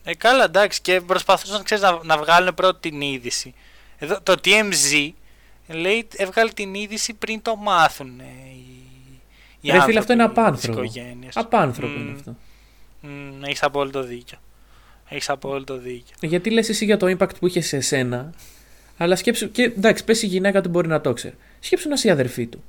Ε, 0.05 0.15
καλά, 0.15 0.45
εντάξει, 0.45 0.81
και 0.81 1.01
προσπαθούσαν 1.01 1.63
ξέρεις, 1.63 1.85
να, 1.85 1.99
να 2.03 2.19
βγάλουν 2.19 2.55
πρώτη 2.55 2.91
την 2.91 3.01
είδηση. 3.01 3.55
Εδώ, 3.99 4.19
το 4.23 4.35
TMZ 4.45 5.11
λέει 5.69 6.09
έβγαλε 6.17 6.51
την 6.51 6.75
είδηση 6.75 7.15
πριν 7.15 7.43
το 7.43 7.57
μάθουν 7.57 8.19
οι, 8.19 8.68
οι 9.61 9.71
Ρε 9.71 9.81
φίλε, 9.81 9.99
αυτό 9.99 10.13
είναι 10.13 10.23
απάνθρωπο. 10.23 10.83
Απάνθρωπο 11.35 11.93
mm, 11.97 12.01
είναι 12.01 12.13
αυτό. 12.13 12.37
Mm, 13.03 13.47
Έχεις 13.47 13.63
απόλυτο 13.63 14.03
δίκιο. 14.03 14.39
Έχεις 15.09 15.31
απόλυτο 15.31 15.79
δίκιο. 15.79 16.17
Γιατί 16.21 16.51
λες 16.51 16.69
εσύ 16.69 16.85
για 16.85 16.97
το 16.97 17.17
impact 17.19 17.39
που 17.39 17.47
είχε 17.47 17.61
σε 17.61 17.77
εσένα, 17.77 18.33
αλλά 18.97 19.17
σκέψου. 19.17 19.51
Και 19.51 19.63
εντάξει, 19.63 20.05
πες 20.05 20.23
η 20.23 20.27
γυναίκα 20.27 20.61
του 20.61 20.69
μπορεί 20.69 20.89
να 20.89 21.01
το 21.01 21.13
ξέρει. 21.13 21.35
Σκέψου 21.61 21.89
να 21.89 21.95
είσαι 21.95 22.09
η 22.09 22.11
αδερφή 22.11 22.47
του. 22.47 22.65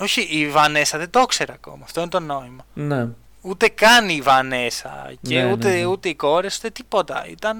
Όχι, 0.00 0.20
η 0.20 0.48
Βανέσα 0.48 0.98
δεν 0.98 1.10
το 1.10 1.24
ξέρει 1.24 1.52
ακόμα. 1.52 1.80
Αυτό 1.84 2.00
είναι 2.00 2.10
το 2.10 2.20
νόημα. 2.20 2.66
Ναι. 2.74 3.08
Ούτε 3.40 3.68
καν 3.68 4.08
η 4.08 4.20
Βανέσα 4.20 5.12
και 5.22 5.42
ναι, 5.42 5.52
ούτε, 5.52 5.68
ναι, 5.68 5.74
ναι. 5.74 5.84
ούτε 5.84 6.08
οι 6.08 6.14
κόρες 6.14 6.56
ούτε 6.58 6.70
τίποτα. 6.70 7.26
Ήταν. 7.28 7.58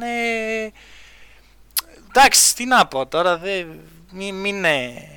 Εντάξει, 2.09 2.55
τι 2.55 2.65
να 2.65 2.87
πω 2.87 3.07
τώρα, 3.07 3.39
δεν... 3.39 3.67
μην, 4.13 4.35
μην 4.35 4.65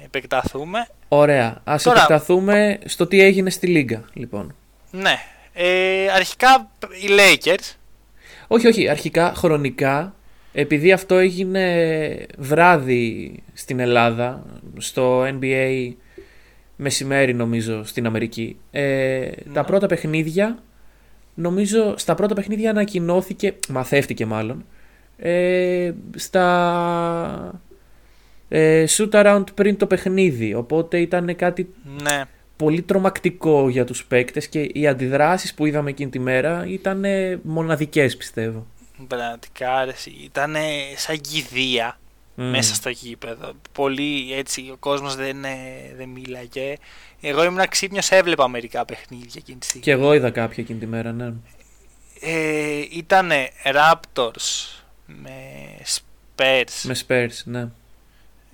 επεκταθούμε. 0.04 0.88
Ωραία. 1.08 1.62
Α 1.64 1.76
επεκταθούμε 1.86 2.80
στο 2.86 3.08
τι 3.08 3.22
έγινε 3.22 3.50
στη 3.50 3.68
Λίγκα, 3.68 4.04
λοιπόν. 4.14 4.56
Ναι. 4.92 5.16
Ε, 5.54 6.12
αρχικά 6.16 6.70
οι 6.80 7.08
Lakers. 7.10 7.76
Όχι, 8.48 8.68
όχι. 8.68 8.90
Αρχικά 8.90 9.34
χρονικά 9.36 10.16
επειδή 10.60 10.92
αυτό 10.92 11.16
έγινε 11.16 12.26
βράδυ 12.38 13.36
στην 13.54 13.80
Ελλάδα, 13.80 14.44
στο 14.78 15.24
NBA 15.24 15.92
μεσημέρι 16.76 17.34
νομίζω 17.34 17.84
στην 17.84 18.06
Αμερική, 18.06 18.58
ε, 18.72 19.30
τα 19.54 19.62
ναι. 19.62 19.64
πρώτα 19.64 19.88
παιχνίδια, 19.88 20.58
νομίζω 21.34 21.94
στα 21.98 22.16
πρώτα 22.16 22.34
παιχνίδια 22.34 22.70
ανακοινώθηκε, 22.70 23.56
μαθεύτηκε 23.70 24.26
μάλλον, 24.26 24.66
ε, 25.18 25.92
στα 26.16 27.62
ε, 28.50 28.86
shoot 28.90 29.10
around 29.10 29.44
πριν 29.54 29.78
το 29.78 29.88
παιχνίδι, 29.88 30.54
οπότε 30.54 31.00
ήταν 31.00 31.36
κάτι 31.36 31.70
ναι. 32.02 32.24
πολύ 32.56 32.82
τρομακτικό 32.82 33.70
για 33.70 33.86
τους 33.86 34.06
παίκτες 34.06 34.48
και 34.48 34.70
οι 34.74 34.88
αντιδράσεις 34.88 35.54
που 35.54 35.66
είδαμε 35.66 35.90
εκείνη 35.90 36.10
τη 36.10 36.20
μέρα 36.20 36.66
ήταν 36.68 37.04
μοναδικές 37.42 38.18
πιστεύω. 38.18 38.66
Πραγματικά 39.08 39.88
ήταν 40.24 40.56
σαν 40.96 41.22
κηδεία 41.22 41.98
μέσα 42.36 42.76
στο 42.76 42.90
γήπεδο. 42.90 43.54
Πολύ 43.72 44.34
έτσι, 44.34 44.70
ο 44.72 44.78
κόσμος 44.80 45.16
δεν, 45.16 45.44
ε, 45.44 45.94
δεν 45.98 46.10
μίλαγε. 46.10 46.76
Εγώ 47.22 47.44
ήμουν 47.44 47.68
ξύπνιος, 47.70 48.10
έβλεπα 48.10 48.48
μερικά 48.48 48.86
παιχνίδια 48.86 49.32
εκείνη 49.36 49.58
τη 49.58 49.66
στιγμή. 49.66 49.86
Και 49.86 49.92
εγώ 49.92 50.14
είδα 50.14 50.30
κάποια 50.30 50.64
εκείνη 50.64 50.80
τη 50.80 50.86
μέρα, 50.86 51.12
ναι. 51.12 51.34
Ε, 52.20 52.84
ήταν 52.92 53.32
Raptors 53.64 54.82
με 55.06 55.32
Spurs. 55.86 56.82
Με 56.84 56.96
Spurs, 57.08 57.44
ναι. 57.44 57.68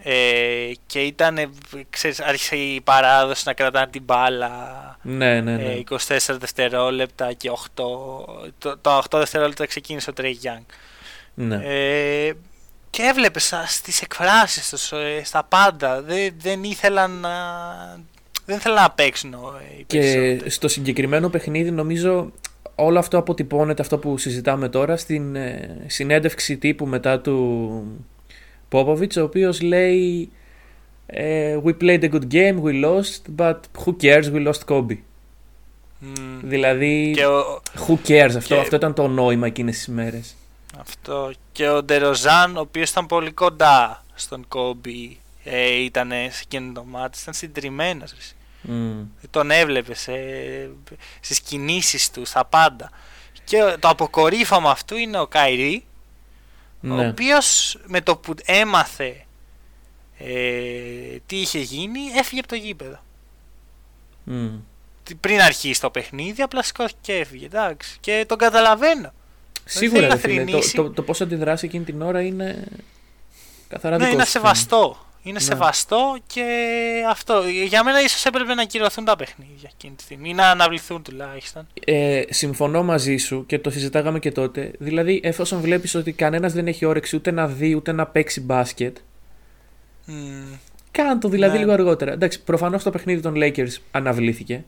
Ε, 0.06 0.72
και 0.86 1.00
ήταν, 1.00 1.54
ξέρεις, 1.90 2.20
άρχισε 2.20 2.56
η 2.56 2.82
παράδοση 2.82 3.44
να 3.46 3.54
κρατάνε 3.54 3.88
την 3.88 4.04
μπάλα 4.04 4.52
ναι, 5.02 5.42
ναι, 5.42 5.56
ναι. 5.56 5.82
24 5.90 5.96
ε, 6.08 6.38
δευτερόλεπτα 6.38 7.34
και 7.34 7.52
8 7.52 7.56
το, 7.74 8.78
το 8.82 9.04
8 9.10 9.18
δευτερόλεπτα 9.18 9.66
ξεκίνησε 9.66 10.10
ο 10.10 10.14
Τρέι 10.14 10.32
Γιάνγκ 10.32 10.64
ναι. 11.34 11.56
ε, 11.56 12.34
και 12.90 13.02
έβλεπες 13.02 13.54
στις 13.68 14.02
εκφράσεις 14.02 14.70
τους, 14.70 14.92
ε, 14.92 15.22
στα 15.24 15.44
πάντα 15.44 16.02
δεν, 16.02 16.34
δεν 16.38 16.64
ήθελαν 16.64 17.12
να 17.12 17.30
δεν 18.46 18.58
ήθελαν 18.58 18.82
να 18.82 18.92
παίξουν 18.92 19.36
οι 19.80 19.84
και 19.84 20.42
στο 20.48 20.68
συγκεκριμένο 20.68 21.30
παιχνίδι 21.30 21.72
νομίζω 21.72 22.32
όλο 22.76 23.00
αυτό 23.00 23.18
αποτυπώνεται 23.18 23.82
αυτό 23.82 23.98
που 23.98 24.18
συζητάμε 24.18 24.70
τώρα 24.70 24.98
στην 24.98 25.38
συνέντευξη 25.88 26.58
τύπου 26.58 26.86
μετά 26.86 27.20
του 27.20 27.84
Popovich, 28.74 29.18
ο 29.18 29.22
οποίος 29.22 29.62
λέει 29.62 30.32
ε, 31.06 31.58
We 31.64 31.74
played 31.82 32.04
a 32.04 32.10
good 32.10 32.28
game, 32.32 32.62
we 32.62 32.84
lost, 32.84 33.36
but 33.38 33.60
who 33.86 33.96
cares, 34.02 34.32
we 34.34 34.48
lost 34.48 34.66
Kobe. 34.68 34.98
Δηλαδή, 36.42 37.16
who 37.88 37.96
cares, 38.08 38.36
αυτό, 38.38 38.60
αυτό 38.60 38.76
ήταν 38.76 38.94
το 38.94 39.08
νόημα 39.08 39.48
εκείνες 39.48 39.76
τις 39.76 39.88
μέρες. 39.88 40.36
Αυτό. 40.80 41.32
Και 41.52 41.70
ο 41.70 41.84
Ντεροζάν, 41.84 42.58
ο 42.58 42.60
οποίος 42.60 42.90
ήταν 42.90 43.06
πολύ 43.06 43.32
κοντά 43.32 44.04
στον 44.14 44.48
Kobe, 44.56 45.16
ε, 45.44 45.72
ήταν 45.74 46.10
σε 46.10 46.42
εκείνο 46.44 46.72
το 46.74 46.84
μάτι, 46.84 47.18
ήταν 47.22 47.34
συντριμμένος. 47.34 48.14
Mm. 48.68 49.06
Τον 49.30 49.52
έβλεπες 49.52 50.00
σε, 50.00 50.14
στις 51.20 51.42
κινήσεις 51.42 52.12
του, 52.12 52.26
στα 52.26 52.46
πάντα. 52.46 52.90
Και 53.44 53.76
το 53.80 53.88
αποκορύφωμα 53.88 54.72
αυτού 54.72 54.96
είναι 54.96 55.20
ο 55.20 55.28
Καϊρή, 55.28 55.84
ναι. 56.84 57.06
ο 57.06 57.10
οποίος 57.10 57.78
με 57.86 58.02
το 58.02 58.16
που 58.16 58.34
έμαθε 58.46 59.26
ε, 60.18 61.18
τι 61.26 61.38
είχε 61.38 61.60
γίνει 61.60 62.00
έφυγε 62.18 62.40
από 62.40 62.48
το 62.50 62.56
γήπεδο. 62.56 63.00
Mm. 64.30 64.50
Πριν 65.20 65.42
αρχίσει 65.42 65.82
το 65.82 65.90
παιχνίδι, 65.90 66.42
απλά 66.42 66.64
σηκώθηκε 66.64 66.98
και 67.02 67.14
έφυγε. 67.14 67.46
Εντάξει. 67.46 67.98
Και 68.00 68.26
τον 68.28 68.38
καταλαβαίνω. 68.38 69.14
Σίγουρα 69.66 70.18
φίλε, 70.18 70.44
το, 70.44 70.60
το, 70.74 70.90
το 70.90 71.02
πώς 71.02 71.22
αντιδράσει 71.22 71.66
εκείνη 71.66 71.84
την 71.84 72.02
ώρα 72.02 72.22
είναι 72.22 72.68
καθαρά 73.68 73.98
ναι, 73.98 74.08
είναι 74.08 74.26
σεβαστό. 74.26 75.06
Είναι 75.24 75.34
ναι. 75.34 75.40
σεβαστό 75.40 76.18
και 76.28 76.46
αυτό. 77.10 77.44
Για 77.66 77.84
μένα 77.84 78.02
ίσως 78.02 78.26
έπρεπε 78.26 78.54
να 78.54 78.66
κυρωθούν 78.66 79.06
τα 79.06 79.16
παιχνίδια 79.16 79.70
εκείνη 79.74 79.96
τη 79.96 80.04
στιγμή 80.04 80.30
ή 80.30 80.34
να 80.34 80.50
αναβληθούν 80.50 81.04
τουλάχιστον. 81.04 81.68
Ε, 81.86 82.22
συμφωνώ 82.30 82.84
μαζί 82.84 83.18
σου 83.18 83.46
και 83.46 83.60
το 83.60 83.70
συζητάγαμε 83.70 84.20
και 84.20 84.32
τότε. 84.32 84.72
Δηλαδή, 84.80 85.20
εφόσον 85.24 85.62
βλέπεις 85.62 85.96
ότι 85.96 86.12
κανένας 86.12 86.54
δεν 86.54 86.68
έχει 86.68 86.86
όρεξη 86.86 87.16
ούτε 87.16 87.32
να 87.32 87.48
δει 87.48 87.76
ούτε 87.76 87.92
να 87.92 88.06
παίξει 88.06 88.42
μπάσκετ. 88.42 88.98
Mm. 90.08 90.12
Κάν 90.92 91.20
το 91.20 91.30
δηλαδή 91.30 91.54
ναι. 91.54 91.60
λίγο 91.60 91.72
αργότερα. 91.72 92.12
Εντάξει, 92.12 92.44
προφανώς 92.44 92.84
το 92.84 92.90
παιχνίδι 92.90 93.22
των 93.22 93.34
Lakers 93.38 93.76
αναβλήθηκε. 93.92 94.64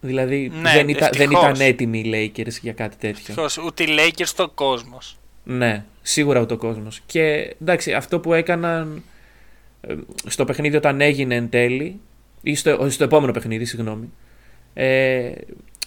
Δηλαδή 0.00 0.52
ναι, 0.60 0.72
δεν, 0.72 0.88
ήταν, 0.88 1.10
δεν 1.12 1.30
ήταν 1.30 1.60
έτοιμοι 1.60 1.98
οι 1.98 2.32
Lakers 2.36 2.60
για 2.60 2.72
κάτι 2.72 2.96
τέτοιο. 2.96 3.18
Ευτυχώς, 3.18 3.58
ούτε 3.58 3.82
οι 3.82 3.88
Lakers 3.98 4.26
στο 4.26 4.48
κόσμος. 4.48 5.18
Ναι, 5.44 5.84
σίγουρα 6.02 6.40
ούτε 6.40 6.54
ο 6.54 6.56
κόσμος. 6.56 7.00
Και 7.06 7.56
εντάξει, 7.60 7.92
αυτό 7.92 8.20
που 8.20 8.32
έκαναν 8.32 8.96
ε, 8.96 9.00
στο 10.26 10.44
παιχνίδι 10.44 10.76
όταν 10.76 11.00
έγινε 11.00 11.34
εν 11.34 11.48
τέλει, 11.48 12.00
ή 12.42 12.54
στο, 12.54 12.90
στο 12.90 13.04
επόμενο 13.04 13.32
παιχνίδι, 13.32 13.64
συγγνώμη, 13.64 14.12
ε, 14.74 15.32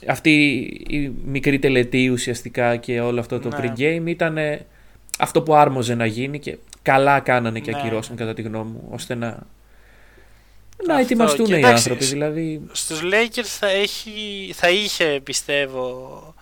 αυτή 0.07 0.55
η 0.87 1.11
μικρή 1.25 1.59
τελετή 1.59 2.09
ουσιαστικά 2.09 2.75
και 2.75 2.99
όλο 2.99 3.19
αυτό 3.19 3.39
το 3.39 3.49
ναι. 3.49 3.57
pre-game 3.57 4.03
ήταν 4.05 4.37
αυτό 5.19 5.41
που 5.41 5.55
άρμοζε 5.55 5.95
να 5.95 6.05
γίνει 6.05 6.39
και 6.39 6.57
καλά 6.81 7.19
κάνανε 7.19 7.59
και 7.59 7.71
ναι. 7.71 7.77
ακυρώσαν 7.77 8.15
κατά 8.15 8.33
τη 8.33 8.41
γνώμη 8.41 8.71
μου, 8.71 8.87
ώστε 8.91 9.15
να, 9.15 9.39
να 10.85 10.99
ετοιμαστούν 10.99 11.53
οι 11.53 11.65
άνθρωποι. 11.65 12.05
Δηλαδή... 12.05 12.61
Στους 12.71 13.01
Lakers 13.03 13.45
θα, 13.59 13.67
έχει, 13.67 14.51
θα 14.53 14.69
είχε 14.69 15.21
πιστεύω 15.23 16.33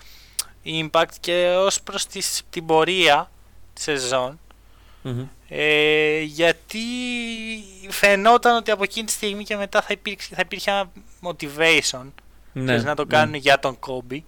impact 0.65 1.13
και 1.19 1.55
ως 1.57 1.81
προς 1.81 2.05
την 2.49 2.65
πορεία 2.65 3.31
της 3.73 3.83
σεζόν 3.83 4.39
ε, 5.49 6.21
γιατί 6.21 6.79
φαινόταν 7.89 8.55
ότι 8.55 8.71
από 8.71 8.83
εκείνη 8.83 9.05
τη 9.05 9.11
στιγμή 9.11 9.43
και 9.43 9.55
μετά 9.55 9.81
θα, 9.81 9.87
υπήρξε, 9.91 10.35
θα 10.35 10.41
υπήρχε 10.45 10.71
ένα 10.71 10.91
motivation 11.21 12.11
ναι, 12.53 12.77
να 12.77 12.95
το 12.95 13.05
ναι. 13.05 13.15
κάνουν 13.15 13.33
για 13.33 13.59
τον 13.59 13.79
Κόμπι. 13.79 14.25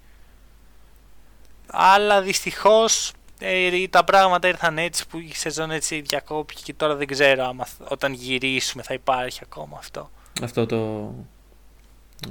Αλλά 1.67 2.21
δυστυχώς 2.21 3.11
ε, 3.39 3.87
τα 3.87 4.03
πράγματα 4.03 4.47
ήρθαν 4.47 4.77
έτσι 4.77 5.07
που 5.07 5.17
η 5.17 5.31
σεζόν 5.33 5.71
έτσι 5.71 6.01
διακόπηκε 6.01 6.61
και 6.63 6.73
τώρα 6.73 6.95
δεν 6.95 7.07
ξέρω 7.07 7.45
άμα 7.45 7.67
όταν 7.87 8.13
γυρίσουμε 8.13 8.83
θα 8.83 8.93
υπάρχει 8.93 9.39
ακόμα 9.43 9.77
αυτό. 9.77 10.09
Αυτό 10.41 10.65
το 10.65 11.11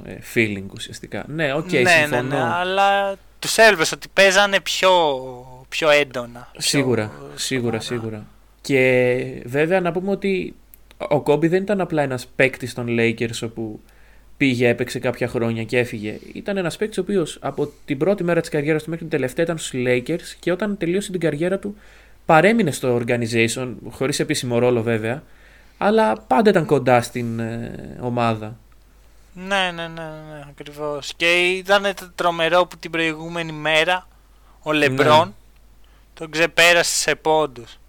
ε, 0.03 0.17
feeling 0.33 0.65
ουσιαστικά. 0.73 1.23
Ναι, 1.27 1.53
οκέι, 1.53 1.67
okay, 1.67 1.83
ναι, 1.83 2.07
ναι, 2.09 2.21
ναι, 2.21 2.43
αλλά 2.43 3.15
τους 3.39 3.57
έβλεπες 3.57 3.91
ότι 3.91 4.07
παίζανε 4.13 4.59
πιο, 4.59 4.91
πιο 5.69 5.89
έντονα. 5.89 6.51
Σίγουρα, 6.57 7.11
σίγουρα, 7.35 7.79
σίγουρα. 7.79 8.25
Και 8.61 9.41
βέβαια 9.45 9.81
να 9.81 9.91
πούμε 9.91 10.11
ότι 10.11 10.55
ο 10.97 11.21
Κόμπι 11.21 11.47
δεν 11.47 11.61
ήταν 11.61 11.81
απλά 11.81 12.01
ένας 12.01 12.27
παίκτης 12.35 12.73
των 12.73 12.85
Lakers 12.89 13.39
όπου 13.43 13.79
πήγε, 14.37 14.67
έπαιξε 14.67 14.99
κάποια 14.99 15.27
χρόνια 15.27 15.63
και 15.63 15.77
έφυγε. 15.77 16.19
Ήταν 16.33 16.57
ένας 16.57 16.77
παίκτης 16.77 16.97
ο 16.97 17.01
οποίος 17.01 17.37
από 17.41 17.71
την 17.85 17.97
πρώτη 17.97 18.23
μέρα 18.23 18.41
της 18.41 18.49
καριέρας 18.49 18.83
του 18.83 18.89
μέχρι 18.89 19.05
την 19.05 19.17
τελευταία 19.17 19.45
ήταν 19.45 19.57
στους 19.57 19.79
Lakers 19.85 20.35
και 20.39 20.51
όταν 20.51 20.77
τελείωσε 20.77 21.11
την 21.11 21.19
καριέρα 21.19 21.59
του 21.59 21.75
παρέμεινε 22.25 22.71
στο 22.71 23.01
organization, 23.01 23.73
χωρίς 23.89 24.19
επίσημο 24.19 24.59
ρόλο 24.59 24.81
βέβαια, 24.81 25.23
αλλά 25.77 26.17
πάντα 26.27 26.49
ήταν 26.49 26.65
κοντά 26.65 27.01
στην 27.01 27.39
ε, 27.39 27.97
ομάδα. 28.01 28.57
Ναι, 29.33 29.71
ναι, 29.75 29.87
ναι, 29.87 30.03
ναι 30.03 30.45
ακριβώς. 30.49 31.13
Και 31.15 31.49
ήταν 31.49 31.93
τρομερό 32.15 32.65
που 32.65 32.77
την 32.77 32.91
προηγούμενη 32.91 33.51
μέρα 33.51 34.07
ο 34.61 34.71
Λεμπρόν 34.71 35.27
ναι. 35.27 35.33
τον 36.13 36.31
ξεπέρασε 36.31 36.95
σε 36.95 37.15
πόντους. 37.15 37.79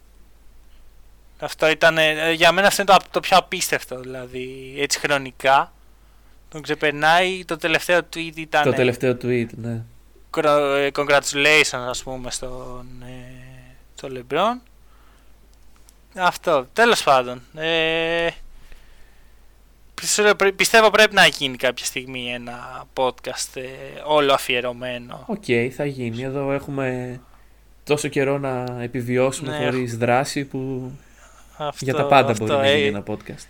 Αυτό 1.43 1.71
ήταν, 1.71 1.99
ε, 1.99 2.33
για 2.33 2.53
μένα 2.53 2.67
αυτό 2.67 2.83
είναι 2.83 2.93
το, 2.93 3.05
το 3.11 3.21
πιο 3.21 3.37
απίστευτο, 3.37 4.01
δηλαδή, 4.01 4.75
έτσι 4.79 4.99
χρονικά. 4.99 5.73
Τον 6.49 6.63
ξεπερνάει, 6.63 7.45
το 7.45 7.57
τελευταίο 7.57 8.01
tweet 8.15 8.37
ήταν... 8.37 8.63
Το 8.63 8.73
τελευταίο 8.73 9.17
tweet, 9.23 9.47
ναι. 9.51 9.83
Ε, 10.37 10.89
congratulations, 10.95 11.87
ας 11.89 12.03
πούμε, 12.03 12.31
στον, 12.31 12.87
ε, 13.03 14.19
LeBron. 14.29 14.61
Αυτό, 16.17 16.67
τέλος 16.73 17.03
πάντων. 17.03 17.43
Ε, 17.55 18.29
πιστεύω 20.57 20.91
πρέπει 20.91 21.15
να 21.15 21.27
γίνει 21.27 21.57
κάποια 21.57 21.85
στιγμή 21.85 22.33
ένα 22.33 22.87
podcast 22.95 23.55
ε, 23.55 23.69
όλο 24.05 24.33
αφιερωμένο. 24.33 25.25
Οκ, 25.27 25.43
okay, 25.47 25.69
θα 25.77 25.85
γίνει. 25.85 26.23
Εδώ 26.23 26.53
έχουμε 26.53 27.21
τόσο 27.85 28.09
καιρό 28.09 28.39
να 28.39 28.83
επιβιώσουμε 28.83 29.59
ναι. 29.59 29.65
χωρίς 29.65 29.97
δράση 29.97 30.45
που 30.45 30.93
αυτό, 31.69 31.85
για 31.85 31.95
τα 31.95 32.07
πάντα 32.07 32.31
αυτό, 32.31 32.45
μπορεί 32.45 32.59
να 32.59 32.67
γίνει 32.67 32.85
ε, 32.85 32.89
ένα 32.89 33.03
podcast. 33.07 33.47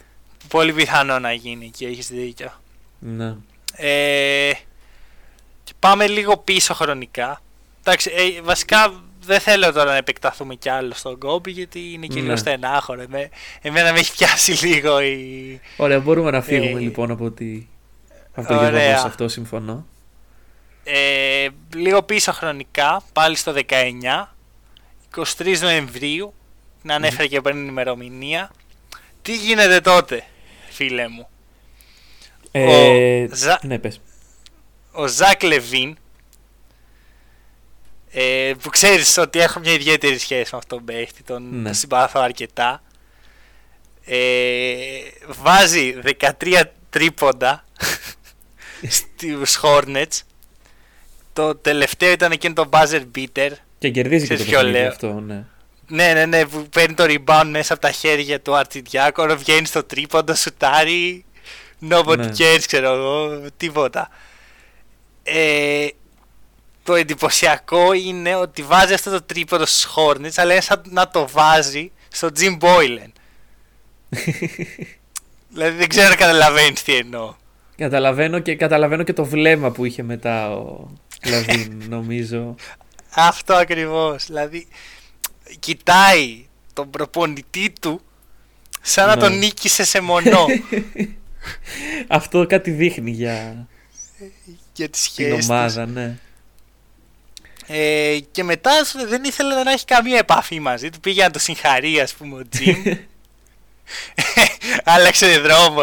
Πολύ 0.49 0.73
πιθανό 0.73 1.19
να 1.19 1.33
γίνει 1.33 1.71
και 1.71 1.87
έχεις 1.87 2.09
δίκιο. 2.09 2.53
Ναι. 2.99 3.35
Ε, 3.77 4.53
και 5.65 5.73
πάμε 5.79 6.07
λίγο 6.07 6.37
πίσω 6.37 6.75
χρονικά. 6.75 7.43
Εντάξει, 7.81 8.11
ε, 8.15 8.41
βασικά 8.43 8.93
δεν 9.25 9.41
θέλω 9.41 9.73
τώρα 9.73 9.91
να 9.91 9.97
επεκταθούμε 9.97 10.55
κι 10.55 10.69
άλλο 10.69 10.93
στον 10.95 11.19
κόμπι 11.19 11.51
γιατί 11.51 11.93
είναι 11.93 12.07
και 12.07 12.21
λίγο 12.21 12.31
ναι. 12.33 12.37
στενάχωρο. 12.37 13.03
εμένα 13.61 13.93
με 13.93 13.99
έχει 13.99 14.13
πιάσει 14.13 14.53
λίγο 14.67 15.01
η. 15.01 15.61
Ωραία, 15.77 16.01
μπορούμε 16.01 16.31
να 16.31 16.43
φύγουμε 16.43 16.79
ε, 16.79 16.83
λοιπόν 16.83 17.11
από, 17.11 17.31
τη... 17.31 17.67
από 18.35 18.49
το 18.49 18.55
γεγονός 18.55 19.05
αυτό, 19.05 19.29
συμφωνώ. 19.29 19.87
Ε, 20.85 21.49
λίγο 21.75 22.03
πίσω 22.03 22.33
χρονικά, 22.33 23.03
πάλι 23.13 23.37
στο 23.37 23.55
19, 23.69 25.23
23 25.37 25.59
Νοεμβρίου, 25.61 26.35
να 26.83 26.95
ανέφερε 26.95 27.27
και 27.27 27.41
πριν 27.41 27.57
την 27.57 27.67
ημερομηνία. 27.67 28.51
Τι 29.23 29.37
γίνεται 29.37 29.81
τότε, 29.81 30.25
φίλε 30.71 31.09
μου; 31.09 31.29
Ε, 32.51 33.23
ο, 33.25 33.29
Ζα... 33.35 33.59
ναι, 33.63 33.79
πες. 33.79 34.01
ο 34.93 35.07
Ζακ 35.07 35.43
Λεβίν 35.43 35.97
ε, 38.15 38.53
που 38.63 38.69
ξέρεις 38.69 39.17
ότι 39.17 39.39
έχω 39.41 39.61
μια 39.61 39.73
ιδιαίτερη 39.73 40.19
σχέση 40.19 40.49
με 40.53 40.59
αυτόν 40.59 40.79
τον 40.79 40.85
παίχτη, 40.87 41.23
τον, 41.23 41.61
ναι. 41.61 41.73
συμπαθώ 41.73 42.21
αρκετά. 42.21 42.83
Ε, 44.05 44.99
βάζει 45.27 45.95
13 46.41 46.63
τρίποντα 46.91 47.65
στους 48.89 49.61
Hornets. 49.63 50.21
Το 51.33 51.55
τελευταίο 51.55 52.13
ήταν 52.13 52.33
εκείνο 52.33 52.55
το 52.55 52.69
buzzer 52.73 53.03
beater. 53.17 53.51
Και 53.79 53.91
κερδίζει 53.91 54.27
και 54.27 54.37
το 54.37 54.45
παιχνίδι 54.45 54.79
αυτό, 54.79 55.21
ναι. 55.21 55.45
Ναι, 55.95 56.13
ναι, 56.13 56.27
ναι, 56.27 56.47
που 56.47 56.67
παίρνει 56.69 56.95
το 56.95 57.05
rebound 57.07 57.47
μέσα 57.51 57.73
από 57.73 57.83
τα 57.83 57.91
χέρια 57.91 58.41
του 58.41 58.57
Αρτσιντιάκο, 58.57 59.37
βγαίνει 59.37 59.67
στο 59.67 59.85
τρίποντο, 59.85 60.35
σουτάρει. 60.35 61.25
Nobody 61.91 62.19
ναι. 62.19 62.31
cares, 62.39 62.63
ξέρω 62.67 62.95
εγώ, 62.95 63.41
τίποτα. 63.57 64.09
Ε, 65.23 65.87
το 66.83 66.95
εντυπωσιακό 66.95 67.93
είναι 67.93 68.35
ότι 68.35 68.63
βάζει 68.63 68.95
αυτό 68.95 69.11
το 69.11 69.23
τρίποδο 69.23 69.67
στους 69.67 69.95
Hornets, 69.95 70.33
αλλά 70.37 70.53
είναι 70.53 70.61
σαν 70.61 70.83
να 70.89 71.09
το 71.09 71.29
βάζει 71.29 71.93
στο 72.09 72.29
Jim 72.39 72.59
Boylan. 72.59 73.13
δηλαδή 75.53 75.77
δεν 75.77 75.89
ξέρω 75.89 76.09
αν 76.09 76.17
καταλαβαίνεις 76.17 76.83
τι 76.83 76.95
εννοώ. 76.95 77.35
Καταλαβαίνω 77.77 78.39
και, 78.39 78.57
καταλαβαίνω 78.57 79.03
και 79.03 79.13
το 79.13 79.25
βλέμμα 79.25 79.71
που 79.71 79.85
είχε 79.85 80.03
μετά 80.03 80.53
ο 80.57 80.89
Λαβίν, 81.31 81.83
νομίζω. 81.89 82.55
Αυτό 83.15 83.55
ακριβώς. 83.55 84.27
Δηλαδή, 84.27 84.69
κοιτάει 85.59 86.47
τον 86.73 86.91
προπονητή 86.91 87.73
του 87.81 88.01
σαν 88.83 89.07
να 89.07 89.17
τον 89.17 89.33
ναι. 89.33 89.39
νίκησε 89.39 89.85
σε 89.85 90.01
μονό. 90.01 90.47
Αυτό 92.09 92.47
κάτι 92.47 92.71
δείχνει 92.71 93.11
για, 93.11 93.67
για 94.75 94.89
την 95.17 95.33
ομάδα, 95.33 95.87
ναι. 95.87 96.19
Ε, 97.67 98.19
και 98.31 98.43
μετά 98.43 98.73
δεν 99.09 99.25
ήθελε 99.25 99.63
να 99.63 99.73
έχει 99.73 99.85
καμία 99.85 100.19
επαφή 100.19 100.61
μαζί 100.61 100.91
του. 100.91 101.01
Πήγε 101.01 101.23
να 101.23 101.31
το 101.31 101.39
συγχαρεί, 101.39 102.01
ας 102.01 102.15
πούμε, 102.15 102.37
ο 102.37 102.43
Τζιμ. 102.49 102.83
Άλλαξε 104.85 105.39
δρόμο. 105.39 105.83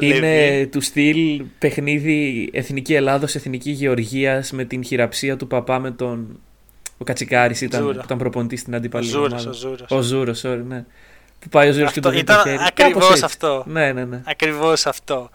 Είναι 0.00 0.66
του 0.72 0.80
στυλ 0.80 1.44
παιχνίδι 1.58 2.50
Εθνική 2.52 2.94
Ελλάδος, 2.94 3.34
Εθνική 3.34 3.70
Γεωργίας 3.70 4.52
με 4.52 4.64
την 4.64 4.84
χειραψία 4.84 5.36
του 5.36 5.46
παπά 5.46 5.78
με 5.78 5.90
τον. 5.90 6.40
Ο 6.98 7.04
Κατσικάρης 7.04 7.60
ήταν, 7.60 7.84
που 7.84 8.00
ήταν 8.04 8.18
προπονητής 8.18 8.56
στην 8.56 8.74
αντίπαλη. 8.74 9.06
Ο 9.06 9.52
Ζούρο. 9.52 9.86
Ο 9.88 10.00
Ζούρο, 10.00 10.34
sorry, 10.42 10.62
ναι. 10.66 10.84
Που 11.38 11.48
πάει 11.48 11.68
ο 11.68 11.72
Ζούρο 11.72 11.90
και 11.90 12.00
το 12.00 12.10
δίνει 12.10 12.24
το 12.24 12.40
χέρι. 12.44 12.58
Ακριβώς 12.66 13.22
αυτό. 13.22 13.64
Ναι, 13.66 13.92
ναι, 13.92 14.04
ναι. 14.04 14.22
Ακριβώς 14.24 14.86
αυτό. 14.86 15.30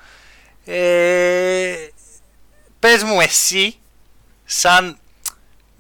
Ε, 0.66 1.74
Πες 2.80 3.04
μου 3.04 3.20
εσύ, 3.20 3.76
σαν 4.46 4.98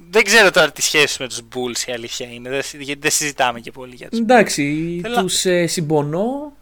δεν 0.10 0.24
ξέρω 0.24 0.52
τώρα 0.52 0.72
τι 0.72 0.82
σχέση 0.82 1.22
με 1.22 1.28
τους 1.28 1.41
Bulls 1.41 1.88
η 1.88 1.91
αλήθεια 1.91 2.28
είναι, 2.28 2.62
γιατί 2.80 3.02
δεν 3.02 3.12
συζητάμε 3.12 3.60
και 3.60 3.72
πολύ 3.72 3.96
για 3.96 4.10
τους 4.10 4.20
Εντάξει, 4.20 5.00
Θέλω... 5.02 5.22
τους 5.22 5.46
ε, 5.46 5.67
συμπονώ, 5.67 6.54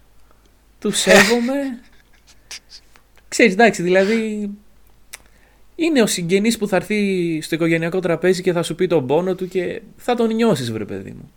τους 0.79 0.97
σέβομαι. 0.97 1.53
Ξέρεις, 3.27 3.53
εντάξει, 3.53 3.81
δηλαδή 3.81 4.49
είναι 5.79 6.01
ο 6.01 6.07
συγγενής 6.07 6.57
που 6.57 6.67
θα 6.67 6.75
έρθει 6.75 7.41
στο 7.41 7.55
οικογενειακό 7.55 7.99
τραπέζι 7.99 8.41
και 8.41 8.51
θα 8.53 8.63
σου 8.63 8.75
πει 8.75 8.87
τον 8.87 9.07
πόνο 9.07 9.35
του 9.35 9.47
και 9.47 9.81
θα 9.97 10.15
τον 10.15 10.33
νιώσεις 10.35 10.71
βρε 10.71 10.85
παιδί 10.85 11.11
μου. 11.11 11.31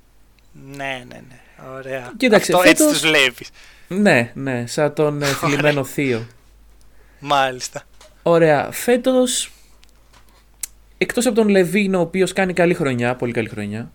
Ναι, 0.77 1.05
ναι, 1.09 1.21
ναι, 1.29 1.71
ωραία. 1.77 2.13
Κοίταξε, 2.17 2.53
Αυτό 2.53 2.69
φέτος... 2.69 2.87
έτσι 2.87 3.01
τους 3.01 3.11
βλέπεις. 3.11 3.51
Ναι, 3.89 4.33
ναι, 4.35 4.67
σαν 4.67 4.95
τον 4.95 5.23
ε, 5.23 5.27
θλιμμένο 5.27 5.85
θείο. 5.85 6.27
Μάλιστα. 7.21 7.83
Ωραία, 8.23 8.69
φέτος 8.71 9.53
εκτός 10.99 11.27
από 11.27 11.35
τον 11.35 11.49
Λεβίν 11.49 11.95
ο 11.95 12.01
οποίος 12.01 12.33
κάνει 12.33 12.53
καλή 12.53 12.75
χρονιά, 12.75 13.15
πολύ 13.17 13.33
καλή 13.33 13.49
χρονιά 13.49 13.93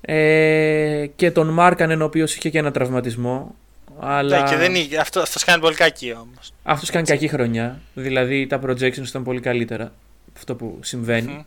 ε, 0.00 1.06
και 1.16 1.30
τον 1.30 1.48
Μάρκανεν 1.48 2.02
ο 2.02 2.04
οποίος 2.04 2.36
είχε 2.36 2.50
και 2.50 2.58
ένα 2.58 2.70
τραυματισμό 2.70 3.54
αλλά... 4.00 4.42
Ναι, 4.42 4.48
και 4.48 4.56
δεν 4.56 4.74
είχε, 4.74 4.96
αυτό, 4.96 5.20
αυτός 5.20 5.44
κάνει 5.44 5.60
πολύ 5.60 5.74
κακή 5.74 6.12
όμως. 6.12 6.52
Αυτός 6.62 6.90
κάνει 6.90 7.06
κακή 7.06 7.28
χρονιά, 7.28 7.80
δηλαδή 7.94 8.46
τα 8.46 8.60
projections 8.66 9.06
ήταν 9.06 9.22
πολύ 9.22 9.40
καλύτερα 9.40 9.92
αυτό 10.36 10.54
που 10.54 10.78
συμβαίνει. 10.82 11.36
Mm-hmm. 11.38 11.44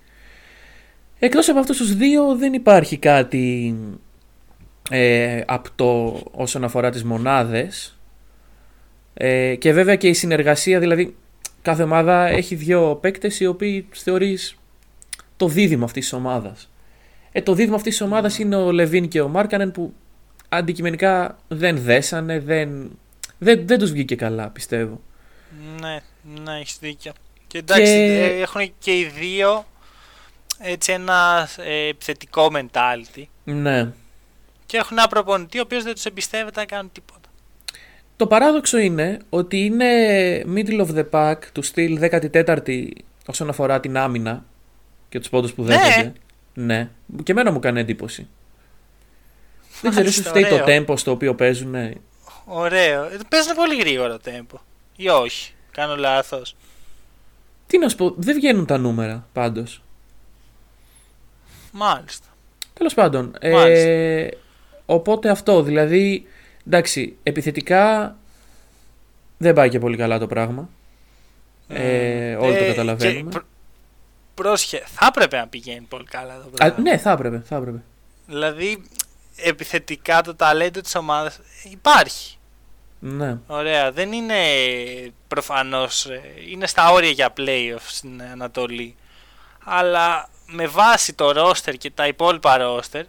Εκτός 1.20 1.50
από 1.50 1.60
αυτούς 1.60 1.78
τους 1.78 1.96
δύο 1.96 2.36
δεν 2.36 2.54
υπάρχει 2.54 2.98
κάτι 2.98 3.76
ε, 4.90 5.42
απτό 5.46 6.24
όσον 6.32 6.64
αφορά 6.64 6.90
τις 6.90 7.04
μονάδες 7.04 7.98
ε, 9.14 9.56
και 9.56 9.74
βέβαια 9.74 9.96
και 9.96 10.08
η 10.08 10.14
συνεργασία, 10.14 10.80
δηλαδή 10.80 11.16
κάθε 11.62 11.84
ομάδα 11.84 12.28
έχει 12.28 12.56
δύο 12.56 12.98
παίκτες 13.02 13.40
οι 13.40 13.46
οποίοι 13.46 13.88
θεωρείς 13.92 14.56
το 15.38 15.48
δίδυμο 15.48 15.86
αυτής 15.86 16.04
της 16.04 16.14
ομάδας. 16.14 16.72
Ε, 17.32 17.42
το 17.42 17.54
δίδυμο 17.54 17.76
αυτής 17.76 17.98
της 17.98 18.06
ομάδας 18.06 18.40
είναι 18.40 18.56
ο 18.56 18.72
Λεβίν 18.72 19.08
και 19.08 19.22
ο 19.22 19.28
Μάρκανεν 19.28 19.72
που 19.72 19.94
αντικειμενικά 20.50 21.38
δεν 21.48 21.78
δέσανε, 21.78 22.40
δεν, 22.40 23.00
δεν, 23.38 23.68
δεν 23.68 23.80
τους 23.80 23.92
βγήκε 23.92 24.16
καλά 24.16 24.50
πιστεύω. 24.50 25.02
Ναι, 25.82 26.00
ναι, 26.44 26.60
έχεις 26.60 26.78
δίκιο. 26.80 27.12
Και 27.48 27.58
εντάξει, 27.58 27.92
ε, 27.92 28.42
έχουν 28.42 28.74
και 28.80 28.98
οι 28.98 29.06
δύο 29.20 29.66
έτσι 30.60 30.92
ένα 30.92 31.48
ε, 31.58 31.88
επιθετικό 31.88 32.50
mentality. 32.54 33.24
Ναι. 33.44 33.92
Και 34.66 34.78
έχουν 34.78 34.98
ένα 34.98 35.08
προπονητή 35.08 35.58
ο 35.58 35.62
οποίος 35.62 35.84
δεν 35.84 35.94
τους 35.94 36.06
εμπιστεύεται 36.06 36.60
να 36.60 36.66
κάνουν 36.66 36.92
τίποτα. 36.92 37.30
Το 38.16 38.28
παράδοξο 38.28 38.78
είναι 38.78 39.20
ότι 39.30 39.66
είναι 39.66 39.86
middle 40.56 40.86
of 40.86 40.96
the 40.96 41.10
pack 41.12 41.38
του 41.52 41.62
στυλ 41.62 42.00
14η 42.02 42.88
όσον 43.26 43.50
αφορά 43.50 43.80
την 43.80 43.98
άμυνα 43.98 44.46
και 45.10 45.20
τους 45.20 45.30
πόντους 45.30 45.54
που 45.54 45.64
ναι. 45.64 45.76
δέχονται. 45.76 46.14
Ναι. 46.54 46.90
Και 47.24 47.32
εμένα 47.32 47.52
μου 47.52 47.60
κάνει 47.60 47.80
εντύπωση. 47.80 48.28
Δεν 49.82 49.92
ξέρω, 49.92 50.08
ίσως 50.08 50.26
φταίει 50.28 50.46
το 50.46 50.64
tempo 50.68 50.98
στο 50.98 51.12
οποίο 51.12 51.36
παίζουν. 51.36 51.70
Ναι. 51.70 51.92
Ωραίο. 52.46 53.04
Ε, 53.04 53.18
παίζουν 53.30 53.56
πολύ 53.56 53.76
γρήγορο 53.78 54.20
το 54.20 54.32
tempo. 54.32 54.60
Ή 54.96 55.10
όχι. 55.10 55.54
Κάνω 55.72 55.96
λάθος. 55.96 56.56
Τι 57.68 57.78
να 57.78 57.90
σου 57.90 57.96
πω, 57.96 58.14
δεν 58.18 58.36
βγαίνουν 58.36 58.66
τα 58.66 58.78
νούμερα 58.78 59.28
πάντως. 59.34 59.82
Μάλιστα. 61.72 62.26
Τέλος 62.74 62.94
πάντων. 62.94 63.36
Ε, 63.40 64.28
οπότε 64.86 65.30
αυτό. 65.30 65.62
Δηλαδή 65.64 66.26
Εντάξει, 66.68 67.16
επιθετικά 67.24 68.16
δεν 69.38 69.54
πάει 69.54 69.70
και 69.70 69.80
πολύ 69.80 69.98
καλά 69.98 70.20
το 70.20 70.28
πράγμα. 70.28 70.70
Ε, 71.68 72.36
όλοι 72.36 72.58
το 72.58 72.64
Ε, 72.64 72.68
καταλαβαίνουμε. 72.68 73.22
και 73.22 73.30
προ- 73.30 73.46
Πρόσχε, 74.34 74.84
θα 74.86 75.06
έπρεπε 75.16 75.38
να 75.38 75.48
πηγαίνει 75.48 75.86
πολύ 75.90 76.04
καλά 76.04 76.42
το 76.44 76.50
πράγμα. 76.50 76.76
Α, 76.76 76.82
ναι, 76.82 76.98
θα 76.98 77.12
έπρεπε, 77.12 77.42
θα 77.46 77.56
έπρεπε. 77.56 77.84
Δηλαδή, 78.28 78.84
επιθετικά 79.44 80.22
το 80.22 80.36
ταλέντο 80.36 80.82
της 80.82 80.96
ομάδας 80.96 81.40
υπάρχει. 81.72 82.38
Ναι. 83.00 83.38
Ωραία, 83.48 83.92
δεν 83.92 84.12
είναι 84.12 84.36
προφανώς, 85.28 86.06
ε, 86.06 86.22
είναι 86.50 86.68
στα 86.68 86.92
όρια 86.92 87.10
για 87.10 87.34
playoff 87.38 87.82
στην 87.88 88.22
Ανατολή. 88.22 88.96
Αλλά 89.64 90.30
με 90.46 90.68
βάση 90.68 91.14
το 91.14 91.30
roster 91.36 91.74
και 91.78 91.92
τα 91.92 92.08
υπόλοιπα 92.08 92.58
roster 92.60 93.04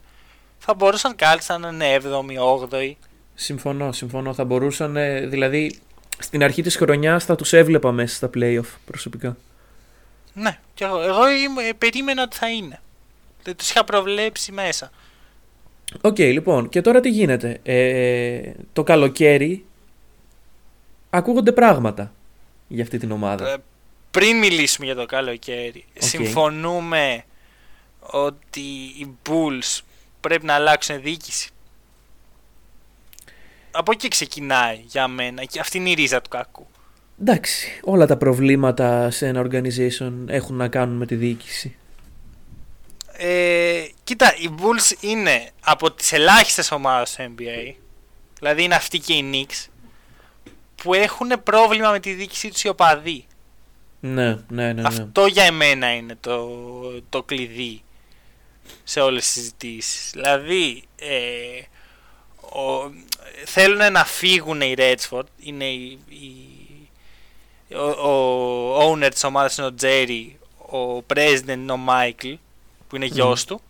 θα 0.59 0.75
μπορούσαν 0.75 1.17
κάλλιστα 1.17 1.59
να 1.59 1.69
είναι 1.69 1.95
7η, 1.95 2.39
8η. 2.39 2.93
Συμφωνώ, 3.35 3.93
συμφωνώ. 3.93 4.35
Θα 4.35 4.45
μπορούσαν, 4.45 4.97
ε, 4.97 5.21
δηλαδή, 5.27 5.79
στην 6.19 6.43
αρχή 6.43 6.63
της 6.63 6.77
χρονιάς 6.77 7.25
θα 7.25 7.35
τους 7.37 7.53
έβλεπα 7.53 7.93
μέσα 7.93 8.15
στα 8.15 8.31
playoff 8.35 8.77
προσωπικά. 8.87 9.37
Ναι, 10.33 10.59
και 10.75 10.85
εγώ, 10.85 11.01
εγώ 11.03 11.31
είμαι- 11.31 11.75
περίμενα 11.79 12.23
ότι 12.23 12.37
θα 12.37 12.51
είναι. 12.51 12.81
Δεν 13.43 13.57
τους 13.57 13.71
είχα 13.71 13.85
προβλέψει 13.85 14.53
μέσα. 14.53 14.91
Οκ, 16.01 16.19
λοιπόν, 16.19 16.69
και 16.69 16.81
τώρα 16.81 17.01
τι 17.01 17.11
γίνεται; 17.11 17.61
Ε, 17.63 18.53
το 18.73 18.83
καλοκαίρι 18.83 19.65
ακούγονται 21.11 21.53
πράγματα 21.53 22.13
για 22.69 22.83
αυτή 22.83 22.99
την 22.99 23.11
ομάδα. 23.11 23.51
Ε, 23.53 23.57
πριν 24.11 24.39
μιλήσουμε 24.39 24.87
για 24.87 24.95
το 24.95 25.07
καλοκαίρι, 25.07 25.85
Οκ. 25.97 26.03
συμφωνούμε 26.03 27.25
ότι 28.01 28.61
οι 28.99 29.17
Bulls 29.29 29.81
πρέπει 30.21 30.47
να 30.47 30.55
αλλάξουν 30.55 31.03
διοίκηση. 31.03 31.51
Από 33.71 33.93
εκεί 33.93 34.09
ξεκινάει 34.09 34.81
για 34.87 35.09
μένα 35.09 35.45
και 35.45 35.61
αυτή 35.61 35.79
είναι 35.79 35.91
η 35.91 35.95
ρίζα 35.95 36.21
του 36.21 36.29
κακού. 36.29 36.67
Εντάξει, 37.21 37.81
όλα 37.85 38.07
τα 38.07 38.17
προβλήματα 38.17 39.11
σε 39.11 39.27
ένα 39.27 39.47
organization 39.47 40.13
έχουν 40.27 40.57
να 40.57 40.69
κάνουν 40.69 40.97
με 40.97 41.07
τη 41.07 41.15
διοίκηση. 41.15 41.77
Ε, 43.23 43.87
κοίτα, 44.05 44.35
οι 44.37 44.49
Bulls 44.59 44.93
είναι 45.01 45.51
από 45.61 45.93
τις 45.93 46.13
ελάχιστες 46.13 46.71
ομάδες 46.71 47.15
του 47.15 47.35
NBA, 47.39 47.75
δηλαδή 48.39 48.63
είναι 48.63 48.75
αυτοί 48.75 48.99
και 48.99 49.13
οι 49.13 49.31
Knicks, 49.33 49.67
που 50.83 50.95
έχουν 50.95 51.43
πρόβλημα 51.43 51.91
με 51.91 52.01
τη 52.01 52.13
διοίκησή 52.13 52.51
τους 52.51 52.63
οι 52.63 52.69
οπαδοί. 52.69 53.25
Ναι, 54.01 54.27
ναι, 54.27 54.39
ναι. 54.49 54.73
ναι. 54.73 54.83
Αυτό 54.87 55.27
για 55.27 55.45
εμένα 55.45 55.95
είναι 55.95 56.17
το, 56.21 56.49
το 57.09 57.23
κλειδί 57.23 57.83
σε 58.85 59.01
όλες 59.01 59.23
τις 59.25 59.33
συζητήσεις. 59.33 60.11
Δηλαδή, 60.13 60.83
ε, 60.99 61.63
ο, 62.59 62.91
θέλουν 63.45 63.93
να 63.93 64.05
φύγουν 64.05 64.61
οι 64.61 64.75
Ρέτσφορντ, 64.75 65.27
είναι 65.41 65.65
οι, 65.65 65.99
οι- 66.09 67.75
ο, 67.75 68.09
ο 68.09 68.91
owner 68.93 69.09
της 69.13 69.25
ομάδας 69.25 69.57
είναι 69.57 69.67
ο 69.67 69.75
Τζέρι, 69.75 70.39
ο 70.59 70.97
president 71.15 71.49
είναι 71.49 71.73
ο 71.73 71.77
Μάικλ, 71.77 72.33
που 72.91 72.97
είναι 72.97 73.07
γιος 73.07 73.45
του, 73.45 73.61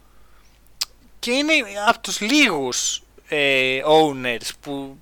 και 1.18 1.30
είναι 1.30 1.52
από 1.88 2.00
τους 2.00 2.20
λίγους 2.20 3.02
ε, 3.28 3.80
owners 3.86 4.50
που 4.60 4.98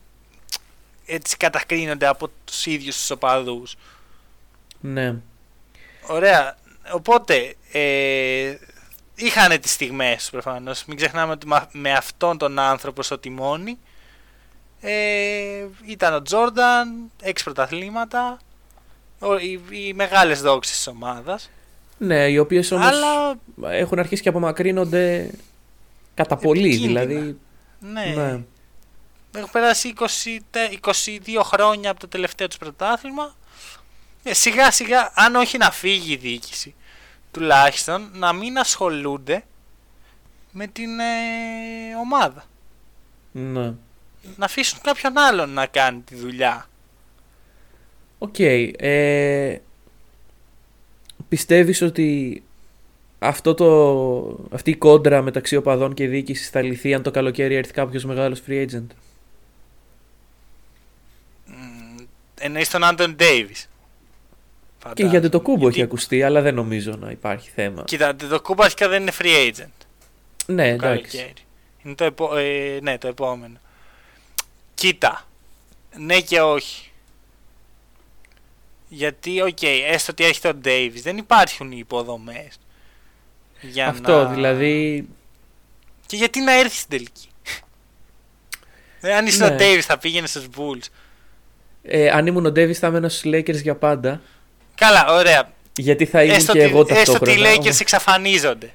έτσι 1.06 1.36
κατακρίνονται 1.36 2.06
από 2.06 2.30
τους 2.44 2.66
ίδιους 2.66 2.96
τους 2.96 3.10
οπαδούς. 3.10 3.76
ναι. 4.80 5.14
Ωραία. 6.06 6.56
Οπότε, 6.92 7.54
ε, 7.72 8.56
είχαν 9.14 9.60
τις 9.60 9.72
στιγμές 9.72 10.16
τους 10.16 10.30
προφανώς. 10.30 10.84
Μην 10.84 10.96
ξεχνάμε 10.96 11.32
ότι 11.32 11.46
μα- 11.46 11.68
με 11.72 11.92
αυτόν 11.92 12.38
τον 12.38 12.58
άνθρωπο 12.58 13.02
στο 13.02 13.18
τιμόνι 13.18 13.78
ε, 14.80 15.66
ήταν 15.84 16.14
ο 16.14 16.22
Τζόρνταν, 16.22 17.10
έξι 17.22 17.44
πρωταθλήματα, 17.44 18.38
ο- 19.18 19.36
οι, 19.38 19.60
οι 19.70 19.92
μεγάλες 19.94 20.40
δόξες 20.40 20.76
της 20.76 20.86
ομάδας. 20.86 21.50
Ναι, 21.98 22.26
οι 22.28 22.38
οποίες 22.38 22.70
όμως 22.70 22.86
Αλλά, 22.86 23.38
έχουν 23.62 23.98
αρχίσει 23.98 24.22
και 24.22 24.28
απομακρύνονται 24.28 25.30
κατά 26.14 26.36
πολύ. 26.36 26.68
Επικίνδυνα. 26.68 27.04
Δηλαδή, 27.04 27.38
ναι, 27.80 28.04
ναι. 28.16 28.40
έχουν 29.36 29.50
περάσει 29.52 29.92
20, 29.98 30.38
τε- 30.50 30.72
22 30.72 31.42
χρόνια 31.42 31.90
από 31.90 32.00
το 32.00 32.08
τελευταίο 32.08 32.48
τους 32.48 32.56
πρωτάθλημα. 32.58 33.36
Ε, 34.22 34.34
σιγά 34.34 34.70
σιγά, 34.70 35.10
αν 35.14 35.34
όχι 35.34 35.58
να 35.58 35.70
φύγει 35.70 36.12
η 36.12 36.16
διοίκηση, 36.16 36.74
τουλάχιστον 37.30 38.10
να 38.14 38.32
μην 38.32 38.58
ασχολούνται 38.58 39.44
με 40.52 40.66
την 40.66 40.98
ε, 41.00 41.04
ομάδα. 42.00 42.44
ναι. 43.32 43.72
Να 44.36 44.44
αφήσουν 44.44 44.78
κάποιον 44.82 45.18
άλλον 45.18 45.50
να 45.50 45.66
κάνει 45.66 46.00
τη 46.00 46.14
δουλειά. 46.14 46.68
Οκ. 48.18 48.38
ε, 48.38 49.60
πιστεύεις 51.28 51.82
ότι 51.82 52.42
αυτό 53.18 53.54
το, 53.54 54.46
αυτή 54.50 54.70
η 54.70 54.76
κόντρα 54.76 55.22
μεταξύ 55.22 55.56
οπαδών 55.56 55.94
και 55.94 56.06
διοίκησης 56.06 56.48
θα 56.50 56.62
λυθεί 56.62 56.94
αν 56.94 57.02
το 57.02 57.10
καλοκαίρι 57.10 57.54
έρθει 57.54 57.72
κάποιος 57.72 58.04
μεγάλος 58.04 58.42
free 58.46 58.66
agent; 58.66 58.86
Μ, 61.46 62.02
Εννοείς 62.40 62.70
τον 62.70 62.84
Άντονι 62.84 63.14
Ντέιβις. 63.14 63.68
Και 64.94 65.04
γιατί 65.04 65.28
Αντετοκούνμπο 65.28 65.66
έχει 65.66 65.76
Γιατί- 65.76 65.82
ακουστεί, 65.82 66.22
αλλά 66.22 66.40
δεν 66.40 66.54
νομίζω 66.54 66.92
να 67.00 67.10
υπάρχει 67.10 67.50
θέμα. 67.54 67.82
Κοίτα, 67.84 68.16
Αντετοκούνμπο 68.16 68.62
αρχικά 68.62 68.88
δεν 68.88 69.02
είναι 69.02 69.12
free 69.18 69.48
agent. 69.50 69.86
Ναι, 70.46 70.76
το 70.76 70.86
εντάξει. 70.86 71.16
καλοκαίρι. 71.16 71.32
Είναι 71.84 71.94
το, 71.94 72.04
επο... 72.04 72.36
ε, 72.36 72.78
ναι, 72.82 72.98
το 72.98 73.08
επόμενο. 73.08 73.56
Κοίτα. 74.74 75.26
Ναι 75.96 76.20
και 76.20 76.40
όχι. 76.40 76.87
Γιατί, 78.88 79.40
οκ, 79.42 79.62
έστω 79.92 80.12
ότι 80.12 80.24
έρχεται 80.24 80.48
ο 80.48 80.54
Ντέιβις, 80.54 81.02
δεν 81.02 81.16
υπάρχουν 81.16 81.72
οι 81.72 81.76
υποδομές. 81.78 82.58
Για 83.60 83.88
Αυτό 83.88 84.22
να... 84.22 84.24
δηλαδή. 84.34 85.08
Και 86.06 86.16
γιατί 86.16 86.40
να 86.40 86.52
έρθει 86.58 86.76
στην 86.76 86.90
τελική; 86.90 87.28
Ε, 89.00 89.14
αν 89.14 89.26
είσαι 89.26 89.46
Ναι. 89.46 89.52
ο 89.52 89.56
Ντέιβις 89.56 89.86
θα 89.86 89.98
πήγαινε 89.98 90.26
στους 90.26 90.46
Bulls. 90.56 90.86
Ε, 91.82 92.10
αν 92.10 92.26
ήμουν 92.26 92.46
ο 92.46 92.50
Ντέιβις 92.50 92.74
θα 92.74 92.86
έμενα 92.86 93.08
στους 93.08 93.22
Lakers 93.34 93.62
για 93.62 93.74
πάντα. 93.74 94.20
Καλά, 94.74 95.06
ωραία. 95.08 95.52
Γιατί 95.76 96.06
θα 96.06 96.22
ήμουν 96.22 96.34
Έστω 96.36 96.52
και 96.52 96.58
ότι, 96.58 96.68
εγώ 96.68 96.80
έστω 96.80 96.94
ότι 96.94 97.02
ταυτόχρονα. 97.24 97.48
οι 97.52 97.54
Lakers 97.56 97.58
όμως- 97.60 97.80
εξαφανίζονται. 97.80 98.70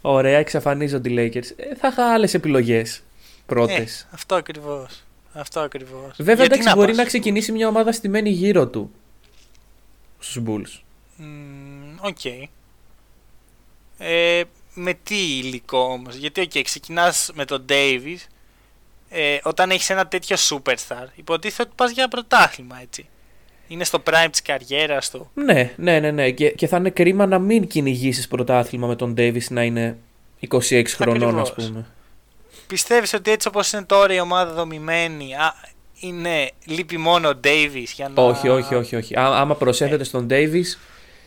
Ωραία, 0.00 0.38
εξαφανίζονται 0.38 1.08
οι 1.10 1.14
Lakers. 1.34 1.50
Ε, 1.56 1.74
θα 1.74 1.88
είχα 1.88 2.12
άλλες 2.12 2.34
επιλογές 2.34 3.02
πρώτες. 3.46 4.00
Ε, 4.00 4.06
αυτό 4.14 4.34
ακριβώς. 4.34 5.02
Αυτό 5.32 5.60
ακριβώς. 5.60 6.14
Βέβαια, 6.16 6.34
Γιατί 6.34 6.54
εντάξει, 6.54 6.74
μπορείς 6.74 6.88
πας; 6.88 6.96
να 6.96 7.04
ξεκινήσει 7.04 7.52
μια 7.52 7.68
ομάδα 7.68 7.92
στημένη 7.92 8.30
γύρω 8.30 8.68
του. 8.68 8.90
Στους 10.18 10.42
Bulls. 10.46 10.80
Μμμ, 11.16 11.96
Οκ. 12.00 12.24
Ε, 13.98 14.42
με 14.74 14.94
τι 15.02 15.16
υλικό 15.38 15.78
όμως. 15.78 16.14
Γιατί, 16.14 16.40
οκ, 16.40 16.62
ξεκινάς 16.62 17.30
με 17.34 17.44
τον 17.44 17.64
Davis. 17.68 18.18
Ε, 19.10 19.38
όταν 19.42 19.70
έχεις 19.70 19.90
ένα 19.90 20.06
τέτοιο 20.06 20.36
superstar, 20.36 21.06
υποτίθεται 21.14 21.62
ότι 21.62 21.72
πας 21.74 21.90
για 21.90 22.08
πρωτάθλημα, 22.08 22.78
έτσι. 22.82 23.08
Είναι 23.68 23.84
στο 23.84 24.02
prime 24.06 24.28
της 24.30 24.42
καριέρας 24.42 25.10
του. 25.10 25.30
Ναι, 25.34 25.72
ναι, 25.76 26.00
ναι, 26.00 26.10
ναι. 26.10 26.30
Και, 26.30 26.50
και 26.50 26.66
θα 26.66 26.76
είναι 26.76 26.90
κρίμα 26.90 27.26
να 27.26 27.38
μην 27.38 27.66
κυνηγήσεις 27.66 28.28
πρωτάθλημα 28.28 28.86
με 28.86 28.96
τον 28.96 29.14
Davis 29.18 29.44
να 29.48 29.62
είναι 29.62 29.98
26 30.48 30.82
χρονών, 30.86 31.38
ας 31.38 31.50
Ακριβώς. 31.50 31.70
πούμε. 31.70 31.86
Πιστεύεις 32.66 33.12
ότι 33.12 33.30
έτσι 33.30 33.48
όπως 33.48 33.72
είναι 33.72 33.82
τώρα 33.84 34.14
η 34.14 34.20
ομάδα 34.20 34.52
δομημένη, 34.52 35.34
α, 35.34 35.54
είναι, 36.00 36.50
λείπει 36.64 36.96
μόνο 36.96 37.28
ο 37.28 37.40
Davis 37.44 37.84
για 37.94 38.08
να... 38.08 38.22
Όχι, 38.22 38.48
όχι, 38.48 38.74
όχι. 38.74 38.96
όχι. 38.96 39.14
Ά, 39.18 39.26
άμα 39.40 39.54
προσέθετε 39.54 40.04
στον 40.04 40.26
Davis, 40.30 40.64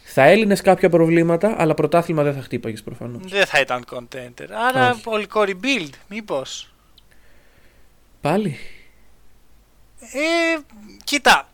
θα 0.03 0.23
έλυνες 0.23 0.62
κάποια 0.62 0.89
προβλήματα, 0.89 1.55
αλλά 1.57 1.73
πρωτάθλημα 1.73 2.23
δεν 2.23 2.34
θα 2.34 2.41
χτύπαγες 2.41 2.84
προφανώς. 2.84 3.21
Δεν 3.31 3.45
θα 3.45 3.60
ήταν 3.60 3.86
contender. 3.91 4.47
Άρα 4.69 4.89
Όχι. 4.91 5.01
ολικό 5.05 5.43
rebuild, 5.45 5.89
μήπως. 6.07 6.73
Πάλι. 8.21 8.57
Ε, 9.99 10.60
κοίτα, 11.04 11.50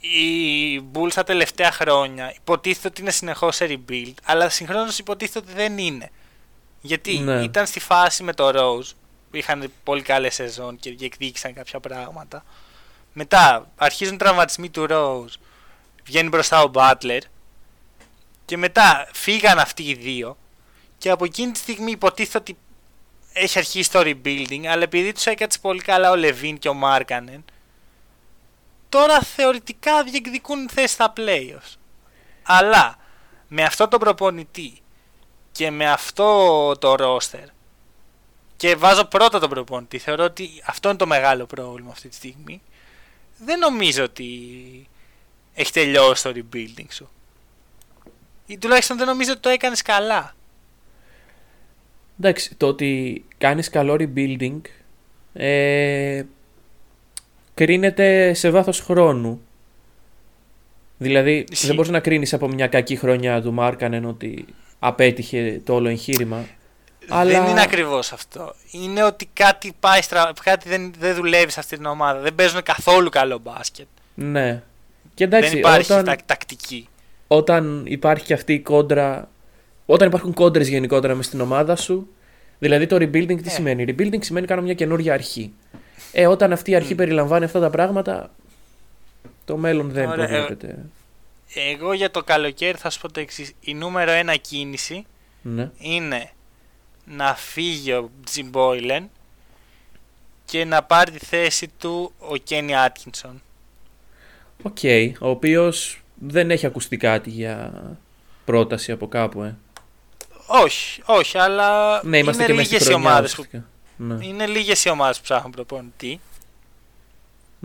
οι 0.00 0.80
Bulls 0.92 1.12
τα 1.14 1.24
τελευταία 1.24 1.72
χρόνια 1.72 2.32
υποτίθεται 2.36 2.88
ότι 2.88 3.00
είναι 3.00 3.10
συνεχώς 3.10 3.56
σε 3.56 3.66
rebuild, 3.68 4.14
αλλά 4.24 4.48
συγχρόνως 4.48 4.98
υποτίθεται 4.98 5.38
ότι 5.38 5.52
δεν 5.54 5.78
είναι. 5.78 6.10
Γιατί 6.80 7.18
Ναι. 7.18 7.42
ήταν 7.42 7.66
στη 7.66 7.80
φάση 7.80 8.22
με 8.22 8.32
το 8.32 8.48
Rose, 8.48 8.90
που 8.90 9.07
είχαν 9.30 9.72
πολύ 9.84 10.02
καλές 10.02 10.34
σεζόν 10.34 10.78
και 10.78 10.90
διεκδίκησαν 10.90 11.54
κάποια 11.54 11.80
πράγματα. 11.80 12.44
Μετά 13.12 13.70
αρχίζουν 13.76 14.18
τραυματισμοί 14.18 14.70
του 14.70 14.86
Rose, 14.90 15.34
βγαίνει 16.04 16.28
μπροστά 16.28 16.62
ο 16.62 16.70
Butler 16.74 17.20
και 18.44 18.56
μετά 18.56 19.08
φύγαν 19.12 19.58
αυτοί 19.58 19.82
οι 19.82 19.94
δύο 19.94 20.36
και 20.98 21.10
από 21.10 21.24
εκείνη 21.24 21.52
τη 21.52 21.58
στιγμή 21.58 21.90
υποτίθεται 21.90 22.38
ότι 22.38 22.56
έχει 23.32 23.58
αρχίσει 23.58 23.90
το 23.90 24.00
rebuilding, 24.00 24.64
αλλά 24.66 24.82
επειδή 24.82 25.12
τους 25.12 25.26
έκατσε 25.26 25.58
πολύ 25.58 25.80
καλά 25.80 26.10
ο 26.10 26.16
Λεβίν 26.16 26.58
και 26.58 26.68
ο 26.68 26.74
Μάρκανεν, 26.74 27.44
τώρα 28.88 29.20
θεωρητικά 29.20 30.04
διεκδικούν 30.04 30.68
θέση 30.68 30.94
στα 30.94 31.12
playoffs. 31.16 31.76
Αλλά 32.42 32.96
με 33.48 33.62
αυτό 33.62 33.88
το 33.88 33.98
προπονητή 33.98 34.82
και 35.52 35.70
με 35.70 35.90
αυτό 35.90 36.72
το 36.78 36.94
roster 36.98 37.46
Και 38.58 38.76
βάζω 38.76 39.04
πρώτα 39.04 39.38
τον 39.38 39.50
προπονητή. 39.50 39.98
Θεωρώ 39.98 40.24
ότι 40.24 40.48
αυτό 40.64 40.88
είναι 40.88 40.98
το 40.98 41.06
μεγάλο 41.06 41.46
πρόβλημα 41.46 41.90
αυτή 41.90 42.08
τη 42.08 42.14
στιγμή. 42.14 42.60
Δεν 43.44 43.58
νομίζω 43.58 44.04
ότι 44.04 44.26
έχει 45.54 45.72
τελειώσει 45.72 46.22
το 46.22 46.32
rebuilding 46.34 46.86
σου. 46.90 47.08
Ή 48.46 48.58
τουλάχιστον 48.58 48.96
δεν 48.96 49.06
νομίζω 49.06 49.32
ότι 49.32 49.40
το 49.40 49.48
έκανες 49.48 49.82
καλά. 49.82 50.34
Εντάξει, 52.18 52.54
το 52.54 52.66
ότι 52.66 53.24
κάνεις 53.38 53.70
καλό 53.70 53.96
rebuilding 53.98 54.60
ε, 55.32 56.22
κρίνεται 57.54 58.34
σε 58.34 58.50
βάθος 58.50 58.80
χρόνου. 58.80 59.42
Δηλαδή 60.98 61.46
Ισχύει. 61.50 61.66
δεν 61.66 61.74
μπορείς 61.74 61.90
να 61.90 62.00
κρίνεις 62.00 62.34
από 62.34 62.48
μια 62.48 62.66
κακή 62.66 62.96
χρονιά 62.96 63.42
του 63.42 63.52
Μάρκανεν 63.52 64.04
ότι 64.04 64.44
απέτυχε 64.78 65.60
το 65.64 65.74
όλο 65.74 65.88
εγχείρημα. 65.88 66.46
Αλλά... 67.08 67.40
Δεν 67.40 67.50
είναι 67.50 67.60
ακριβώς 67.60 68.12
αυτό. 68.12 68.54
Είναι 68.70 69.02
ότι 69.04 69.28
κάτι 69.32 69.72
πάει 69.80 70.02
στρα... 70.02 70.32
κάτι 70.42 70.68
δεν, 70.68 70.92
δεν 70.98 71.14
δουλεύει 71.14 71.50
σε 71.50 71.60
αυτή 71.60 71.76
την 71.76 71.84
ομάδα. 71.86 72.20
Δεν 72.20 72.34
παίζουν 72.34 72.62
καθόλου 72.62 73.08
καλό 73.08 73.38
μπάσκετ. 73.38 73.86
Ναι. 74.14 74.62
Και 75.14 75.24
εντάξει, 75.24 75.48
δεν 75.48 75.58
υπάρχει 75.58 75.92
όταν, 75.92 76.04
τα- 76.04 76.16
τακτική. 76.26 76.88
όταν 77.26 77.82
υπάρχει 77.86 78.24
και 78.24 78.34
αυτή 78.34 78.52
η 78.52 78.60
κόντρα. 78.60 79.28
Όταν 79.86 80.08
υπάρχουν 80.08 80.34
κόντρες 80.34 80.68
γενικότερα 80.68 81.14
μες 81.14 81.26
στην 81.26 81.40
ομάδα 81.40 81.76
σου. 81.76 82.08
Δηλαδή 82.58 82.86
το 82.86 82.96
rebuilding 82.96 83.42
τι 83.42 83.48
Ε. 83.48 83.50
σημαίνει; 83.50 83.84
Rebuilding 83.88 84.24
σημαίνει 84.24 84.46
κάνω 84.46 84.62
μια 84.62 84.74
καινούργια 84.74 85.12
αρχή. 85.14 85.52
Ε, 86.12 86.26
όταν 86.26 86.52
αυτή 86.52 86.70
η 86.70 86.74
αρχή 86.74 86.92
Μμ. 86.92 86.96
περιλαμβάνει 86.96 87.44
αυτά 87.44 87.60
τα 87.60 87.70
πράγματα. 87.70 88.30
Το 89.44 89.56
μέλλον 89.56 89.90
δεν 89.90 90.08
Ωραία, 90.08 90.24
ε, 90.24 90.28
προβλέπεται. 90.28 90.78
Εγώ 91.54 91.92
για 91.92 92.10
το 92.10 92.22
καλοκαίρι 92.22 92.78
θα 92.78 92.90
σου 92.90 93.00
πω 93.00 93.12
το 93.12 93.20
εξής. 93.20 93.52
Η 93.60 93.74
νούμερο 93.74 94.10
ένα 94.10 94.36
κίνηση 94.36 95.06
Ναι. 95.42 95.70
είναι 95.78 96.30
να 97.08 97.34
φύγει 97.34 97.92
ο 97.92 98.10
Τζιμ 98.24 98.48
Μπόιλεν 98.48 99.10
και 100.44 100.64
να 100.64 100.82
πάρει 100.82 101.10
τη 101.10 101.26
θέση 101.26 101.68
του 101.78 102.12
ο 102.18 102.36
Κένι 102.36 102.76
Άτκινσον. 102.76 103.42
Οκ. 104.62 104.78
ο 105.20 105.28
οποίος 105.28 106.02
δεν 106.14 106.50
έχει 106.50 106.66
ακουστεί 106.66 106.96
κάτι 106.96 107.30
για 107.30 107.72
πρόταση 108.44 108.92
από 108.92 109.08
κάπου, 109.08 109.42
ε. 109.42 109.56
Όχι, 110.46 111.02
όχι, 111.04 111.38
αλλά 111.38 112.00
Ναι, 112.04 112.18
είμαστε 112.18 112.42
είναι 112.42 112.52
και 112.52 112.58
μέσα 112.58 112.64
στη 112.66 112.74
λίγες 112.74 112.88
οι 112.88 112.90
χρονιά. 112.90 113.10
ομάδες 113.10 113.34
που 113.34 113.42
ουσιαστικά. 113.46 113.70
Ναι. 113.96 114.26
είναι 114.26 114.46
λίγες 114.46 114.84
οι 114.84 114.88
ομάδες 114.88 115.16
που 115.16 115.22
ψάχνουν 115.22 115.50
προπονητή 115.50 116.20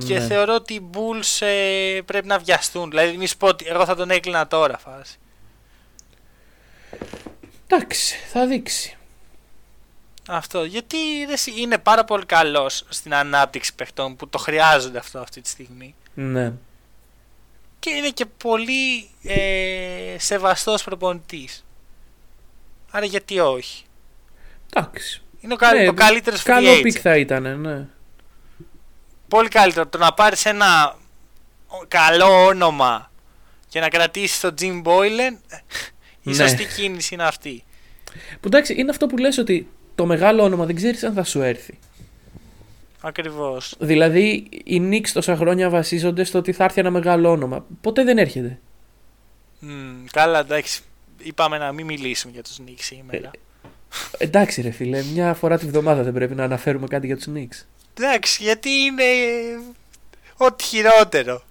και 0.05 0.19
ναι. 0.19 0.25
θεωρώ 0.25 0.53
ότι 0.55 0.73
οι 0.73 0.89
Bulls 0.93 1.45
ε, 1.45 1.99
πρέπει 2.05 2.27
να 2.27 2.39
βιαστούν. 2.39 2.89
Δηλαδή 2.89 3.17
μη 3.17 3.25
σου 3.27 3.37
πω 3.37 3.47
ότι 3.47 3.65
εγώ 3.67 3.85
θα 3.85 3.95
τον 3.95 4.09
έκλεινα 4.09 4.47
τώρα 4.47 4.77
φάση. 4.77 5.17
Εντάξει, 7.67 8.15
θα 8.31 8.47
δείξει. 8.47 8.97
Αυτό. 10.27 10.63
Γιατί 10.63 10.97
ρε, 11.27 11.33
εσύ, 11.33 11.53
είναι 11.61 11.77
πάρα 11.77 12.03
πολύ 12.03 12.25
καλός 12.25 12.85
στην 12.89 13.13
ανάπτυξη 13.13 13.75
παιχτών 13.75 14.15
που 14.15 14.27
το 14.29 14.37
χρειάζονται 14.37 14.97
αυτό 14.97 15.19
αυτή 15.19 15.41
τη 15.41 15.49
στιγμή. 15.49 15.95
Ναι. 16.13 16.53
Και 17.79 17.89
είναι 17.89 18.09
και 18.09 18.25
πολύ 18.25 19.09
ε, 19.23 20.15
σεβαστός 20.19 20.83
προπονητής. 20.83 21.65
Άρα 22.91 23.05
γιατί 23.05 23.39
όχι; 23.39 23.83
Εντάξει. 24.75 25.21
Είναι 25.39 25.53
ο, 25.53 25.57
καλ, 25.57 25.77
Ναι, 25.77 25.87
ο 25.87 25.93
καλύτερος 25.93 26.41
free 26.41 26.45
Καλό 26.45 26.71
agent. 26.73 26.79
pick 26.83 26.97
θα 27.01 27.17
ήταν, 27.17 27.59
ναι. 27.61 27.87
Πολύ 29.27 29.47
καλύτερο 29.49 29.87
το 29.87 29.97
να 29.97 30.13
πάρεις 30.13 30.45
ένα 30.45 30.97
ο- 31.67 31.85
καλό 31.87 32.45
όνομα 32.45 33.11
και 33.67 33.79
να 33.79 33.89
κρατήσεις 33.89 34.39
τον 34.39 34.53
Jim 34.59 34.81
Boylan 34.83 35.37
η 36.21 36.29
Ναι. 36.29 36.33
σωστή 36.33 36.65
κίνηση 36.65 37.13
είναι 37.13 37.23
αυτή. 37.23 37.63
Που 38.39 38.47
εντάξει, 38.47 38.73
είναι 38.77 38.89
αυτό 38.89 39.07
που 39.07 39.17
λες 39.17 39.37
ότι 39.37 39.69
το 39.95 40.05
μεγάλο 40.05 40.43
όνομα 40.43 40.65
δεν 40.65 40.75
ξέρεις 40.75 41.03
αν 41.03 41.13
θα 41.13 41.23
σου 41.23 41.41
έρθει. 41.41 41.79
Ακριβώς. 43.01 43.75
Δηλαδή, 43.79 44.47
οι 44.63 44.81
Knicks 44.89 45.07
τόσα 45.13 45.35
χρόνια 45.35 45.69
βασίζονται 45.69 46.23
στο 46.23 46.37
ότι 46.37 46.51
θα 46.51 46.63
έρθει 46.63 46.79
ένα 46.79 46.89
μεγάλο 46.89 47.29
όνομα. 47.29 47.65
Ποτέ 47.81 48.03
δεν 48.03 48.17
έρχεται. 48.17 48.59
Μμ, 49.59 50.05
καλά 50.11 50.39
εντάξει. 50.39 50.81
Είπαμε 51.17 51.57
να 51.57 51.71
μην 51.71 51.85
μιλήσουμε 51.85 52.33
για 52.33 52.43
τους 52.43 52.57
Knicks 52.65 52.79
σήμερα. 52.79 53.31
Ε, 54.17 54.23
εντάξει, 54.23 54.61
ρε 54.61 54.71
φίλε, 54.71 55.03
μια 55.13 55.33
φορά 55.33 55.57
τη 55.57 55.65
βδομάδα 55.65 56.03
δεν 56.03 56.13
πρέπει 56.13 56.35
να 56.35 56.43
αναφέρουμε 56.43 56.87
κάτι 56.87 57.05
για 57.05 57.15
τους 57.15 57.25
Knicks. 57.35 57.65
Εντάξει, 57.97 58.43
γιατί 58.43 58.69
είναι 58.69 59.03
ε, 59.03 59.59
ό,τι 60.37 60.63
χειρότερο. 60.63 61.43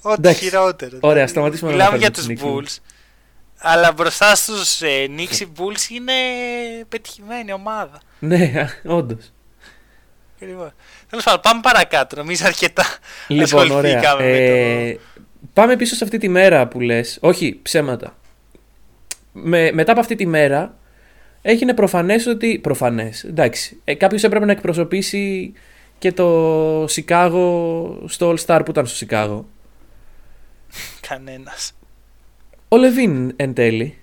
Ό,τι 0.00 0.14
Εντάξει. 0.18 0.44
χειρότερο. 0.44 0.98
Ωραία, 1.00 1.12
Δηλαδή, 1.12 1.30
σταματήσουμε 1.30 1.70
να 1.70 1.76
Μιλάμε 1.76 1.98
για 1.98 2.06
αναφέρουμε 2.06 2.34
τους 2.34 2.42
τους 2.42 2.76
Knicks. 2.76 2.80
Bulls. 2.80 2.93
Αλλά 3.58 3.92
μπροστά 3.92 4.34
στους 4.34 4.82
ε, 4.82 5.06
Knicks 5.08 5.40
οι 5.40 5.48
Bulls 5.56 5.90
είναι 5.90 6.12
πετυχημένη 6.88 7.52
ομάδα. 7.52 8.00
Ναι, 8.18 8.68
όντως. 8.84 9.32
Ακριβώς. 10.34 10.70
Τέλος 11.10 11.24
πάντων, 11.24 11.40
πάμε 11.40 11.60
παρακάτω. 11.60 12.16
Νομίζω 12.16 12.46
αρκετά 12.46 12.84
Λοιπόν, 13.28 13.70
ωραία. 13.70 13.98
ασχοληθήκαμε 13.98 14.22
με 14.22 14.88
Ε, 14.88 14.96
Πάμε 15.52 15.76
πίσω 15.76 15.94
σε 15.94 16.04
αυτή 16.04 16.18
τη 16.18 16.28
μέρα 16.28 16.68
που 16.68 16.80
λες. 16.80 17.18
Όχι, 17.20 17.58
ψέματα. 17.62 18.16
Με, 19.32 19.72
μετά 19.72 19.90
από 19.92 20.00
αυτή 20.00 20.14
τη 20.14 20.26
μέρα 20.26 20.76
έγινε 21.42 21.74
προφανές 21.74 22.26
ότι... 22.26 22.58
Προφανές, 22.58 23.24
εντάξει. 23.24 23.80
Ε, 23.84 23.94
κάποιος 23.94 24.22
έπρεπε 24.22 24.44
να 24.44 24.52
εκπροσωπήσει 24.52 25.52
και 25.98 26.12
το 26.12 26.84
Σικάγο 26.88 28.04
στο 28.06 28.34
All 28.34 28.44
Star 28.46 28.60
που 28.64 28.70
ήταν 28.70 28.86
στο 28.86 28.96
Σικάγο. 28.96 29.46
το 31.00 31.08
κανένας. 31.08 31.72
Ο 32.74 32.78
Λεβίν 32.78 33.32
εν 33.36 33.54
τέλει. 33.54 33.98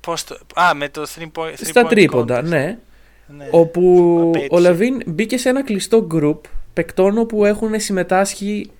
Πώς 0.00 0.24
το... 0.24 0.38
Α, 0.54 0.74
με 0.74 0.88
το 0.88 1.06
3 1.18 1.22
point, 1.34 1.50
three 1.50 1.54
Στα 1.64 1.84
point 1.84 1.88
τρίποντα, 1.88 2.40
contest. 2.40 2.44
ναι. 2.48 2.78
ναι. 3.26 3.48
Όπου 3.50 4.16
Απέτυχε. 4.28 4.54
ο 4.54 4.58
Λεβίν 4.58 5.02
μπήκε 5.06 5.36
σε 5.38 5.48
ένα 5.48 5.64
κλειστό 5.64 6.06
group 6.14 6.36
παικτών 6.72 7.18
όπου 7.18 7.44
έχουν 7.44 7.80
συμμετάσχει 7.80 8.70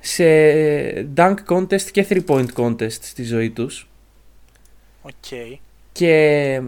σε 0.00 0.24
dunk 1.16 1.34
contest 1.48 1.82
και 1.82 2.06
3 2.08 2.20
point 2.26 2.46
contest 2.56 2.90
στη 3.00 3.22
ζωή 3.22 3.50
τους. 3.50 3.88
Οκ. 5.02 5.12
Και 5.92 6.60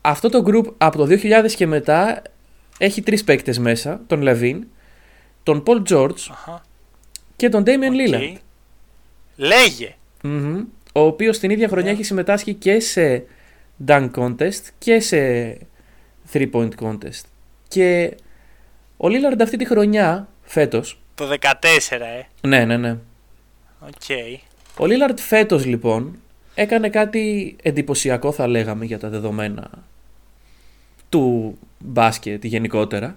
αυτό 0.00 0.28
το 0.28 0.42
group 0.46 0.72
από 0.78 0.96
το 0.98 1.18
2000 1.22 1.46
και 1.56 1.66
μετά 1.66 2.22
έχει 2.78 3.02
τρεις 3.02 3.24
παίκτες 3.24 3.58
μέσα. 3.58 4.00
Τον 4.06 4.22
Λεβίν, 4.22 4.66
τον 5.42 5.62
Paul 5.66 5.82
George 5.88 6.14
Αχα. 6.30 6.62
και 7.36 7.48
τον 7.48 7.62
Damian 7.66 7.90
Οκ. 7.92 8.08
Lillard. 8.08 8.34
Λέγε. 9.40 9.94
Μμμ. 10.22 10.64
Ο 10.92 11.00
οποίος 11.00 11.38
την 11.38 11.50
ίδια 11.50 11.68
χρονιά 11.68 11.90
Ναι. 11.90 11.96
έχει 11.96 12.02
συμμετάσχει 12.04 12.54
και 12.54 12.80
σε 12.80 13.24
dunk 13.86 14.10
contest 14.14 14.60
και 14.78 15.00
σε 15.00 15.18
3 16.32 16.50
point 16.52 16.70
contest. 16.80 17.22
Και 17.68 18.16
ο 18.96 19.06
Lillard 19.08 19.40
αυτή 19.42 19.56
τη 19.56 19.66
χρονιά, 19.66 20.28
φέτος, 20.42 21.00
Το 21.14 21.28
14, 21.28 22.00
ε. 22.42 22.48
ναι, 22.48 22.64
ναι, 22.64 22.76
ναι. 22.76 22.96
Οκ. 23.80 24.18
Ο 24.78 24.84
Lillard 24.84 25.18
φέτος 25.18 25.64
λοιπόν 25.64 26.18
έκανε 26.54 26.88
κάτι 26.88 27.56
εντυπωσιακό 27.62 28.32
θα 28.32 28.46
λέγαμε 28.46 28.84
για 28.84 28.98
τα 28.98 29.08
δεδομένα 29.08 29.70
του 31.08 31.58
μπάσκετ 31.78 32.44
γενικότερα. 32.44 33.16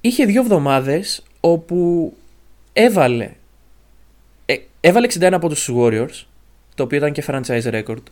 Είχε 0.00 0.24
δύο 0.24 0.40
εβδομάδες 0.40 1.22
όπου 1.40 2.12
έβαλε, 2.72 3.30
ε, 4.46 4.56
έβαλε 4.80 5.06
61 5.18 5.32
από 5.32 5.48
τους 5.48 5.70
Warriors, 5.76 6.24
το 6.74 6.82
οποίο 6.82 6.98
ήταν 6.98 7.12
και 7.12 7.24
franchise 7.26 7.62
record 7.82 8.02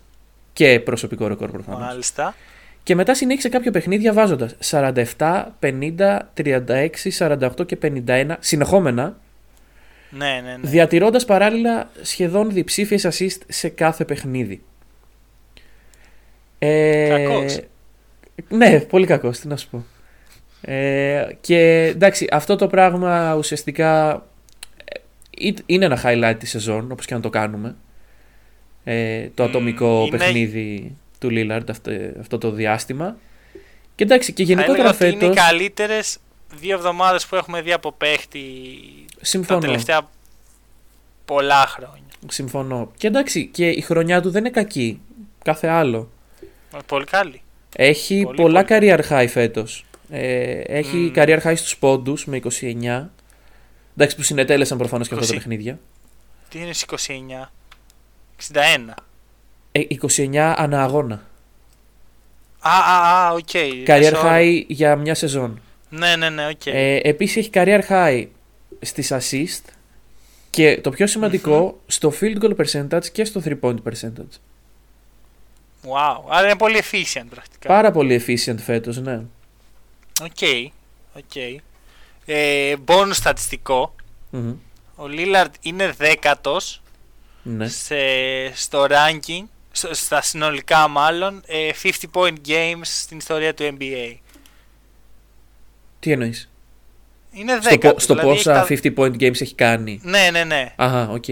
και 0.52 0.80
προσωπικό 0.80 1.26
ρεκόρ 1.28 1.50
προφανώς. 1.50 1.80
Μάλιστα. 1.80 2.34
Και 2.82 2.94
μετά 2.94 3.14
συνέχισε 3.14 3.48
κάποιο 3.48 3.70
παιχνίδια 3.70 4.12
βάζοντας 4.12 4.56
47, 4.70 5.44
50, 5.60 6.18
36, 6.34 6.88
48 7.18 7.66
και 7.66 7.78
51 8.06 8.34
συνεχόμενα 8.38 9.16
Ναι, 10.10 10.40
ναι, 10.44 10.50
ναι. 10.50 10.68
διατηρώντας 10.68 11.24
παράλληλα 11.24 11.90
σχεδόν 12.02 12.50
διψήφιες 12.52 13.06
assist 13.10 13.38
σε 13.48 13.68
κάθε 13.68 14.04
παιχνίδι. 14.04 14.62
Ε, 16.58 17.08
Κακός. 17.08 17.58
Ναι, 18.48 18.80
πολύ 18.80 19.06
κακός, 19.06 19.38
τι 19.38 19.48
να 19.48 19.56
σου 19.56 19.68
πω. 19.70 19.84
Ε, 20.72 21.26
και 21.40 21.84
εντάξει, 21.94 22.26
αυτό 22.30 22.56
το 22.56 22.66
πράγμα 22.66 23.34
ουσιαστικά 23.34 24.12
ε, 24.12 24.16
εί- 24.16 24.33
είναι 25.66 25.84
ένα 25.84 26.00
highlight 26.04 26.36
της 26.38 26.50
σεζόν, 26.50 26.92
όπως 26.92 27.06
και 27.06 27.14
να 27.14 27.20
το 27.20 27.30
κάνουμε. 27.30 27.76
Ε, 28.84 29.28
το 29.34 29.42
Μμ, 29.42 29.46
ατομικό 29.48 30.04
είναι- 30.06 30.16
παιχνίδι 30.18 30.96
του 31.18 31.28
Lillard 31.32 31.70
αυτό, 31.70 31.90
αυτό 32.20 32.38
το 32.38 32.50
διάστημα. 32.50 33.16
Και 33.94 34.04
εντάξει, 34.04 34.32
και 34.32 34.44
Θα 34.44 34.52
έλεγα 34.52 34.62
γενικότερα 34.66 34.94
ότι 34.94 35.04
είναι 35.06 35.14
οι 35.16 35.18
φέτος... 35.28 35.36
καλύτερες 35.48 36.18
δύο 36.56 36.74
εβδομάδες 36.76 37.26
που 37.26 37.36
έχουμε 37.36 37.62
δει 37.62 37.72
από 37.72 37.92
παίχτη 37.92 38.40
τα 39.18 39.24
Συμφωνώ. 39.24 39.60
τελευταία 39.60 40.08
πολλά 41.24 41.66
χρόνια. 41.66 42.02
Συμφωνώ. 42.28 42.92
Και 42.96 43.06
εντάξει, 43.06 43.46
και 43.46 43.68
η 43.68 43.80
χρονιά 43.80 44.20
του 44.22 44.30
δεν 44.30 44.40
είναι 44.40 44.50
κακή. 44.50 45.00
Κάθε 45.44 45.66
άλλο. 45.68 46.10
Ε, 46.74 46.78
Πολύ 46.86 47.04
καλή. 47.04 47.40
Έχει 47.76 48.22
Πολύ, 48.24 48.36
πολλά 48.36 48.64
πολύ. 48.64 48.92
career 48.96 49.00
high 49.10 49.26
φέτος. 49.28 49.84
Ε, 50.10 50.58
έχει 50.60 50.96
Μμμ. 50.96 51.12
career 51.14 51.38
high 51.42 51.56
στους 51.56 51.76
πόντους 51.76 52.26
με 52.26 52.36
29. 52.36 53.10
Εντάξει 53.96 54.16
που 54.16 54.22
συνετέλεσαν 54.22 54.78
προφανώς 54.78 55.08
και 55.08 55.14
αυτά 55.14 55.26
τα 55.26 55.32
20. 55.32 55.36
παιχνίδια. 55.36 55.78
Τι 56.48 56.58
είναι 56.58 56.72
στις 56.72 57.08
29. 57.08 57.50
61. 58.52 58.94
Ε, 59.72 59.80
29 60.16 60.54
ανά 60.56 60.82
αγώνα. 60.82 61.22
Α, 62.58 62.70
α, 62.70 63.26
α, 63.26 63.32
οκ. 63.32 63.48
Career 63.86 64.12
Sorry. 64.12 64.24
high 64.24 64.64
για 64.66 64.96
μια 64.96 65.14
σεζόν. 65.14 65.60
Ναι, 65.88 66.16
ναι, 66.16 66.30
ναι, 66.30 66.46
οκ. 66.48 66.66
Ε, 66.66 66.96
επίσης 67.02 67.36
έχει 67.36 67.50
career 67.52 67.80
high 67.88 68.26
στις 68.80 69.12
assist 69.12 69.72
και 70.50 70.80
το 70.80 70.90
πιο 70.90 71.06
σημαντικο 71.06 71.80
στο 71.86 72.12
field 72.20 72.38
goal 72.42 72.54
percentage 72.56 73.06
και 73.12 73.24
στο 73.24 73.42
3 73.44 73.58
point 73.60 73.76
percentage. 73.84 74.38
Wow. 75.86 76.22
Άρα 76.28 76.46
είναι 76.46 76.56
πολύ 76.56 76.82
efficient 76.82 77.26
πρακτικά. 77.30 77.68
Πάρα 77.68 77.90
πολύ 77.90 78.24
efficient 78.26 78.58
φέτος, 78.58 79.00
ναι. 79.00 79.22
Οκ. 80.22 80.42
Οκ. 81.16 81.62
Ε, 82.24 82.74
bonus 82.86 83.10
στατιστικό. 83.12 83.94
Μμμ. 84.30 84.54
Ο 84.96 85.06
Λίλαρντ 85.08 85.54
είναι 85.60 85.92
δέκατος 85.92 86.82
Ναι. 87.42 87.68
σε, 87.68 87.96
στο 88.54 88.86
ranking, 88.90 89.42
στο- 89.72 89.94
στα 89.94 90.22
συνολικά 90.22 90.88
μάλλον, 90.88 91.42
ε, 91.46 91.70
50 91.82 92.10
point 92.12 92.34
games 92.46 92.80
στην 92.82 93.18
ιστορία 93.18 93.54
του 93.54 93.76
NBA. 93.78 94.16
Τι 96.00 96.12
εννοείς; 96.12 96.50
Είναι 97.32 97.52
Στο, 97.60 97.68
δέκατος. 97.70 97.92
πο- 97.92 97.98
στο 98.00 98.14
δηλαδή 98.14 98.30
έχει 98.30 98.42
πόσα 98.44 98.60
τα- 98.60 98.66
50 98.66 98.92
point 98.96 99.20
games 99.22 99.40
έχει 99.40 99.54
κάνει; 99.54 100.00
Ναι, 100.02 100.28
ναι, 100.32 100.44
ναι. 100.44 100.72
Αχα, 100.76 101.08
οκ. 101.08 101.24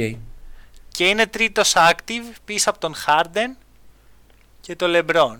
Και 0.88 1.09
είναι 1.09 1.26
τρίτος 1.26 1.72
active 1.76 2.34
πίσω 2.45 2.70
από 2.70 2.78
τον 2.78 2.95
Harden 3.07 3.57
και 4.61 4.76
τον 4.76 4.93
LeBron. 4.95 5.36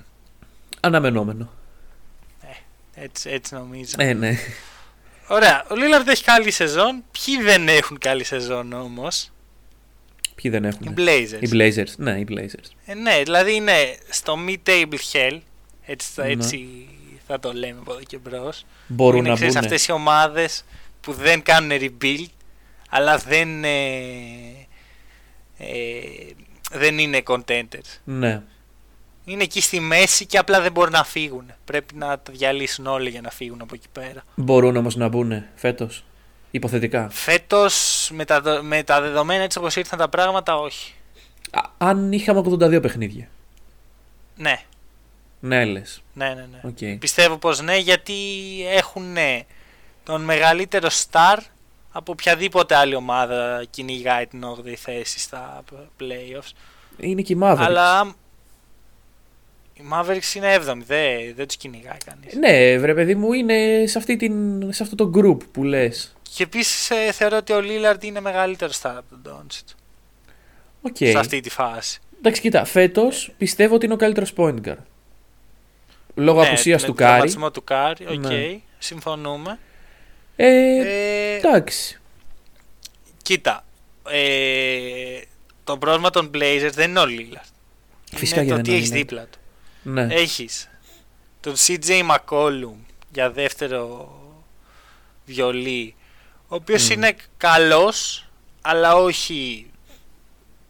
Αναμενόμενο. 0.81 1.51
Έτσι, 2.95 3.31
έτσι 3.31 3.55
νομίζω. 3.55 3.95
Ε, 3.99 4.13
ναι. 4.13 4.37
Ωραία. 5.27 5.65
Ο 5.71 5.75
Λίλαρντ 5.75 6.09
έχει 6.09 6.25
καλή 6.25 6.51
σεζόν. 6.51 7.05
Ποιοι 7.13 7.43
δεν 7.43 7.69
έχουν 7.69 7.99
καλή 7.99 8.25
σεζόν 8.25 8.73
όμως; 8.73 9.31
Ποιοι 10.35 10.51
δεν 10.51 10.65
Οι 10.65 10.67
έχουν. 10.67 10.95
Blazers. 10.97 11.41
Οι 11.43 11.49
Blazers. 11.53 11.95
Ναι, 11.97 12.19
οι 12.19 12.27
Blazers. 12.31 12.71
Ε, 12.87 12.95
ναι, 12.95 13.23
δηλαδή 13.23 13.55
είναι 13.55 13.97
στο 14.11 14.39
mid-table 14.49 14.99
hell. 15.13 15.39
Έτσι, 15.85 16.09
θα- 16.15 16.25
Ναι. 16.25 16.31
έτσι 16.33 16.89
θα 17.27 17.39
το 17.41 17.53
λέμε 17.53 17.79
από 17.81 17.93
εδώ 17.93 18.03
και 18.03 18.19
μπρος. 18.19 18.65
Μπορούν 18.87 19.19
είναι 19.19 19.29
να 19.29 19.35
ξέρεις, 19.35 19.55
μπουν. 19.55 19.65
αυτές 19.65 19.87
οι 19.87 19.93
ομάδες 19.93 20.65
που 21.01 21.13
δεν 21.13 21.43
κάνουν 21.43 21.71
rebuild 21.81 22.27
αλλά 22.89 23.17
δεν, 23.19 23.65
ε, 23.65 23.69
ε, 25.59 25.67
δεν 26.73 26.99
είναι 26.99 27.23
contenders. 27.27 27.99
Ναι. 28.05 28.43
Είναι 29.25 29.43
εκεί 29.43 29.61
στη 29.61 29.81
μέση 29.81 30.27
και 30.27 30.39
απλά 30.39 30.61
δεν 30.61 30.73
μπορούν 30.73 30.93
να 30.93 31.05
φύγουν. 31.05 31.53
Πρέπει 31.65 31.95
να 31.95 32.07
τα 32.19 32.33
διαλύσουν 32.33 32.87
όλοι 32.87 33.11
για 33.11 33.21
να 33.21 33.31
φύγουν 33.31 33.61
από 33.63 33.75
εκεί 33.75 33.87
πέρα. 33.93 34.23
Μπορούν 34.35 34.77
όμως 34.77 34.97
να 34.97 35.09
μπουν 35.09 35.45
φέτος. 35.55 36.05
Υποθετικά. 36.51 37.09
Φέτος 37.11 38.09
με 38.13 38.25
τα, 38.25 38.41
δο- 38.41 38.63
με 38.63 38.83
τα 38.83 39.01
δεδομένα 39.01 39.43
έτσι 39.43 39.59
όπως 39.59 39.77
ήρθαν 39.77 39.99
τα 39.99 40.09
πράγματα 40.09 40.57
όχι. 40.59 40.95
Α, 41.51 41.61
αν 41.79 42.13
είχαμε 42.13 42.39
82 42.47 42.79
παιχνίδια. 42.83 43.29
Ναι, 44.37 44.61
Ναι, 45.41 45.65
λες. 45.65 46.03
ναι, 46.15 46.27
ναι. 46.29 46.47
ναι. 46.51 46.61
Οκ. 46.93 46.99
Πιστεύω 46.99 47.37
πως 47.37 47.61
ναι 47.61 47.77
γιατί 47.77 48.15
έχουν 48.69 49.13
ναι, 49.13 49.41
τον 50.05 50.23
μεγαλύτερο 50.23 50.89
star 50.89 51.37
από 51.93 52.13
οποιαδήποτε 52.13 52.75
άλλη 52.75 52.95
ομάδα 52.95 53.65
κυνηγάει 53.71 54.27
την 54.27 54.43
8η 54.45 54.75
θέση 54.75 55.19
στα 55.19 55.63
playoffs. 56.01 56.51
Είναι 56.99 57.23
και 57.23 57.33
οι 57.33 57.39
Mavericks. 57.43 57.57
Αλλά 57.59 58.15
οι 59.75 59.83
Mavericks 59.93 60.35
είναι 60.37 60.57
7η, 60.57 60.83
δεν, 60.87 61.35
δεν 61.37 61.47
τους 61.47 61.57
κυνηγάει 61.57 61.97
κανείς. 62.07 62.35
Ναι, 62.35 62.79
βρε 62.79 62.95
παιδί 62.95 63.15
μου, 63.15 63.33
είναι 63.33 63.85
σε, 63.87 63.99
αυτή 63.99 64.17
την, 64.17 64.73
σε 64.73 64.83
αυτό 64.83 64.95
το 64.95 65.11
group 65.15 65.39
που 65.53 65.65
λες. 65.65 66.15
Και 66.37 66.43
επίσης 66.43 66.91
θεωρώ 67.13 67.37
ότι 67.37 67.53
ο 67.53 67.61
Lillard 67.63 68.05
είναι 68.05 68.21
μεγαλύτερος 68.21 68.81
star 68.83 68.95
από 68.97 69.05
τον 69.23 69.47
Doncic 69.49 69.75
Οκ. 70.83 70.97
σε 70.97 71.19
αυτή 71.19 71.41
τη 71.41 71.51
φάση. 71.51 72.01
Εντάξει, 72.19 72.41
κοίτα, 72.41 72.65
φέτος 72.65 73.33
πιστεύω 73.39 73.75
ότι 73.75 73.85
είναι 73.85 73.95
ο 73.95 73.97
καλύτερος 73.97 74.33
point 74.37 74.57
guard. 74.67 74.77
Λόγω 76.15 76.41
Ναι, 76.41 76.49
απουσίας 76.49 76.81
με 76.81 76.87
του 76.87 76.95
τον 76.95 77.07
Κάρι. 77.07 77.11
τραυματισμό 77.11 77.51
του 77.51 77.65
Κάρι, 77.65 78.07
οκ, 78.09 78.27
Ναι. 78.27 78.59
συμφωνούμε. 78.79 79.59
Ε, 80.37 80.47
Ε, 80.47 81.37
εντάξει. 81.37 82.01
κοίτα, 83.23 83.65
ε, 84.11 85.21
το 85.65 85.79
πρόβλημα 85.79 86.11
των 86.11 86.31
Blazers 86.35 86.71
δεν 86.73 86.91
είναι 86.91 87.01
ο 87.01 87.05
Lillard. 87.07 87.47
Φυσικά 88.15 88.41
είναι 88.43 88.45
και 88.51 88.51
το 88.51 88.55
δεν 88.57 88.65
τι 88.65 88.71
είναι 88.71 88.79
έχεις 88.79 88.91
ο 88.91 88.95
Lillard. 88.95 88.97
δίπλα 88.99 89.23
του. 89.31 89.39
Ναι. 89.83 90.07
Έχεις 90.11 90.71
τον 91.41 91.55
CJ 91.57 92.11
McCollum 92.11 92.75
για 93.13 93.31
δεύτερο 93.31 94.11
βιολί, 95.27 95.95
ο 96.49 96.55
οποίος 96.55 96.89
Μμ. 96.89 96.93
είναι 96.93 97.17
καλός, 97.37 98.29
αλλά 98.61 98.95
όχι 98.95 99.71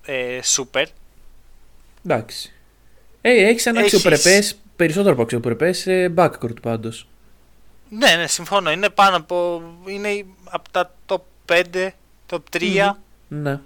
ε, 0.05 0.39
super. 0.57 0.85
Εντάξει. 2.07 2.53
Ε, 3.21 3.31
έχεις 3.31 3.67
ένα 3.67 3.81
Έχεις- 3.81 3.95
αξιοπρεπές, 3.95 4.57
περισσότερο 4.77 5.13
από 5.13 5.23
αξιοπρεπές 5.23 5.87
ε, 5.87 6.13
backcourt 6.17 6.61
πάντως. 6.63 7.07
Ναι, 7.89 8.15
ναι, 8.17 8.27
συμφωνώ. 8.27 8.71
Είναι 8.71 8.91
πάνω 8.91 9.17
από. 9.17 9.63
είναι 9.87 10.25
από 10.45 10.71
τα 10.71 10.95
top 11.07 11.21
5, 11.47 11.89
top 12.31 12.39
3. 12.51 12.91
Ναι. 13.29 13.61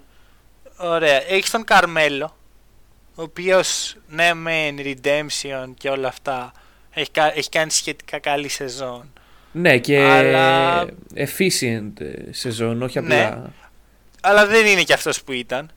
Ωραία. 0.76 1.22
Έχεις 1.30 1.50
τον 1.50 1.64
Καρμέλο, 1.64 2.36
ο 3.18 3.22
οποίος 3.22 3.96
ναι, 4.08 4.34
μεν 4.34 4.76
redemption 4.78 5.68
και 5.78 5.88
όλα 5.88 6.08
αυτά. 6.08 6.52
Έχει, 6.92 7.10
κα- 7.10 7.36
έχει 7.36 7.48
κάνει 7.48 7.70
σχετικά 7.70 8.18
καλή 8.18 8.48
σεζόν. 8.48 9.12
Ναι, 9.52 9.78
και 9.78 9.98
Αλλά- 10.02 10.86
efficient 11.14 12.00
ε, 12.00 12.32
σεζόν, 12.32 12.82
όχι 12.82 13.00
Ναι. 13.00 13.24
απλά. 13.24 13.52
Αλλά 14.20 14.46
δεν 14.46 14.66
είναι 14.66 14.82
και 14.82 14.92
αυτός 14.92 15.22
που 15.22 15.32
ήταν. 15.32 15.70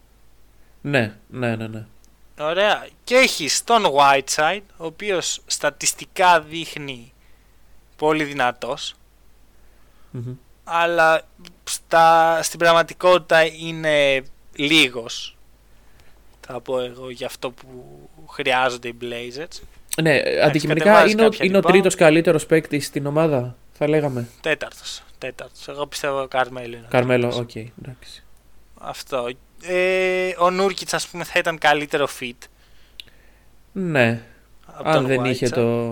Ναι, 0.82 1.14
ναι, 1.28 1.56
ναι, 1.56 1.68
ναι. 1.68 1.86
Ωραία. 2.40 2.88
Και 3.04 3.16
έχει 3.16 3.48
τον 3.64 3.84
Whiteside, 3.86 4.62
ο 4.78 4.86
οποίος 4.86 5.42
στατιστικά 5.46 6.42
δείχνει 6.42 7.14
πολύ 7.96 8.24
δυνατός. 8.24 8.94
Μμμ. 10.12 10.34
αλλά 10.64 11.22
στα, 11.64 12.40
στην 12.44 12.60
πραγματικότητα 12.60 13.44
είναι 13.46 14.24
λίγος 14.56 15.38
θα 16.52 16.60
πω 16.62 16.80
εγώ 16.80 17.10
για 17.10 17.28
αυτό 17.28 17.52
που 17.52 17.68
χρειάζονται 18.30 18.88
οι 18.88 18.95
Blazers 19.02 19.60
Ναι, 20.02 20.16
ε, 20.18 20.41
αντικειμενικά 20.41 20.86
κατεβάζει 20.86 21.12
είναι, 21.12 21.22
ο- 21.26 21.30
κάποια 21.30 21.45
είναι 21.45 21.58
ο 21.58 21.60
rebound. 21.60 21.72
τρίτος 21.72 21.95
καλύτερος 21.95 22.45
παίκτη 22.45 22.80
στην 22.80 23.06
ομάδα, 23.06 23.56
θα 23.74 23.88
λέγαμε. 23.88 24.28
τέταρτος, 24.41 25.04
τέταρτος. 25.18 25.68
εγώ 25.68 25.86
πιστεύω 25.88 26.22
ο 26.22 26.28
Καρμέλο 26.28 26.76
είναι 26.78 26.86
ο 26.86 26.89
Καρμέλο, 26.89 27.28
τρίτος. 27.28 27.39
οκ, 27.39 27.56
εντάξει. 27.56 28.24
αυτό 28.80 29.30
ε, 29.64 30.34
ο 30.38 30.50
Νούρκιτς 30.50 30.93
ας 30.93 31.08
πούμε 31.08 31.24
θα 31.24 31.39
ήταν 31.39 31.58
καλύτερο 31.58 32.08
fit 32.20 32.38
Ναι, 33.72 34.22
από 34.66 34.89
αν 34.89 34.95
τον 34.95 35.06
δεν 35.06 35.22
Whiteside, 35.22 35.26
είχε 35.30 35.50
το... 35.50 35.91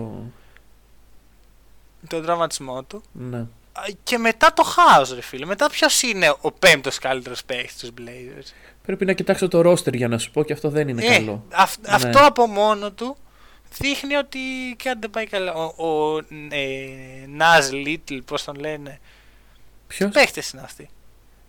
τον 2.08 2.22
τραυματισμό 2.22 2.82
του 2.82 3.02
Ναι. 3.12 3.38
Α, 3.72 3.82
και 4.02 4.18
μετά 4.18 4.52
το 4.52 4.62
χάος 4.62 5.14
ρε 5.14 5.20
φίλε 5.20 5.46
μετά 5.46 5.70
ποιος 5.70 6.02
είναι 6.02 6.34
ο 6.40 6.52
πέμπτος 6.52 6.98
καλύτερος 6.98 7.44
παίκτης 7.44 7.76
στους 7.76 7.90
Blazers; 7.98 8.46
Πρέπει 8.88 9.04
να 9.04 9.12
κοιτάξω 9.12 9.48
το 9.48 9.70
roster 9.70 9.94
για 9.94 10.08
να 10.08 10.18
σου 10.18 10.30
πω 10.30 10.44
και 10.44 10.52
αυτό 10.52 10.68
δεν 10.70 10.88
είναι 10.88 11.04
Ε, 11.06 11.12
καλό. 11.18 11.44
αυ- 11.52 11.80
Ναι. 11.86 11.92
Αυτό 11.94 12.26
από 12.26 12.46
μόνο 12.46 12.92
του 12.92 13.16
δείχνει 13.78 14.14
ότι 14.14 14.38
κάτι 14.84 14.98
δεν 15.00 15.10
πάει 15.10 15.26
καλά. 15.26 15.52
Ο, 15.54 15.86
ο 15.88 16.18
ε, 16.50 17.26
Ναζ 17.26 17.70
Λίτλ, 17.70 18.16
πώς 18.18 18.44
τον 18.44 18.54
λένε, 18.54 19.00
Ποιος; 19.86 20.10
παίχτες 20.12 20.50
είναι 20.50 20.62
αυτοί. 20.62 20.88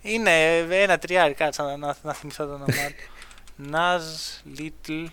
Είναι 0.00 0.56
ένα 0.58 0.98
τριάρι, 0.98 1.34
κάτσα 1.34 1.62
να, 1.62 1.76
να, 1.76 1.96
να 2.02 2.12
θυμηθώ 2.12 2.44
το 2.46 2.52
όνομά 2.52 2.66
του. 2.66 3.10
Νάζ 3.70 4.04
Λίτλ 4.56 5.04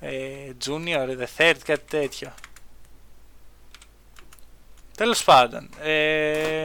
ε, 0.00 0.10
Junior, 0.66 1.08
The 1.18 1.26
Third, 1.36 1.56
κάτι 1.64 1.84
τέτοιο. 1.90 2.34
Τέλος 4.96 5.24
πάντων, 5.24 5.68
ε, 5.82 6.64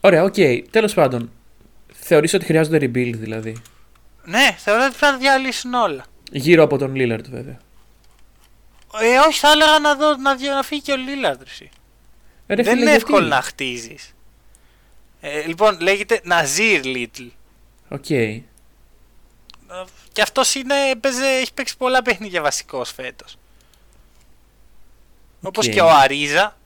Ωραία, 0.00 0.22
οκ. 0.24 0.34
Τέλος 0.70 0.94
πάντων, 0.94 1.30
θεωρείς 1.92 2.34
ότι 2.34 2.44
χρειάζονται 2.44 2.76
rebuild 2.78 3.14
δηλαδή; 3.14 3.56
ναι, 4.24 4.54
θεωρώ 4.58 4.84
ότι 4.84 4.96
πρέπει 4.98 5.12
να 5.12 5.18
διαλύσουν 5.18 5.74
όλα. 5.74 6.04
Γύρω 6.32 6.62
από 6.62 6.78
τον 6.78 6.92
Lillard 6.94 7.24
βέβαια. 7.30 7.58
Ε, 9.00 9.18
όχι, 9.28 9.38
θα 9.38 9.50
έλεγα 9.50 9.78
να, 9.78 9.94
δω, 9.94 10.16
να, 10.16 10.34
δει- 10.36 10.48
να 10.48 10.62
φύγει 10.62 10.80
και 10.80 10.92
ο 10.92 10.96
Λίλαρντ. 10.96 11.40
εσύ. 11.46 11.70
Ε, 12.46 12.54
ρε 12.54 12.62
δεν 12.62 12.72
φίλε, 12.72 12.80
είναι 12.80 12.90
γιατί; 12.90 13.04
εύκολο 13.04 13.26
να 13.26 13.42
χτίζεις. 13.42 14.14
Ε, 15.20 15.46
λοιπόν, 15.46 15.80
λέγεται 15.80 16.20
Ναζίρ 16.24 16.84
Λίτλ. 16.84 17.24
Οκ. 17.88 18.04
Και 20.12 20.22
αυτός 20.22 20.54
έχει 20.54 21.52
παίξει 21.54 21.76
πολλά 21.76 22.02
παιχνίδια 22.02 22.42
βασικός 22.42 22.92
φέτος. 22.92 23.36
Όπως 25.42 25.66
Οκ. 25.66 25.72
και 25.72 25.80
ο 25.80 25.90
Αρίζα. 25.90 26.57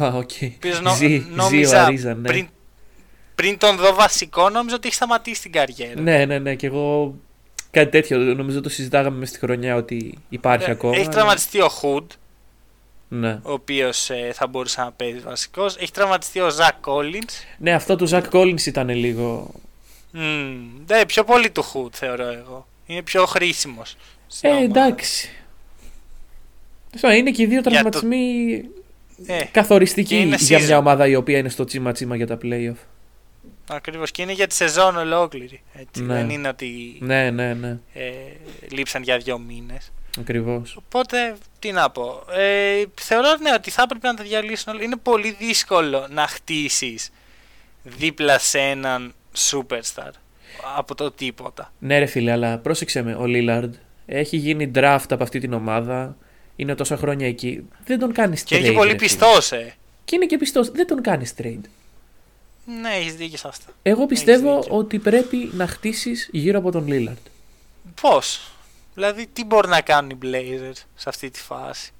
Α, 0.00 0.06
οκ. 0.06 0.30
ο 0.42 0.46
οποίος 0.56 0.80
νο- 0.80 0.94
Ζει, 0.94 1.06
ζει 1.06 1.16
ο 1.16 1.24
νόμιζα 1.34 1.84
Αρίζα, 1.84 2.14
ναι. 2.14 2.28
πριν, 2.28 2.48
πριν 3.34 3.58
τον 3.58 3.76
δω 3.76 3.94
βασικό, 3.94 4.50
νόμιζα 4.50 4.76
ότι 4.76 4.86
έχει 4.86 4.96
σταματήσει 4.96 5.42
την 5.42 5.52
καριέρα. 5.52 6.00
Ναι, 6.00 6.24
ναι, 6.24 6.38
ναι, 6.38 6.54
και 6.54 6.66
εγώ 6.66 7.14
κάτι 7.70 7.90
τέτοιο 7.90 8.18
νομίζω 8.18 8.60
το 8.60 8.68
συζητάγαμε 8.68 9.16
μες 9.18 9.28
στη 9.28 9.38
χρονιά 9.38 9.76
ότι 9.76 10.18
υπάρχει 10.28 10.68
Ε, 10.68 10.72
ακόμα. 10.72 10.92
Έχει 10.94 11.02
αλλά- 11.02 11.12
τραυματιστεί 11.12 11.60
ο 11.60 11.68
Χουντ, 11.68 12.10
Ναι. 13.08 13.38
ο 13.42 13.52
οποίος 13.52 14.10
θα 14.32 14.46
μπορούσε 14.46 14.80
να 14.80 14.92
παίζει 14.92 15.18
βασικός. 15.18 15.76
Έχει 15.76 15.90
τραυματιστεί 15.90 16.40
ο 16.40 16.50
Ζακ 16.50 16.80
Κόλλινς. 16.80 17.34
ναι, 17.58 17.72
αυτό 17.72 17.96
του 17.96 18.06
Ζακ 18.06 18.24
Κόλλινς 18.32 18.66
ήταν 18.66 18.88
λίγο... 18.88 19.50
Ναι, 20.86 21.06
πιο 21.06 21.24
πολύ 21.24 21.50
του 21.50 21.62
Χουντ 21.62 21.92
θεωρώ 21.96 22.26
εγώ. 22.28 22.66
Είναι 22.86 23.02
πιο 23.02 23.26
χρήσιμος. 23.26 23.96
στην 24.26 24.50
Ε, 24.50 24.52
ομάδα. 24.52 24.64
εντάξει. 24.84 25.30
Στο, 26.94 27.10
είναι 27.10 27.30
και 27.30 27.42
οι 27.42 27.46
δύο 27.46 27.54
Για 27.60 27.62
το- 27.62 27.70
τραυματισμοί 27.70 28.62
Ε, 29.26 29.44
καθοριστικοί 29.52 30.08
και 30.08 30.20
είναι 30.20 30.36
για 30.38 30.58
season. 30.58 30.64
μια 30.64 30.78
ομάδα 30.78 31.06
η 31.06 31.14
οποία 31.14 31.38
είναι 31.38 31.48
στο 31.48 31.64
τσίμα 31.64 31.92
τσίμα 31.92 32.16
για 32.16 32.26
τα 32.26 32.38
playoff. 32.42 32.76
ακριβώς. 33.68 34.10
Και 34.10 34.22
είναι 34.22 34.32
για 34.32 34.46
τη 34.46 34.54
σεζόν 34.54 34.96
ολόκληρη. 34.96 35.62
Έτσι. 35.74 36.02
Ναι. 36.02 36.14
Δεν 36.14 36.30
είναι 36.30 36.48
ότι 36.48 36.96
Ναι, 37.00 37.30
ναι, 37.30 37.54
ναι. 37.54 37.78
ε, 37.94 38.10
λείψαν 38.70 39.02
για 39.02 39.18
δύο 39.18 39.38
μήνες. 39.38 39.92
Ακριβώς. 40.20 40.76
Οπότε, 40.86 41.36
τι 41.58 41.72
να 41.72 41.90
πω. 41.90 42.22
Ε, 42.36 42.82
θεωρώ 43.00 43.28
ναι, 43.40 43.52
ότι 43.54 43.70
θα 43.70 43.82
έπρεπε 43.82 44.06
να 44.06 44.14
τα 44.14 44.22
διαλύσουν 44.22 44.72
όλα. 44.74 44.82
Είναι 44.82 44.96
πολύ 44.96 45.36
δύσκολο 45.38 46.06
να 46.10 46.26
χτίσεις 46.26 47.10
δίπλα 47.82 48.38
σε 48.38 48.58
έναν 48.58 49.14
superstar 49.50 50.10
από 50.76 50.94
το 50.94 51.10
τίποτα. 51.10 51.72
Ναι, 51.78 51.98
ρε 51.98 52.06
φίλε, 52.06 52.30
αλλά 52.32 52.58
πρόσεξε 52.58 53.02
με. 53.02 53.14
Ο 53.14 53.26
Λίλαρντ 53.26 53.74
έχει 54.06 54.36
γίνει 54.36 54.70
draft 54.74 55.04
από 55.10 55.22
αυτή 55.22 55.38
την 55.38 55.52
ομάδα. 55.52 56.16
Είναι 56.56 56.74
τόσα 56.74 56.96
χρόνια 56.96 57.26
εκεί. 57.26 57.62
Δεν 57.86 57.98
τον 57.98 58.12
κάνεις 58.12 58.40
trade. 58.40 58.44
Και 58.46 58.56
είναι 58.56 58.66
και 58.68 58.72
πολύ 58.72 58.90
ρε 58.92 58.98
φίλε. 58.98 59.08
πιστός, 59.08 59.52
ε. 59.52 59.74
Και 60.04 60.16
είναι 60.16 60.26
και 60.26 60.36
πιστός. 60.38 60.70
Δεν 60.70 60.86
τον 60.86 61.02
κάνεις 61.02 61.34
trade. 61.42 61.60
Ναι, 62.80 62.90
έχεις 63.00 63.14
δίκιο 63.14 63.38
σε 63.38 63.48
αυτά. 63.48 63.72
Εγώ 63.82 64.06
πιστεύω 64.06 64.60
δίκιο. 64.60 64.76
ότι 64.76 64.98
πρέπει 64.98 65.50
να 65.52 65.66
χτίσεις 65.66 66.28
γύρω 66.32 66.58
από 66.58 66.70
τον 66.70 66.86
Λίλαρντ. 66.86 67.16
Πώς; 68.00 68.50
Δηλαδή, 68.94 69.26
τι 69.32 69.44
μπορεί 69.44 69.68
να 69.68 69.80
κάνουν 69.80 70.10
οι 70.10 70.18
Blazers 70.22 70.76
σε 70.94 71.08
αυτή 71.08 71.30
τη 71.30 71.40
φάση; 71.40 71.90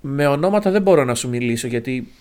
Με 0.00 0.26
ονόματα 0.26 0.70
δεν 0.70 0.82
μπορώ 0.82 1.04
να 1.04 1.14
σου 1.14 1.28
μιλήσω 1.28 1.66
γιατί 1.66 2.12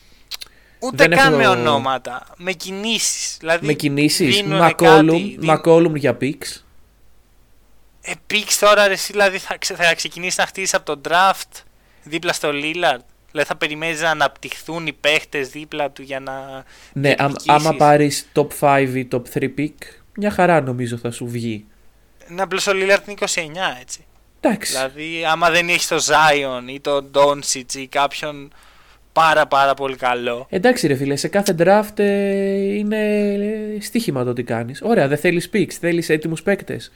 Ούτε 0.79 0.95
Δεν 0.95 1.09
καν 1.17 1.27
έχω- 1.27 1.37
με 1.41 1.47
ονόματα. 1.47 2.27
Με 2.37 2.51
κινήσεις. 2.51 3.37
Δηλαδή, 3.39 3.65
με 3.65 3.73
κινήσεις. 3.73 4.35
δίνουνε 4.35 4.59
Μακόλουμ, 4.59 5.05
κάτι, 5.07 5.17
δίνουν- 5.29 5.45
Μακόλουμ 5.45 5.95
για 5.95 6.17
picks. 6.21 6.63
Ε, 8.09 8.13
πήξ 8.27 8.59
τώρα 8.59 8.87
ρε, 8.87 8.93
εσύ, 8.93 9.11
δηλαδή 9.11 9.37
θα, 9.37 9.57
ξε- 9.57 9.77
θα 9.81 9.93
ξεκινήσεις 9.95 10.37
να 10.37 10.45
χτίσει 10.45 10.75
από 10.75 10.85
τον 10.85 11.01
draft 11.07 11.61
δίπλα 12.03 12.33
στο 12.33 12.49
Lillard. 12.51 13.03
Δηλαδή 13.31 13.47
θα 13.47 13.55
περιμένεις 13.57 14.01
να 14.01 14.09
αναπτυχθούν 14.09 14.87
οι 14.87 14.93
παίχτες 14.93 15.49
δίπλα 15.49 15.91
του 15.91 16.01
για 16.01 16.19
να. 16.19 16.31
Ναι, 16.93 17.09
αμ- 17.09 17.17
διεκδικήσεις. 17.17 17.49
άμα 17.65 17.73
πάρεις 17.75 18.27
top 18.33 18.47
5 18.59 18.87
ή 18.95 19.07
top 19.11 19.21
3 19.33 19.49
pick, 19.57 19.73
μια 20.15 20.31
χαρά 20.31 20.61
νομίζω 20.61 20.97
θα 20.97 21.11
σου 21.11 21.27
βγει. 21.27 21.65
Είναι 22.29 22.41
απλώς 22.41 22.67
ο 22.67 22.71
Lillard 22.71 23.07
είναι 23.07 23.17
29, 23.19 23.77
έτσι. 23.81 24.05
Εντάξει. 24.41 24.71
Δηλαδή, 24.73 25.25
άμα 25.31 25.49
δεν 25.49 25.69
έχει 25.69 25.87
τον 25.87 25.99
Zion 25.99 26.69
ή 26.73 26.79
τον 26.79 27.11
Doncic 27.13 27.73
ή 27.75 27.87
κάποιον 27.87 28.53
πάρα 29.13 29.47
πάρα 29.47 29.73
πολύ 29.73 29.95
καλό. 29.95 30.47
Εντάξει 30.49 30.87
ρε 30.87 30.95
φίλε, 30.95 31.15
σε 31.15 31.27
κάθε 31.27 31.55
draft 31.59 31.99
ε, 31.99 32.53
είναι 32.75 32.97
ε, 33.77 33.81
στοίχημα 33.81 34.23
το 34.23 34.33
τι 34.33 34.43
κάνεις. 34.43 34.81
Ωραία, 34.81 35.07
δεν 35.07 35.17
θέλεις 35.17 35.49
picks, 35.53 35.71
θέλεις 35.79 36.09
έτοιμους 36.09 36.41
παίκτες. 36.43 36.91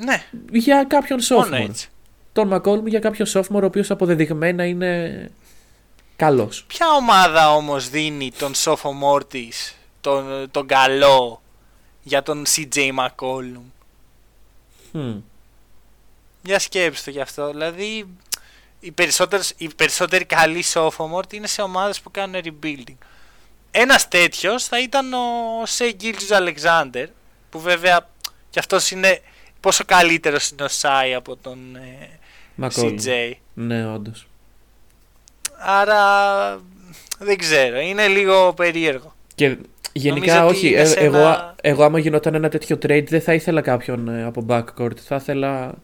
Ναι, 0.00 0.24
Για 0.52 0.84
κάποιον 0.84 1.20
μόνο 1.30 1.46
sophomore. 1.56 1.68
έτσι. 1.68 1.88
Τον 2.32 2.50
McCollum 2.52 2.84
για 2.86 2.98
κάποιον 2.98 3.28
sophomore 3.32 3.62
ο 3.62 3.64
οποίος 3.64 3.90
αποδεδειγμένα 3.90 4.64
είναι 4.64 5.30
καλός. 6.16 6.64
Ποια 6.66 6.86
ομάδα 6.90 7.54
όμως 7.54 7.88
δίνει 7.88 8.32
τον 8.38 8.52
sophomore 8.54 9.28
της, 9.28 9.74
τον, 10.00 10.50
τον 10.50 10.66
καλό, 10.66 11.42
για 12.02 12.22
τον 12.22 12.44
CJ 12.46 12.90
McCollum; 12.98 13.62
Hm. 14.92 15.20
Για 16.42 16.58
σκέψτε 16.58 17.10
το 17.10 17.16
γι' 17.16 17.22
αυτό. 17.22 17.50
Δηλαδή, 17.50 18.08
οι, 18.80 18.92
περισσότερες, 18.92 19.52
οι 19.56 19.68
περισσότεροι 19.76 20.24
καλοί 20.24 20.64
sophomore 20.72 21.32
είναι 21.32 21.46
σε 21.46 21.62
ομάδες 21.62 22.00
που 22.00 22.10
κάνουν 22.10 22.42
rebuilding. 22.44 22.96
Ένας 23.70 24.08
τέτοιος 24.08 24.64
θα 24.64 24.80
ήταν 24.80 25.12
ο 25.12 25.18
Σέι 25.64 25.92
Γκίλτζους 25.96 26.30
Αλεξάνδερ, 26.30 27.08
που 27.50 27.60
βέβαια 27.60 28.08
κι 28.50 28.58
αυτός 28.58 28.90
είναι 28.90 29.20
πόσο 29.60 29.84
καλύτερος 29.86 30.48
είναι 30.50 30.62
ο 30.62 30.68
Σάι 30.68 31.14
από 31.14 31.36
τον 31.36 31.58
ε, 31.76 32.08
McCollum. 32.62 32.94
CJ. 32.94 33.32
Ναι, 33.54 33.86
όντως. 33.92 34.26
Άρα 35.58 36.00
δεν 37.18 37.38
ξέρω, 37.38 37.78
είναι 37.80 38.06
λίγο 38.08 38.52
περίεργο. 38.54 39.14
Και 39.34 39.56
γενικά 39.92 40.34
Νομίζω 40.34 40.46
ότι 40.48 40.56
όχι, 40.56 40.68
είναι 40.68 40.80
ε, 40.80 40.84
σε 40.84 40.98
εγώ, 41.00 41.16
ένα- 41.18 41.54
εγώ 41.60 41.84
άμα 41.84 41.98
γινόταν 41.98 42.34
ένα 42.34 42.48
τέτοιο 42.48 42.76
trade 42.82 43.04
δεν 43.08 43.20
θα 43.20 43.34
ήθελα 43.34 43.60
κάποιον 43.60 44.08
ε, 44.08 44.24
από 44.24 44.44
backcourt. 44.48 44.96
Θα 45.04 45.16
ήθελα... 45.16 45.74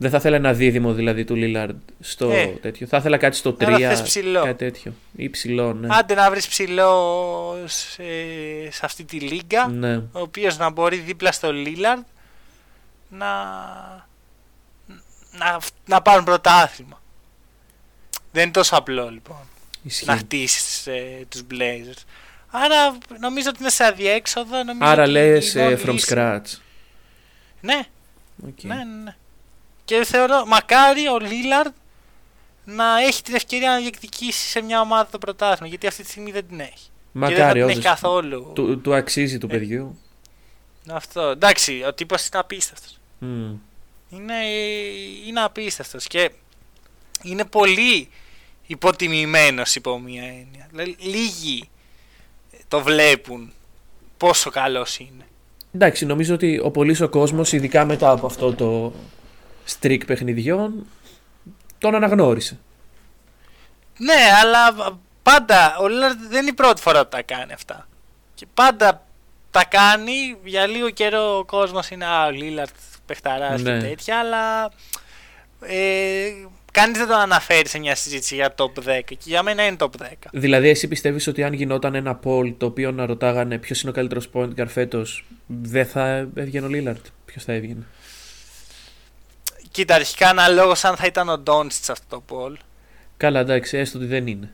Δεν 0.00 0.10
θα 0.10 0.16
ήθελα 0.16 0.36
ένα 0.36 0.52
δίδυμο 0.52 0.92
δηλαδή 0.92 1.24
του 1.24 1.34
Lillard 1.36 1.74
στο 2.00 2.30
Ε. 2.30 2.46
τέτοιο. 2.46 2.86
Θα 2.86 2.96
ήθελα 2.96 3.16
κάτι 3.16 3.36
στο 3.36 3.56
3, 3.60 3.64
Αλλά 3.64 3.78
θες 3.88 4.02
ψηλό. 4.02 4.42
κάτι 4.42 4.54
τέτοιο. 4.64 4.92
Ή 5.16 5.30
ψηλό, 5.30 5.72
ναι. 5.72 5.86
Άντε 5.90 6.14
να 6.14 6.30
βρεις 6.30 6.48
ψηλό 6.48 6.92
σε, 7.64 8.02
σε 8.70 8.80
αυτή 8.84 9.04
τη 9.04 9.18
λίγκα. 9.20 9.66
ναι. 9.68 9.96
ο 9.96 10.20
οποίος 10.20 10.58
να 10.58 10.70
μπορεί 10.70 10.96
δίπλα 10.96 11.32
στο 11.32 11.52
Λίλαρντ 11.52 12.02
να, 13.08 13.26
να, 15.32 15.58
να 15.86 16.02
πάρουν 16.02 16.24
πρωτάθλημα. 16.24 17.00
Δεν 18.32 18.42
είναι 18.42 18.52
τόσο 18.52 18.76
απλό 18.76 19.10
λοιπόν 19.10 19.40
Ισχύει. 19.82 20.06
να 20.06 20.16
χτίσεις 20.16 20.86
ε, 20.86 21.26
τους 21.28 21.42
Blazers. 21.50 22.02
Άρα 22.50 22.98
νομίζω 23.20 23.48
ότι 23.48 23.58
είναι 23.60 23.70
σε 23.70 23.84
αδιέξοδο. 23.84 24.62
Νομίζω 24.64 24.84
Άρα 24.90 25.02
ότι 25.02 25.10
λες 25.10 25.54
η 25.54 25.58
μόνη 25.58 25.72
ε, 25.72 25.78
from 25.84 25.88
λύση- 25.92 26.12
scratch. 26.14 26.58
Ναι, 27.60 27.80
Οκ. 28.46 28.62
ναι, 28.62 28.74
ναι, 28.74 28.84
ναι. 28.84 29.16
Και 29.84 30.04
θεωρώ 30.04 30.44
μακάρι 30.46 31.08
ο 31.08 31.18
Λίλαρντ 31.18 31.72
να 32.64 33.00
έχει 33.00 33.22
την 33.22 33.34
ευκαιρία 33.34 33.70
να 33.70 33.76
διεκδικήσει 33.78 34.48
σε 34.48 34.60
μια 34.60 34.80
ομάδα 34.80 35.10
το 35.10 35.18
πρωτάθλημα. 35.18 35.68
Γιατί 35.68 35.86
αυτή 35.86 36.02
τη 36.02 36.10
στιγμή 36.10 36.30
δεν 36.30 36.48
την 36.48 36.60
έχει. 36.60 36.70
και 36.72 36.88
δεν 37.12 37.28
θα 37.28 37.34
Μακάρι, 37.36 37.60
την 37.60 37.68
έχει 37.68 37.78
όντως. 37.78 37.90
καθόλου. 37.92 38.50
Του, 38.54 38.80
του 38.80 38.94
αξίζει 38.94 39.38
του 39.38 39.46
Ε. 39.46 39.48
παιδιού. 39.48 39.98
Αυτό. 40.90 41.20
Εντάξει, 41.20 41.82
ο 41.86 41.94
τύπος 41.94 42.26
είναι 42.26 42.38
απίστευτος. 42.40 42.97
Μμ. 43.18 43.52
είναι, 44.10 44.34
είναι 45.26 45.40
απίστευτος 45.40 46.06
και 46.06 46.30
είναι 47.22 47.44
πολύ 47.44 48.08
υποτιμημένος 48.66 49.74
υπό 49.74 49.98
μία 49.98 50.22
έννοια. 50.22 50.66
Δηλαδή, 50.70 50.96
λίγοι 50.98 51.68
το 52.68 52.80
βλέπουν 52.80 53.52
πόσο 54.16 54.50
καλός 54.50 54.98
είναι. 54.98 55.26
Εντάξει, 55.74 56.06
νομίζω 56.06 56.34
ότι 56.34 56.60
ο 56.64 56.70
πολύς 56.70 57.00
ο 57.00 57.08
κόσμος, 57.08 57.52
ειδικά 57.52 57.84
μετά 57.84 58.10
από 58.10 58.26
αυτό 58.26 58.54
το 58.54 58.92
streak 59.80 60.06
παιχνιδιών, 60.06 60.86
τον 61.78 61.94
αναγνώρισε. 61.94 62.58
Ναι, 63.98 64.30
αλλά 64.42 64.98
πάντα 65.22 65.76
ο 65.78 65.88
Λίλαρντ 65.88 66.20
δεν 66.28 66.40
είναι 66.40 66.50
η 66.50 66.54
πρώτη 66.54 66.80
φορά 66.80 67.02
που 67.02 67.08
τα 67.08 67.22
κάνει 67.22 67.52
αυτά. 67.52 67.88
Και 68.34 68.46
πάντα 68.54 69.06
τα 69.50 69.64
κάνει, 69.64 70.36
για 70.44 70.66
λίγο 70.66 70.90
καιρό 70.90 71.38
ο 71.38 71.44
κόσμος 71.44 71.90
είναι 71.90 72.06
«Α, 72.06 72.26
ο 72.26 72.30
Λίλαρντ 72.30 72.74
παιχταράς 73.08 73.62
Ναι. 73.62 73.78
και 73.78 73.86
τέτοια, 73.86 74.18
αλλά 74.18 74.70
ε, 75.60 76.30
κανείς 76.72 76.98
δεν 76.98 77.06
τον 77.06 77.16
αναφέρει 77.18 77.68
σε 77.68 77.78
μια 77.78 77.94
συζήτηση 77.94 78.34
για 78.34 78.54
top 78.58 78.78
10 78.88 79.00
και 79.06 79.16
για 79.24 79.42
μένα 79.42 79.66
είναι 79.66 79.76
top 79.80 79.90
10. 80.02 80.06
Δηλαδή, 80.32 80.68
εσύ 80.68 80.88
πιστεύεις 80.88 81.26
ότι 81.26 81.42
αν 81.42 81.52
γινόταν 81.52 81.94
ένα 81.94 82.20
poll 82.24 82.54
το 82.58 82.66
οποίο 82.66 82.90
να 82.90 83.06
ρωτάγανε 83.06 83.58
ποιος 83.58 83.80
είναι 83.80 83.90
ο 83.90 83.94
καλύτερος 83.94 84.28
point 84.32 84.50
guard 84.56 84.68
φέτος, 84.68 85.24
δεν 85.46 85.86
θα 85.86 86.28
έβγαινε 86.34 86.66
ο 86.66 86.68
Λίλαρτ. 86.68 87.06
Ποιος 87.24 87.44
θα 87.44 87.52
έβγαινε; 87.52 87.86
Κοίτα, 89.70 89.94
αρχικά 89.94 90.28
αναλόγως 90.28 90.84
αν 90.84 90.96
θα 90.96 91.06
ήταν 91.06 91.28
ο 91.28 91.38
Ντόνσιτ 91.38 91.84
σε 91.84 91.92
αυτό 91.92 92.22
το 92.28 92.36
poll. 92.36 92.56
Καλά, 93.16 93.40
εντάξει, 93.40 93.76
έστω 93.76 93.98
ότι 93.98 94.06
δεν 94.06 94.26
είναι. 94.26 94.50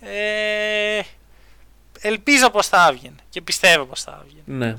Ε, 0.00 1.00
ελπίζω 2.00 2.50
πως 2.50 2.66
θα 2.66 2.88
έβγαινε 2.90 3.14
και 3.28 3.40
πιστεύω 3.42 3.84
πως 3.84 4.02
θα 4.02 4.24
έβγαινε. 4.24 4.66
Ναι. 4.66 4.76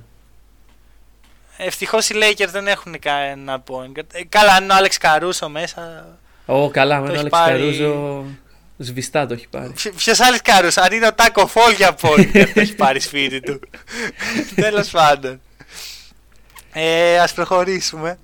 Ευτυχώς 1.57 2.09
οι 2.09 2.13
Lakers 2.17 2.47
δεν 2.49 2.67
έχουν 2.67 2.99
κανένα 2.99 3.63
point 3.67 3.99
guard. 3.99 4.03
Ε, 4.13 4.23
καλά, 4.29 4.53
αν 4.53 4.63
είναι 4.63 4.73
ο 4.73 4.75
Άλεξ 4.75 4.97
Καρούσο 4.97 5.49
μέσα. 5.49 6.05
Ω, 6.45 6.69
καλά, 6.69 6.99
με 6.99 7.07
Το 7.07 7.13
τον 7.13 7.25
έχει 7.25 7.35
Άλεξ 7.35 7.37
πάρει- 7.51 7.59
Καρούζο 7.77 8.25
σβηστά 8.77 9.25
το 9.25 9.33
έχει 9.33 9.47
πάρει. 9.47 9.73
Ποιο 9.95 10.13
Άλεξ 10.17 10.41
Καρούσο, 10.41 10.81
αν 10.81 10.91
είναι 10.93 11.07
ο 11.07 11.13
Τάκο 11.13 11.47
Φόλ 11.47 11.71
για 11.73 11.95
point 12.01 12.31
guard 12.35 12.49
το 12.53 12.59
έχει 12.59 12.75
πάρει 12.75 12.99
σπίτι 12.99 13.39
του. 13.41 13.59
Τέλος 14.55 14.89
πάντων. 14.89 15.41
Ε, 16.73 17.19
ας 17.19 17.33
προχωρήσουμε. 17.33 18.17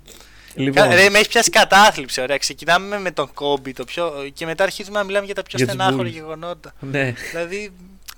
Λοιπόν, 0.54 0.90
Κα- 0.90 0.96
Ρε, 0.96 1.10
με 1.10 1.18
έχεις 1.18 1.28
πιάσει 1.28 1.50
κατάθλιψη. 1.50 2.22
Ωραία, 2.22 2.38
ξεκινάμε 2.38 3.00
με 3.00 3.12
τον 3.12 3.34
Κόμπι 3.34 3.74
το 3.74 3.84
πιο... 3.84 4.14
και 4.34 4.46
μετά 4.46 4.64
αρχίζουμε 4.64 4.98
να 5.00 5.04
μιλάμε 5.06 5.26
για 5.26 5.36
τα 5.36 5.44
πιο 5.44 5.58
Για 5.58 5.66
τους 5.68 5.76
στενάχωρα 5.76 6.08
Bulls. 6.08 6.12
γεγονότα. 6.12 6.74
ναι, 6.80 7.14
Δηλαδή, 7.32 7.74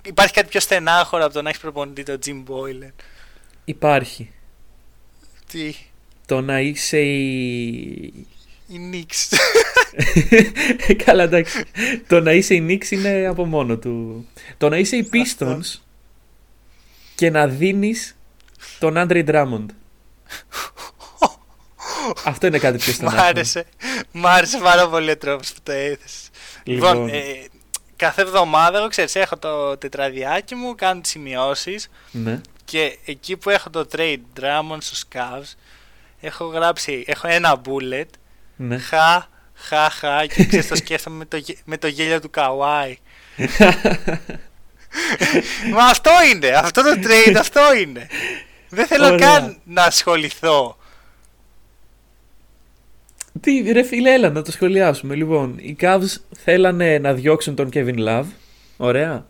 υπάρχει 0.05 0.33
κάτι 0.33 0.47
πιο 0.47 0.59
στενάχωρο 0.59 1.23
από 1.25 1.33
το 1.33 1.41
να 1.41 1.49
έχεις 1.49 1.61
προπονητή 1.61 2.03
τον 2.03 2.19
Jim 2.25 2.43
Boylan. 2.51 2.91
υπάρχει. 3.65 4.31
Τι, 5.51 5.75
Το 6.25 6.41
να 6.41 6.59
είσαι 6.59 6.99
η... 6.99 7.91
η 8.67 8.79
Knicks. 8.91 9.37
Καλά, 11.05 11.23
εντάξει. 11.23 11.63
το 12.07 12.19
να 12.19 12.31
είσαι 12.31 12.53
η 12.55 12.65
Knicks 12.69 12.91
είναι 12.91 13.25
από 13.27 13.45
μόνο 13.45 13.77
του. 13.77 14.25
Το 14.57 14.69
να 14.69 14.77
είσαι 14.77 14.95
η 14.95 15.09
Pistons 15.13 15.79
και 17.15 17.29
να 17.29 17.47
δίνεις 17.47 18.15
τον 18.79 18.97
Άντρε 18.97 19.23
Drummond. 19.27 19.65
Αυτό 22.25 22.47
είναι 22.47 22.57
κάτι 22.59 22.77
πιο 22.77 22.91
Μ' 22.91 22.95
στενάχωρο. 22.95 23.23
άρεσε. 23.23 23.65
Μ' 24.11 24.27
άρεσε 24.27 24.57
πάρα 24.57 24.89
πολύ 24.89 25.11
ο 25.11 25.17
τρόπος 25.17 25.53
που 25.53 25.59
το 25.63 25.71
έθεσες. 25.71 26.29
Λοιπόν, 26.63 26.91
Λοιπόν, 26.93 27.09
ε, 27.09 27.21
κάθε 27.95 28.21
εβδομάδα, 28.21 28.77
εγώ 28.77 28.87
ξέρεις, 28.87 29.15
έχω 29.15 29.37
το 29.37 29.77
τετραδιάκι 29.77 30.55
μου, 30.55 30.75
κάνω 30.75 31.01
τις 31.01 31.11
σημειώσεις 31.11 31.89
ναι. 32.11 32.41
Και 32.71 32.97
εκεί 33.05 33.37
που 33.37 33.49
έχω 33.49 33.69
το 33.69 33.87
trade 33.95 34.17
Drummond 34.39 34.77
στους 34.79 35.03
Cavs 35.15 35.53
έχω 36.21 36.45
γράψει, 36.45 37.03
έχω 37.07 37.27
ένα 37.27 37.61
bullet. 37.65 38.05
Ναι. 38.55 38.77
Χα, 38.77 39.27
χα, 39.53 39.89
χα. 39.89 40.25
Και 40.25 40.43
ξέρεις, 40.47 40.67
το 40.67 40.75
σκέφτομαι 40.75 41.17
με 41.17 41.25
το, 41.25 41.37
γε- 41.37 41.57
με 41.65 41.77
το 41.77 41.87
γέλιο 41.87 42.21
του 42.21 42.29
Καουάι. 42.29 42.97
Μα 45.73 45.83
αυτό 45.85 46.11
είναι. 46.33 46.47
Αυτό 46.47 46.81
το 46.81 46.89
trade 47.03 47.35
αυτό 47.45 47.61
είναι. 47.81 48.07
Δεν 48.69 48.87
θέλω 48.87 49.05
Ωραία. 49.05 49.17
καν 49.17 49.57
να 49.63 49.83
ασχοληθώ. 49.83 50.77
Τι, 53.41 53.71
ρε 53.71 53.83
φίλε, 53.83 54.13
έλα 54.13 54.29
να 54.29 54.41
το 54.41 54.51
σχολιάσουμε. 54.51 55.15
Λοιπόν, 55.15 55.57
οι 55.57 55.75
Cavs 55.79 56.15
θέλανε 56.43 56.97
να 56.97 57.13
διώξουν 57.13 57.55
τον 57.55 57.69
Kevin 57.73 58.07
Love. 58.07 58.25
Ωραία. 58.77 59.25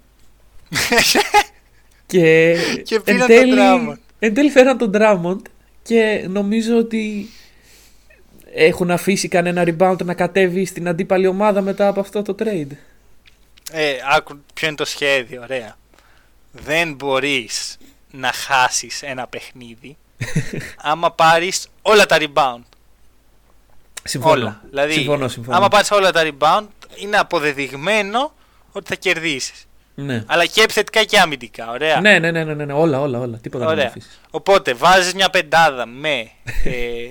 Και, 2.11 2.57
Και 2.83 2.99
πήραν 2.99 3.21
εν 3.21 3.27
τον 3.27 3.37
τέλει, 3.37 3.53
Drummond. 3.57 3.97
εν 4.19 4.33
τέλει 4.33 4.49
φέραν 4.49 4.77
τον 4.77 4.91
Drummond 4.93 5.41
και 5.83 6.25
νομίζω 6.29 6.77
ότι 6.77 7.29
έχουν 8.53 8.91
αφήσει 8.91 9.27
κανένα 9.27 9.63
rebound 9.65 10.03
να 10.03 10.13
κατέβει 10.13 10.65
στην 10.65 10.87
αντίπαλη 10.87 11.27
ομάδα 11.27 11.61
μετά 11.61 11.87
από 11.87 11.99
αυτό 11.99 12.21
το 12.21 12.35
trade. 12.39 12.71
Ε, 13.71 13.93
άκου 14.15 14.39
ποιο 14.53 14.67
είναι 14.67 14.75
το 14.75 14.85
σχέδιο, 14.85 15.41
ωραία. 15.41 15.77
Δεν 16.51 16.93
μπορείς 16.93 17.77
να 18.11 18.31
χάσεις 18.31 19.01
ένα 19.01 19.27
παιχνίδι 19.27 19.97
άμα 20.91 21.11
πάρεις 21.11 21.67
όλα 21.81 22.05
τα 22.05 22.17
rebound. 22.19 22.61
Συμφωνώ. 24.03 24.33
Όλα. 24.33 24.61
Δηλαδή, 24.69 24.93
συμφωνώ, 24.93 25.27
συμφωνώ. 25.27 25.57
άμα 25.57 25.67
πάρεις 25.67 25.91
όλα 25.91 26.11
τα 26.11 26.21
rebound, 26.23 26.67
είναι 26.95 27.17
αποδεδειγμένο 27.17 28.33
ότι 28.71 28.87
θα 28.87 28.95
κερδίσεις. 28.95 29.65
Ναι. 29.95 30.23
Αλλά 30.27 30.45
και 30.45 30.61
επιθετικά 30.61 31.03
και 31.03 31.19
αμυντικά, 31.19 31.71
ωραία. 31.71 31.99
Ναι, 32.01 32.19
ναι, 32.19 32.31
ναι, 32.31 32.43
ναι, 32.43 32.53
ναι, 32.53 32.65
ναι, 32.65 32.73
όλα, 32.73 32.99
όλα, 33.01 33.19
όλα. 33.19 33.37
Τίποτα 33.37 33.63
να 33.63 33.69
μην 33.69 33.79
Ωραία. 33.79 33.89
αφήσεις. 33.89 34.21
Οπότε 34.31 34.73
βάζεις 34.73 35.13
μια 35.13 35.29
πεντάδα 35.29 35.85
με 35.85 36.29
ε, 36.63 37.07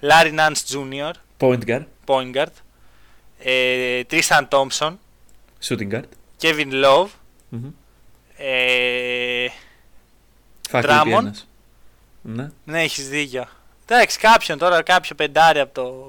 Larry 0.00 0.34
Nance 0.38 0.52
Jr., 0.74 1.10
Point 1.40 1.58
guard, 1.66 1.84
point 2.06 2.34
guard, 2.36 2.52
ε, 3.38 4.00
Tristan 4.10 4.48
Thompson, 4.48 4.96
shooting 5.68 5.92
guard. 5.92 6.02
Kevin 6.42 6.72
Love, 6.84 7.06
Μμμ. 7.48 7.70
ε, 8.36 9.46
Faculty 10.70 10.82
Drummond. 10.82 11.18
ένας. 11.18 11.48
Ναι. 12.22 12.50
Ναι, 12.64 12.82
έχεις 12.82 13.08
δίκιο. 13.08 13.44
Εντάξει, 13.90 14.18
κάποιον 14.18 14.58
τώρα, 14.58 14.82
κάποιο 14.82 15.14
πεντάρι 15.14 15.60
από 15.60 15.74
το 15.74 16.06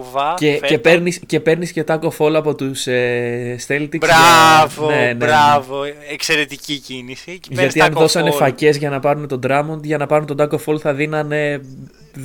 κουβά. 0.00 0.34
Και, 0.36 0.50
φέτο. 0.52 0.66
και, 0.66 0.78
παίρνεις, 0.78 1.20
και 1.26 1.40
παίρνεις 1.40 1.72
και 1.72 1.84
τάκο 1.84 2.12
fall 2.18 2.32
από 2.34 2.54
τους 2.54 2.86
ε, 2.86 3.56
Celtics. 3.68 3.98
Μπράβο, 3.98 4.86
για- 4.86 4.96
ναι, 4.96 5.02
ναι, 5.02 5.06
ναι. 5.06 5.14
μπράβο. 5.14 5.82
Εξαιρετική 6.12 6.78
κίνηση. 6.78 7.38
Και 7.38 7.48
παίρνεις 7.54 7.72
Γιατί 7.74 7.80
αν 7.88 7.94
τα 7.94 8.00
δώσανε 8.00 8.30
κοφόλ. 8.30 8.46
φακές 8.48 8.76
για 8.76 8.90
να 8.90 9.00
πάρουν 9.00 9.28
τον 9.28 9.40
Drummond, 9.46 9.82
για 9.82 9.96
να 9.96 10.06
πάρουν 10.06 10.26
τον 10.26 10.36
Taco 10.40 10.58
Fall 10.66 10.78
θα 10.80 10.94
δίνανε 10.94 11.60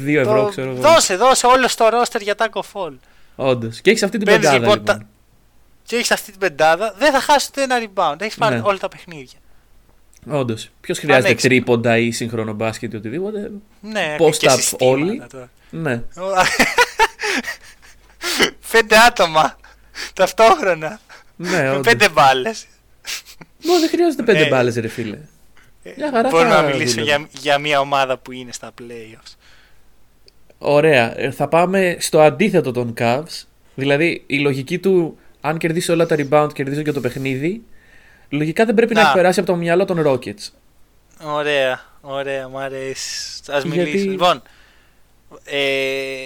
2 0.06 0.20
ευρώ, 0.20 0.42
Το- 0.44 0.50
ξέρω 0.50 0.70
εγώ. 0.72 0.82
Δώσε, 0.82 1.16
δώσε 1.16 1.46
όλο 1.48 1.68
στο 1.68 1.90
ρόστερ 1.90 2.22
για 2.22 2.36
τάκο 2.36 2.62
φόλ. 2.62 2.94
Όντως. 3.36 3.82
Και 3.82 3.90
έχεις 3.90 4.04
αυτή 4.04 4.18
την 4.18 4.26
Παίρνεις 4.26 4.46
πεντάδα 4.48 4.64
λοιπόν 4.66 4.80
λοιπόν. 4.80 4.98
τα- 5.00 5.08
Και 5.84 5.96
έχεις 5.96 6.12
αυτή 6.12 6.32
την 6.32 6.40
πεντάδα, 6.40 6.96
δεν 6.98 7.12
θα 7.12 7.20
χάσει 7.20 7.48
ούτε 7.52 7.62
ένα 7.64 7.76
rebound. 7.80 8.22
Έχεις 8.22 8.36
πάρει 8.36 8.56
Ναι. 8.56 8.62
όλα 8.66 8.78
τα 8.78 8.88
παιχνίδια. 8.88 9.40
Όντως. 10.30 10.70
Ποιος 10.82 11.00
χρειάζεται 11.00 11.24
Πανέξυπνο. 11.28 11.56
τρίποντα 11.56 11.98
ή 11.98 12.12
σύγχρονο 12.12 12.54
μπάσκετ 12.54 12.94
ή 12.94 12.96
οτιδήποτε. 12.96 13.52
Ναι, 13.82 14.16
Post 14.20 14.36
και 14.36 14.48
up 14.50 14.56
συστήματα 14.56 14.86
όλοι. 14.96 15.22
τώρα. 15.32 15.50
Ναι. 15.70 16.02
Πέντε 18.72 18.98
άτομα 18.98 19.58
ταυτόχρονα. 20.14 21.00
Ναι, 21.36 21.50
με 21.62 21.70
όντως. 21.70 21.86
πέντε 21.86 22.10
μπάλες. 22.10 22.66
Μπο, 23.66 23.80
δεν 23.80 23.90
χρειάζεται 23.90 24.24
πέντε 24.24 24.40
Ε, 24.46 24.48
μπάλες 24.50 24.76
ρε 24.76 24.88
φίλε. 24.88 25.18
Μια 25.98 26.10
χαρά 26.12 26.30
Μπορώ 26.30 26.50
θα 26.50 26.62
να 26.62 26.68
μιλήσω 26.68 26.94
δούλευε. 27.00 27.04
για, 27.18 27.28
για 27.42 27.58
μια 27.58 27.80
ομάδα 27.80 28.18
που 28.18 28.32
είναι 28.32 28.52
στα 28.52 28.72
playoffs. 28.82 29.36
Ωραία. 30.58 31.20
Ε, 31.20 31.32
Θα 31.32 31.48
πάμε 31.48 31.98
στο 32.00 32.22
αντίθετο 32.22 32.72
των 32.72 32.94
Cavs. 32.98 33.44
Δηλαδή 33.76 34.24
η 34.28 34.40
λογική 34.40 34.80
του, 34.80 35.18
αν 35.42 35.58
κερδίσει 35.58 35.92
όλα 35.92 36.06
τα 36.06 36.16
rebound, 36.20 36.54
κερδίζω 36.54 36.82
και 36.82 36.92
το 36.92 37.00
παιχνίδι. 37.02 37.64
Λογικά 38.30 38.66
δεν 38.66 38.76
πρέπει 38.76 38.94
να, 38.94 39.02
Να. 39.02 39.08
έχει 39.08 39.16
περάσει 39.16 39.40
από 39.40 39.52
το 39.52 39.56
μυαλό 39.58 39.86
των 39.86 40.04
Rockets. 40.08 40.50
Ωραία, 41.24 41.82
ωραία, 42.02 42.48
μου 42.48 42.58
αρέσει. 42.60 43.42
Α 43.52 43.60
Γιατί- 43.60 43.68
μιλήσουμε. 43.68 44.12
Λοιπόν, 44.12 44.42
ε, 45.44 46.26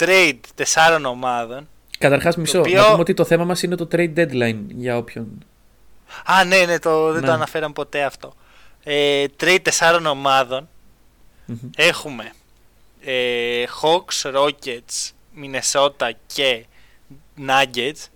trade 0.00 0.38
τεσσάρων 0.54 1.04
ομάδων. 1.04 1.68
Καταρχάς 1.98 2.36
μισό, 2.36 2.58
οποίο- 2.58 2.80
να 2.80 2.86
πούμε 2.88 3.00
ότι 3.00 3.14
το 3.14 3.24
θέμα 3.24 3.44
μας 3.44 3.62
είναι 3.62 3.76
το 3.76 3.88
trade 3.92 4.12
deadline 4.16 4.58
για 4.68 4.96
όποιον. 4.96 5.44
Α, 6.24 6.44
ναι, 6.44 6.64
ναι, 6.66 6.78
το, 6.78 7.12
δεν 7.12 7.20
Ναι. 7.20 7.26
το 7.26 7.32
αναφέραμε 7.32 7.72
ποτέ 7.72 8.02
αυτό. 8.02 8.32
Ε, 8.84 9.24
trade 9.40 9.58
τεσσάρων 9.62 10.06
ομάδων. 10.06 10.68
Μμμ. 11.46 11.56
Έχουμε 11.76 12.30
ε, 13.04 13.64
Hawks, 13.82 14.30
Rockets, 14.34 15.10
Minnesota 15.42 16.10
και 16.26 16.64
Nuggets. 17.38 18.06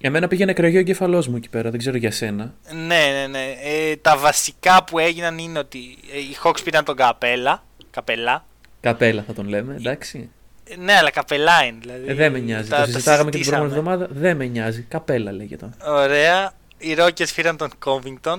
Εμένα 0.00 0.28
πήγαινε 0.28 0.52
κραγιό 0.52 0.76
ο 0.76 0.80
εγκεφαλός 0.80 1.28
μου 1.28 1.36
εκεί 1.36 1.48
πέρα, 1.48 1.70
δεν 1.70 1.78
ξέρω 1.78 1.96
για 1.96 2.10
σένα. 2.10 2.54
Ναι, 2.72 3.10
ναι, 3.12 3.26
ναι. 3.30 3.54
Ε, 3.62 3.96
τα 3.96 4.16
βασικά 4.16 4.84
που 4.84 4.98
έγιναν 4.98 5.38
είναι 5.38 5.58
ότι 5.58 5.98
ε, 6.12 6.18
οι 6.18 6.36
Hawks 6.44 6.58
πήραν 6.64 6.84
τον 6.84 6.96
Καπέλα. 6.96 7.64
Καπελά. 7.90 8.44
Καπέλα 8.80 9.22
θα 9.26 9.32
τον 9.32 9.48
λέμε, 9.48 9.74
εντάξει. 9.74 10.30
Ε, 10.64 10.76
Ναι, 10.76 10.92
αλλά 10.92 11.10
καπελά 11.10 11.64
είναι. 11.64 11.78
Δηλαδή, 11.80 12.08
Ε, 12.08 12.14
δεν 12.14 12.32
με 12.32 12.38
νοιάζει. 12.38 12.68
τα- 12.68 12.76
το 12.76 12.82
τα 12.82 12.90
συζητάγαμε 12.92 13.30
και 13.30 13.38
την 13.38 13.46
προηγούμενη 13.46 13.74
συζητήσαμε. 13.74 14.04
εβδομάδα. 14.04 14.20
Δεν 14.28 14.36
με 14.36 14.44
νοιάζει. 14.46 14.82
Καπέλα 14.82 15.32
λέγεται. 15.32 15.68
Ωραία. 15.86 16.52
Οι 16.78 16.94
Rockets 16.98 17.34
πήραν 17.34 17.56
τον 17.56 17.70
Covington. 17.84 18.38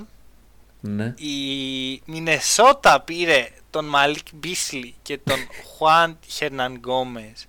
Ναι. 0.82 1.14
Η 1.18 2.02
Μινεσότα 2.06 3.02
πήρε 3.02 3.48
τον 3.70 3.86
Μαλίκ 3.86 4.28
Μπίσλι 4.34 4.96
και 5.02 5.20
τον 5.24 5.38
Χουάντσο 5.78 6.18
Χερναντγκόμεζ. 6.28 7.46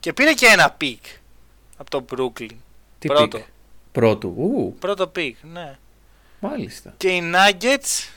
Και 0.00 0.12
πήρε 0.12 0.32
και 0.32 0.46
ένα 0.46 0.70
pick 0.70 1.04
από 1.76 1.90
το 1.90 2.04
Brooklyn. 2.16 2.56
Τι 2.98 3.08
Πρώτο. 3.08 3.36
pick. 3.38 3.46
Πρώτου. 3.92 4.28
Ου, 4.28 4.76
Πρώτο 4.78 5.06
pick, 5.06 5.36
ναι. 5.52 5.76
μάλιστα. 6.40 6.94
Και 6.96 7.08
οι 7.08 7.22
Nuggets. 7.34 8.08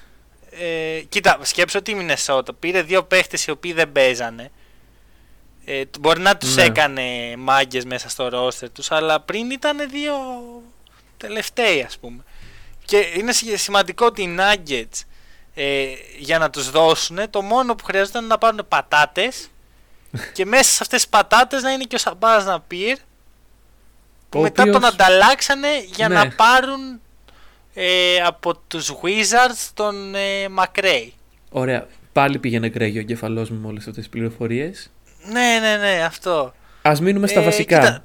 Ε, 0.59 1.01
κοίτα, 1.09 1.39
σκέψω 1.41 1.77
ότι 1.79 1.91
η 1.91 1.95
Μινεσότα 1.95 2.53
πήρε 2.53 2.81
δύο 2.81 3.03
παίχτες 3.03 3.45
οι 3.45 3.51
οποίοι 3.51 3.73
δεν 3.73 3.91
παίζανε. 3.91 4.51
Ε, 5.65 5.85
τ- 5.85 5.99
μπορεί 5.99 6.19
να 6.21 6.37
τους 6.37 6.55
Ναι. 6.55 6.63
έκανε 6.63 7.35
μάγκες 7.37 7.85
μέσα 7.85 8.09
στο 8.09 8.27
roster 8.29 8.69
τους, 8.71 8.91
αλλά 8.91 9.19
πριν 9.19 9.51
ήταν 9.51 9.89
δύο 9.89 10.13
τελευταίοι 11.17 11.81
ας 11.81 11.97
πούμε. 11.97 12.23
Και 12.85 12.97
είναι 13.17 13.31
σι- 13.31 13.57
σημαντικό 13.57 14.05
ότι 14.05 14.21
οι 14.21 14.37
Nuggets 14.39 15.01
ε, 15.53 15.85
για 16.17 16.37
να 16.37 16.49
τους 16.49 16.69
δώσουν 16.71 17.17
το 17.29 17.41
μόνο 17.41 17.75
που 17.75 17.83
χρειάζεται 17.83 18.17
είναι 18.17 18.27
να 18.27 18.37
πάρουν 18.37 18.65
πατάτες 18.67 19.47
και 20.33 20.45
μέσα 20.45 20.63
σε 20.71 20.77
αυτές 20.81 21.01
τις 21.01 21.09
πατάτες 21.09 21.61
να 21.61 21.71
είναι 21.71 21.83
και 21.83 21.95
ο 21.95 21.99
Σαμπάς 21.99 22.45
να 22.45 22.59
πήρ 22.59 22.97
που 24.29 24.39
Ο 24.39 24.41
μετά 24.41 24.61
οποίος- 24.61 24.79
τον 24.79 24.85
ανταλλάξανε 24.89 25.67
για 25.95 26.07
Ναι. 26.07 26.15
να 26.15 26.29
πάρουν 26.29 26.99
ε, 27.73 28.15
από 28.25 28.55
τους 28.57 28.91
Wizards 29.03 29.69
τον 29.73 30.15
ε, 30.15 30.47
McRae. 30.57 31.09
Ωραία. 31.49 31.87
Πάλι 32.13 32.39
πήγαινε 32.39 32.69
κρέγιο 32.69 32.97
ο 32.97 33.01
εγκεφαλός 33.01 33.49
μου 33.49 33.59
με 33.61 33.67
όλες 33.67 33.79
αυτές 33.87 34.03
τις 34.03 34.09
πληροφορίες. 34.09 34.91
Ναι, 35.25 35.57
ναι, 35.61 35.77
ναι, 35.77 36.03
αυτό. 36.03 36.53
Ας 36.81 36.99
μείνουμε 37.01 37.27
στα 37.27 37.39
Ε, 37.39 37.43
βασικά. 37.43 37.79
κοίτα, 37.79 38.03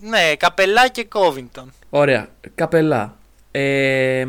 ναι, 0.00 0.34
Καπελά 0.36 0.88
και 0.88 1.08
Covington. 1.14 1.64
Ωραία. 1.90 2.28
Καπελά. 2.54 3.16
Ε, 3.50 4.24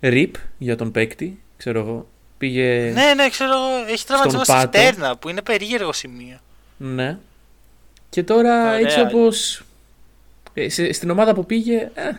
Ρίπ 0.00 0.34
για 0.58 0.76
τον 0.76 0.90
παίκτη, 0.90 1.42
ξέρω 1.56 1.78
εγώ. 1.80 2.08
Πήγε. 2.38 2.90
Ναι, 2.94 3.14
ναι, 3.14 3.28
ξέρω, 3.28 3.52
εγώ, 3.52 3.84
έχει 3.92 4.06
τραυματισμό 4.06 4.44
στη 4.44 4.52
Πάτο. 4.52 4.78
στέρνα 4.78 5.16
που 5.16 5.28
είναι 5.28 5.42
περίεργο 5.42 5.92
σημείο. 5.92 6.38
Ναι. 6.76 7.18
Και 8.08 8.22
τώρα 8.22 8.62
Ωραία. 8.62 8.78
έτσι 8.78 9.00
όπως 9.00 9.62
ε, 10.54 10.68
σε- 10.68 10.92
στην 10.92 11.10
ομάδα 11.10 11.34
που 11.34 11.46
πήγε, 11.46 11.90
ε, 11.94 12.10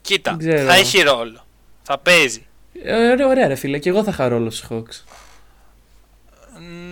Κοίτα, 0.00 0.36
Δεν 0.38 0.48
ξέρω. 0.54 0.68
θα 0.68 0.74
έχει 0.74 1.00
ρόλο. 1.02 1.44
Θα 1.82 1.98
παίζει. 1.98 2.46
ε, 2.82 3.10
ωραία, 3.10 3.26
ωραία 3.26 3.46
ρε 3.48 3.54
φίλε, 3.54 3.78
και 3.78 3.88
εγώ 3.88 4.02
θα 4.04 4.12
χαρώ 4.12 4.36
όλους 4.36 4.60
τους 4.60 4.68
Hawks. 4.70 5.07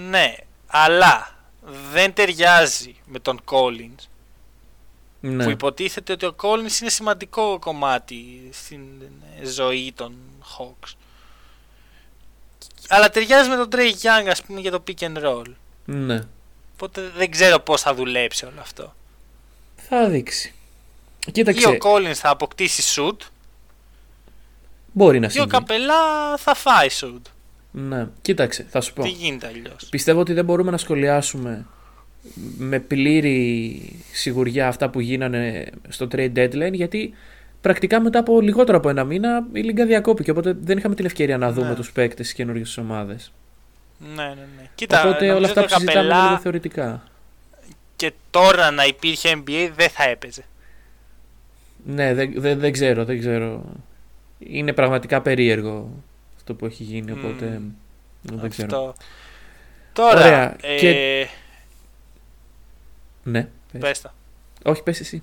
Ναι, 0.09 0.35
αλλά 0.67 1.35
δεν 1.93 2.13
ταιριάζει 2.13 2.95
με 3.07 3.19
τον 3.19 3.41
Collins. 3.45 4.05
Ναι. 5.21 5.45
Που 5.45 5.51
υποτίθεται 5.51 6.13
ότι 6.13 6.27
ο 6.27 6.35
Collins 6.43 6.81
είναι 6.81 6.91
σημαντικό 6.91 7.59
κομμάτι 7.59 8.49
στην 8.53 8.81
ε, 9.41 9.47
ζωή 9.47 9.93
των 9.97 10.15
Hawks. 10.43 10.93
Αλλά 12.89 13.11
ταιριάζει 13.11 13.49
με 13.49 13.57
τον 13.57 13.69
Trey 13.73 13.91
Young, 14.03 14.29
ας 14.31 14.43
πούμε, 14.43 14.61
για 14.61 14.71
το 14.71 14.83
pick 14.89 15.03
and 15.03 15.25
roll. 15.25 15.53
ναι. 15.85 16.23
Οπότε 16.73 17.11
δεν 17.17 17.31
ξέρω 17.31 17.59
πώς 17.59 17.81
θα 17.81 17.95
δουλέψει 17.95 18.47
όλο 18.47 18.61
αυτό. 18.61 18.95
Θα 19.77 20.09
δείξει. 20.09 20.55
Ή 21.27 21.31
Κοίταξε, 21.31 21.69
ο 21.69 21.77
Collins 21.81 22.15
θα 22.15 22.31
αποκτήσει 22.31 22.95
shoot 22.97 23.17
μπορεί 24.93 25.19
να 25.21 25.27
ή 25.27 25.29
ο 25.29 25.33
συμβεί. 25.33 25.51
Καπελά 25.51 26.37
θα 26.37 26.55
φάει 26.55 26.89
shoot. 27.01 27.21
Ναι. 27.79 28.07
Κοίταξε, 28.23 28.67
θα 28.69 28.81
σου 28.81 28.93
πω. 28.93 29.03
Τι 29.03 29.09
γίνεται 29.09 29.47
αλλιώς; 29.47 29.87
Πιστεύω 29.91 30.21
ότι 30.21 30.33
δεν 30.33 30.45
μπορούμε 30.45 30.71
να 30.71 30.77
σχολιάσουμε 30.77 31.67
με 32.59 32.79
πλήρη 32.81 33.81
σιγουριά 34.13 34.69
αυτά 34.69 34.91
που 34.91 35.01
γίνανε 35.01 35.67
στο 35.89 36.09
trade 36.13 36.33
deadline 36.37 36.73
γιατί 36.73 37.13
πρακτικά 37.61 38.01
μετά 38.01 38.19
από 38.19 38.41
λιγότερο 38.41 38.79
από 38.79 38.89
ένα 38.89 39.05
μήνα 39.05 39.47
η 39.53 39.61
Λίγκα 39.61 39.87
διακόπηκε 39.87 40.31
οπότε 40.31 40.57
δεν 40.61 40.79
είχαμε 40.79 40.95
την 40.95 41.05
ευκαιρία 41.05 41.39
να 41.39 41.53
δούμε 41.53 41.69
Ναι. 41.69 41.75
τους 41.75 41.93
παίκτες 41.93 42.27
στις 42.27 42.37
καινούργιες 42.39 42.77
ομάδες. 42.79 43.33
Ναι, 44.15 44.23
ναι, 44.23 44.29
ναι. 44.57 44.69
Κοίτα, 44.75 45.03
Οπότε 45.03 45.25
όλα 45.25 45.33
νομίζω 45.35 45.53
αυτά 45.53 45.61
το 45.61 45.67
που 45.67 45.75
συζητάμε 45.75 46.01
είναι 46.01 46.09
καπελά 46.11 46.27
λίγο 46.29 46.41
θεωρητικά. 46.41 47.03
και 47.97 48.13
τώρα 48.31 48.71
να 48.71 48.85
υπήρχε 48.85 49.35
NBA 49.37 49.71
δεν 49.77 49.89
θα 49.89 50.09
έπαιζε. 50.09 50.43
Ναι, 51.85 52.15
δεν, 52.15 52.33
δεν, 52.37 52.59
δεν 52.59 52.73
ξέρω, 52.73 53.05
δεν 53.05 53.19
ξέρω. 53.19 53.65
Είναι 54.39 54.73
πραγματικά 54.73 55.21
περίεργο 55.23 55.91
αυτό 56.49 56.59
που 56.59 56.67
έχει 56.67 56.83
γίνει, 56.83 57.13
Μμμ. 57.13 57.25
οπότε 57.25 57.61
δεν 58.23 58.51
ξέρω. 58.51 58.67
Αυτό. 58.67 58.95
Τώρα, 59.93 60.21
Ωραία. 60.21 60.57
ε, 60.61 60.77
Και- 60.79 61.29
Ναι, 63.23 63.49
πες. 63.73 63.81
πες 63.81 64.01
τα. 64.01 64.15
όχι 64.65 64.83
πες 64.83 65.01
εσύ. 65.01 65.23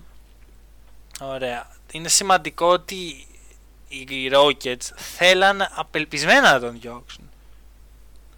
Ωραία. 1.22 1.68
Είναι 1.92 2.08
σημαντικό 2.08 2.66
ότι 2.68 3.28
οι 3.88 4.32
Rockets 4.34 4.92
θέλαν 4.96 5.68
απελπισμένα 5.76 6.52
να 6.52 6.60
τον 6.60 6.80
διώξουν. 6.80 7.30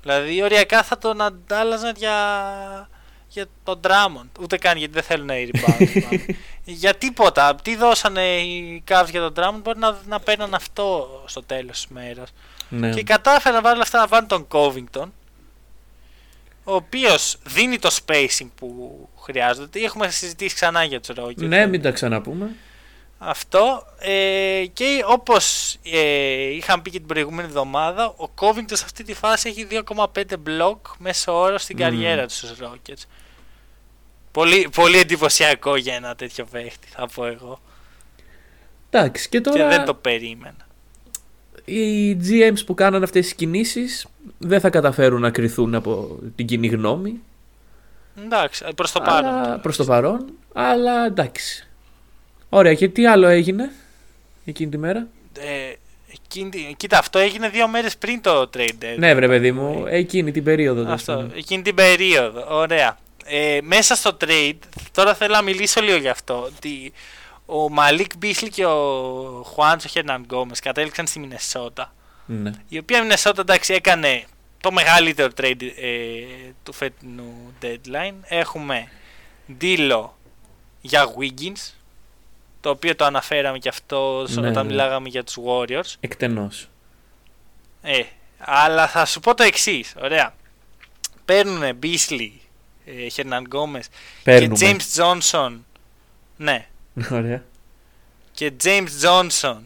Δηλαδή 0.01 0.43
οριακά 0.43 0.83
θα 0.83 0.97
τον 0.97 1.21
αντάλλαζαν 1.21 1.93
για, 1.97 2.89
για 3.29 3.45
τον 3.63 3.79
Drummond. 3.83 4.39
Ούτε 4.41 4.57
καν 4.57 4.77
γιατί 4.77 4.93
δεν 4.93 5.03
θέλουν 5.03 5.29
οι 5.29 5.49
rebound. 5.53 5.91
μάλλον. 6.03 6.25
για 6.63 6.95
τίποτα. 6.95 7.55
Τι 7.55 7.75
δώσανε 7.75 8.37
οι 8.37 8.83
Cavs 8.87 9.07
για 9.09 9.31
τον 9.31 9.33
Drummond 9.35 9.59
μπορεί 9.63 9.79
να, 9.79 9.97
να 10.07 10.19
παίρνουν 10.19 10.53
αυτό 10.53 11.07
στο 11.27 11.43
τέλος 11.43 11.75
της 11.75 11.87
μέρας. 11.87 12.33
Ναι. 12.69 12.89
Και 12.89 13.03
κατάφεραν 13.03 13.61
παρόλα 13.63 13.81
αυτά 13.81 13.99
να 13.99 14.07
βάλουν 14.07 14.27
τον 14.27 14.47
Covington 14.51 15.07
ο 16.63 16.75
οποίος 16.75 17.37
δίνει 17.43 17.79
το 17.79 17.97
spacing 18.05 18.49
που 18.55 19.09
χρειάζεται. 19.21 19.79
Έχουμε 19.79 20.09
συζητήσει 20.09 20.55
ξανά 20.55 20.83
για 20.83 21.01
τους 21.01 21.15
Rockets. 21.19 21.35
ναι, 21.35 21.67
μην 21.67 21.81
τα 21.81 21.91
ξαναπούμε. 21.91 22.55
Αυτό 23.17 23.85
ε, 23.99 24.65
και 24.73 25.03
όπως 25.05 25.75
ε, 25.83 25.99
είχαμε 26.55 26.81
πει 26.81 26.89
και 26.89 26.97
την 26.97 27.07
προηγούμενη 27.07 27.47
εβδομάδα 27.47 28.05
ο 28.07 28.29
Covington 28.39 28.73
σε 28.73 28.83
αυτή 28.85 29.03
τη 29.03 29.13
φάση 29.13 29.49
έχει 29.49 29.67
2,5 29.95 30.23
μπλοκ 30.39 30.85
μέσω 30.97 31.39
όρος 31.39 31.61
στην 31.63 31.75
Μμμ. 31.75 31.83
καριέρα 31.83 32.25
τους 32.25 32.37
στους 32.37 32.57
Rockets. 32.61 33.03
Πολύ, 34.31 34.69
πολύ 34.75 34.97
εντυπωσιακό 34.97 35.75
για 35.75 35.95
ένα 35.95 36.15
τέτοιο 36.15 36.45
παίχτη 36.45 36.87
θα 36.87 37.07
πω 37.07 37.25
εγώ 37.25 37.59
Εντάξει, 38.89 39.29
και 39.29 39.39
και 39.39 39.49
τώρα 39.49 39.67
δεν 39.67 39.85
το 39.85 39.93
περίμενα. 39.93 40.64
Οι 41.65 42.13
GMs 42.13 42.59
που 42.65 42.73
κάνανε 42.73 43.03
αυτές 43.03 43.23
τις 43.25 43.35
κινήσεις 43.35 44.07
δεν 44.37 44.59
θα 44.59 44.69
καταφέρουν 44.69 45.21
να 45.21 45.29
κρυθούν 45.29 45.75
από 45.75 46.19
την 46.35 46.45
κοινή 46.45 46.67
γνώμη. 46.67 47.19
Εντάξει, 48.25 48.63
προς 48.75 48.91
το 48.91 48.99
αλλά- 49.03 49.21
παρόν. 49.21 49.43
τώρα. 49.43 49.59
προς 49.59 49.75
το 49.77 49.83
παρόν, 49.85 50.25
αλλά 50.53 51.05
εντάξει. 51.05 51.67
Ωραία, 52.49 52.73
και 52.73 52.87
τι 52.87 53.07
άλλο 53.07 53.27
έγινε 53.27 53.71
εκείνη 54.45 54.69
τη 54.71 54.77
μέρα; 54.77 55.07
Ε, 55.39 55.73
εκείνη 56.13 56.49
τη- 56.49 56.73
κοίτα, 56.77 56.97
αυτό 56.97 57.19
έγινε 57.19 57.49
δύο 57.49 57.67
μέρες 57.67 57.97
πριν 57.97 58.21
το 58.21 58.49
trade 58.57 58.59
deadline. 58.59 58.97
Ναι, 58.97 59.15
βρε 59.15 59.27
παιδί 59.27 59.51
μου, 59.51 59.85
εκείνη 59.87 60.31
την 60.31 60.43
περίοδο. 60.43 60.81
τέλος 60.83 60.93
Αυτό, 60.99 61.13
πάντων. 61.13 61.31
εκείνη 61.35 61.61
την 61.61 61.75
περίοδο. 61.75 62.45
Ωραία. 62.49 62.97
Ε, 63.25 63.59
μέσα 63.63 63.95
στο 63.95 64.17
trade, 64.25 64.57
τώρα 64.91 65.13
θέλω 65.13 65.33
να 65.33 65.41
μιλήσω 65.41 65.81
λίγο 65.81 65.97
γι' 65.97 66.07
αυτό. 66.09 66.49
Ότι 66.57 66.93
ο 67.45 67.69
Μαλίκ 67.69 68.17
Μπίσλι 68.17 68.49
και 68.49 68.65
ο 68.65 69.43
Χουάντσο 69.45 69.87
Χέρναν 69.87 70.21
Γκόμες 70.21 70.59
κατέληξαν 70.59 71.07
στη 71.07 71.19
Μινεσότα. 71.19 71.93
Ναι. 72.25 72.51
Η 72.67 72.77
οποία 72.77 73.01
Μινεσότα 73.01 73.41
εντάξει 73.41 73.73
έκανε 73.73 74.23
το 74.61 74.71
μεγαλύτερο 74.71 75.31
trade 75.37 75.61
ε, 75.61 76.21
του 76.63 76.73
φετινού 76.73 77.53
deadline. 77.61 78.13
Έχουμε 78.23 78.87
δίλο 79.45 80.17
για 80.81 81.13
Wiggins, 81.19 81.73
το 82.61 82.69
οποίο 82.69 82.95
το 82.95 83.05
αναφέραμε 83.05 83.57
και 83.57 83.69
αυτό 83.69 84.27
Ναι, 84.29 84.47
όταν 84.47 84.65
ναι. 84.65 84.71
μιλάγαμε 84.71 85.09
για 85.09 85.23
τους 85.23 85.37
Warriors. 85.45 85.93
Εκτενώς. 85.99 86.69
Ε, 87.81 88.01
αλλά 88.37 88.87
θα 88.87 89.05
σου 89.05 89.19
πω 89.19 89.35
το 89.35 89.43
εξής. 89.43 89.93
Ωραία. 90.01 90.33
Παίρνουν 91.25 91.75
Μπίσλι, 91.75 92.41
Χερναν 93.11 93.43
Γκόμες 93.43 93.87
και 93.87 93.93
Παίρνουμε. 94.23 94.57
James 94.59 95.01
Johnson. 95.01 95.57
Ναι. 96.37 96.67
Ωραία. 97.11 97.43
Και 98.31 98.51
James 98.63 98.87
Johnson. 99.03 99.57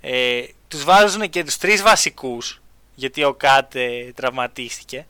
Ε, 0.00 0.42
τους 0.68 0.84
βάζουν 0.84 1.30
και 1.30 1.44
τους 1.44 1.56
τρεις 1.56 1.82
βασικούς 1.82 2.60
γιατί 2.94 3.24
ο 3.24 3.34
Κάτ 3.34 3.74
ε, 3.74 4.12
τραυματίστηκε 4.14 5.06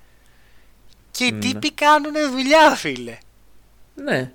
και 1.10 1.24
οι 1.24 1.30
Ναι. 1.32 1.38
τύποι 1.38 1.72
κάνουν 1.72 2.12
δουλειά 2.30 2.74
φίλε 2.74 3.18
Ναι. 3.94 4.32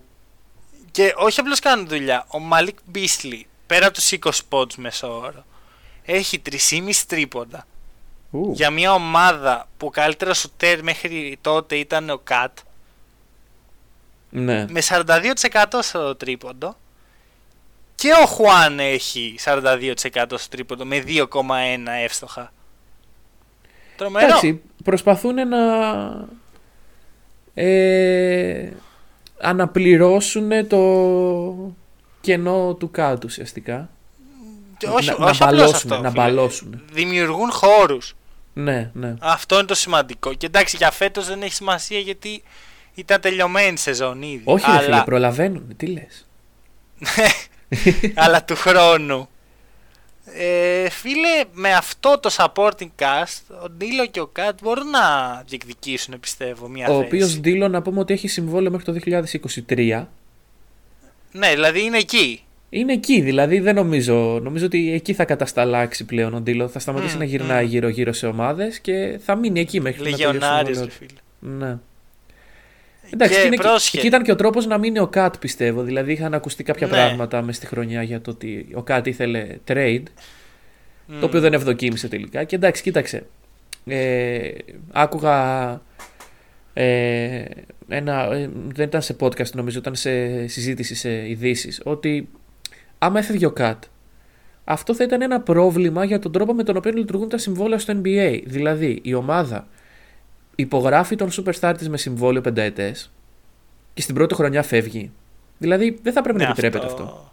και 0.91 1.14
όχι 1.18 1.39
απλώς 1.39 1.60
κάνουν 1.60 1.88
δουλειά 1.88 2.26
ο 2.28 2.39
Μαλίκ 2.39 2.78
Μπίσλι 2.86 3.47
πέρα 3.68 3.86
από 3.88 3.95
τους 3.95 4.12
20 4.12 4.30
πόντους 4.49 4.76
μέσω 4.76 5.18
όρο 5.20 5.45
έχει 6.06 6.41
3,5 6.49 6.91
τρίποντα 7.08 7.68
Ου. 8.32 8.52
για 8.54 8.70
μια 8.70 8.93
ομάδα 8.93 9.68
που 9.78 9.88
ο 9.88 9.89
καλύτερος 9.89 10.38
σουτέρ 10.39 10.84
μέχρι 10.84 11.38
τότε 11.41 11.76
ήταν 11.76 12.10
ο 12.10 12.18
Κατ 12.18 12.58
Ναι. 14.32 14.65
με 14.69 14.82
42% 14.89 15.65
στο 15.82 16.15
τρίποντο 16.15 16.75
και 17.95 18.11
ο 18.23 18.25
Χουάν 18.25 18.79
έχει 18.79 19.36
42% 19.43 19.77
στο 20.36 20.49
τρίποντο 20.49 20.86
με 20.86 21.03
2,1 21.07 21.25
εύστοχα. 22.03 22.53
Τρομερό. 23.95 24.25
Εντάξει, 24.25 24.61
προσπαθούν 24.84 25.47
να 25.47 25.57
ε, 27.53 28.69
αναπληρώσουν 29.39 30.67
το 30.67 31.75
κενό 32.21 32.75
του 32.79 32.91
κάτω 32.91 33.21
ουσιαστικά. 33.25 33.89
Και 34.77 34.88
όχι, 34.88 35.09
να, 35.09 35.13
όχι 35.13 35.19
να 35.19 35.25
απλώς 35.25 35.38
μπαλώσουν, 35.38 35.75
αυτό, 35.75 36.01
να 36.01 36.09
φίλε. 36.09 36.21
μπαλώσουν. 36.23 36.82
Δημιουργούν 36.91 37.51
χώρους. 37.51 38.15
Ναι, 38.53 38.89
ναι. 38.93 39.15
Αυτό 39.19 39.55
είναι 39.55 39.65
το 39.65 39.75
σημαντικό. 39.75 40.34
Και 40.34 40.45
εντάξει, 40.45 40.77
για 40.77 40.91
φέτος 40.91 41.27
δεν 41.27 41.41
έχει 41.41 41.53
σημασία 41.53 41.99
γιατί 41.99 42.43
ήταν 42.95 43.21
τελειωμένη 43.21 43.71
η 43.73 43.77
σεζόν 43.77 44.21
ήδη. 44.21 44.41
Όχι 44.43 44.65
ρε 44.65 44.71
αλλά, 44.71 44.81
φίλε, 44.83 45.03
προλαβαίνουν. 45.03 45.73
Τι 45.77 45.85
λες. 45.85 46.27
αλλά 48.15 48.43
του 48.43 48.55
χρόνου. 48.55 49.29
Ε, 50.33 50.89
φίλε, 50.89 51.43
με 51.53 51.73
αυτό 51.73 52.19
το 52.19 52.29
supporting 52.37 52.89
cast, 52.99 53.55
ο 53.63 53.69
Ντίλο 53.69 54.05
και 54.07 54.19
ο 54.19 54.27
Κατ 54.27 54.59
μπορούν 54.63 54.89
να 54.89 54.99
διεκδικήσουν, 55.47 56.19
πιστεύω, 56.19 56.67
μια 56.67 56.87
Ο 56.89 56.93
θέση. 56.93 57.05
οποίος 57.05 57.39
Ντίλο 57.39 57.67
να 57.67 57.81
πούμε 57.81 57.99
ότι 57.99 58.13
έχει 58.13 58.27
συμβόλαιο 58.27 58.71
μέχρι 58.71 58.85
το 58.85 59.21
2023. 59.69 60.05
Ναι, 61.31 61.49
δηλαδή 61.53 61.83
είναι 61.83 61.97
εκεί. 61.97 62.43
Είναι 62.69 62.93
εκεί, 62.93 63.21
δηλαδή 63.21 63.59
δεν 63.59 63.75
νομίζω. 63.75 64.39
Νομίζω 64.43 64.65
ότι 64.65 64.93
εκεί 64.93 65.13
θα 65.13 65.25
κατασταλάξει 65.25 66.05
πλέον 66.05 66.33
ο 66.33 66.39
Ντίλο. 66.41 66.67
Θα 66.67 66.79
σταματήσει 66.79 67.15
Μμ, 67.15 67.19
να 67.19 67.25
γυρνάει 67.25 67.65
μμ. 67.65 67.67
γύρω-γύρω 67.67 68.13
σε 68.13 68.27
ομάδες 68.27 68.79
και 68.79 69.19
θα 69.23 69.35
μείνει 69.35 69.59
εκεί 69.59 69.81
μέχρι 69.81 69.97
να 69.99 70.03
τελειώσει 70.03 70.23
το 70.23 70.31
Λεγιονάριος, 70.31 70.77
συμβόλαιο 70.77 70.97
ρε 70.99 71.05
του. 71.07 71.13
φίλε. 71.49 71.65
Ναι. 71.65 71.77
Εντάξει, 73.14 73.34
και 73.36 73.41
και, 73.41 73.47
είναι, 73.47 73.55
και, 73.55 73.62
πρόσχε. 73.62 73.99
και 73.99 74.07
ήταν 74.07 74.24
και 74.24 74.32
ο 74.32 74.36
τρόπος 74.36 74.66
να 74.66 74.78
μείνει 74.78 74.99
ο 74.99 75.07
Κατ, 75.07 75.38
πιστεύω. 75.38 75.82
Δηλαδή 75.84 76.12
είχαν 76.12 76.34
ακουστεί 76.34 76.64
κάποια 76.64 76.88
Ναι. 76.88 76.93
πράγματα 76.93 77.41
μες 77.41 77.55
στη 77.55 77.66
χρονιά 77.66 78.03
για 78.03 78.22
το 78.22 78.32
ότι 78.32 78.68
ο 78.74 78.84
Κατ 78.84 79.07
ήθελε 79.07 79.47
trade, 79.68 80.03
Μμ. 81.07 81.20
το 81.20 81.26
οποίο 81.26 81.39
δεν 81.39 81.53
ευδοκίμησε 81.53 82.07
τελικά. 82.07 82.43
Και 82.43 82.55
εντάξει, 82.55 82.82
κοίταξε. 82.82 83.26
Ε, 83.86 84.49
άκουγα 84.91 85.82
ε, 86.74 87.43
ένα, 87.88 88.24
ε, 88.34 88.49
δεν 88.74 88.86
ήταν 88.88 89.01
σε 89.01 89.16
podcast 89.20 89.51
νομίζω, 89.51 89.80
ήταν 89.80 89.95
σε 89.95 90.47
συζήτηση 90.47 90.95
σε 90.95 91.30
ειδήσεις, 91.30 91.82
ότι 91.84 92.30
άμα 92.97 93.20
έφευγε 93.20 93.45
ο 93.45 93.51
Κατ, 93.51 93.84
αυτό 94.64 94.95
θα 94.95 95.03
ήταν 95.03 95.22
ένα 95.22 95.41
πρόβλημα 95.41 96.03
για 96.03 96.20
τον 96.20 96.32
τρόπο 96.32 96.53
με 96.53 96.64
τον 96.64 96.78
οποίο 96.78 96.91
λειτουργούν 96.91 97.30
τα 97.30 97.38
συμβόλαια 97.38 97.80
στο 97.80 97.93
NBA. 98.03 98.41
Δηλαδή, 98.45 98.99
η 99.01 99.14
ομάδα 99.14 99.68
υπογράφει 100.56 101.16
τον 101.16 101.30
superstar 101.32 101.74
της 101.78 101.89
με 101.89 101.97
συμβόλαιο 101.97 102.41
πενταετές 102.41 103.12
και 103.93 104.02
στην 104.02 104.16
πρώτη 104.16 104.36
χρονιά 104.36 104.64
φεύγει. 104.64 105.12
Δηλαδή, 105.58 105.99
δεν 106.04 106.14
θα 106.14 106.22
πρέπει 106.22 106.38
Ναι, 106.38 106.43
να 106.43 106.49
επιτρέπεται 106.49 106.86
αυτό. 106.86 107.32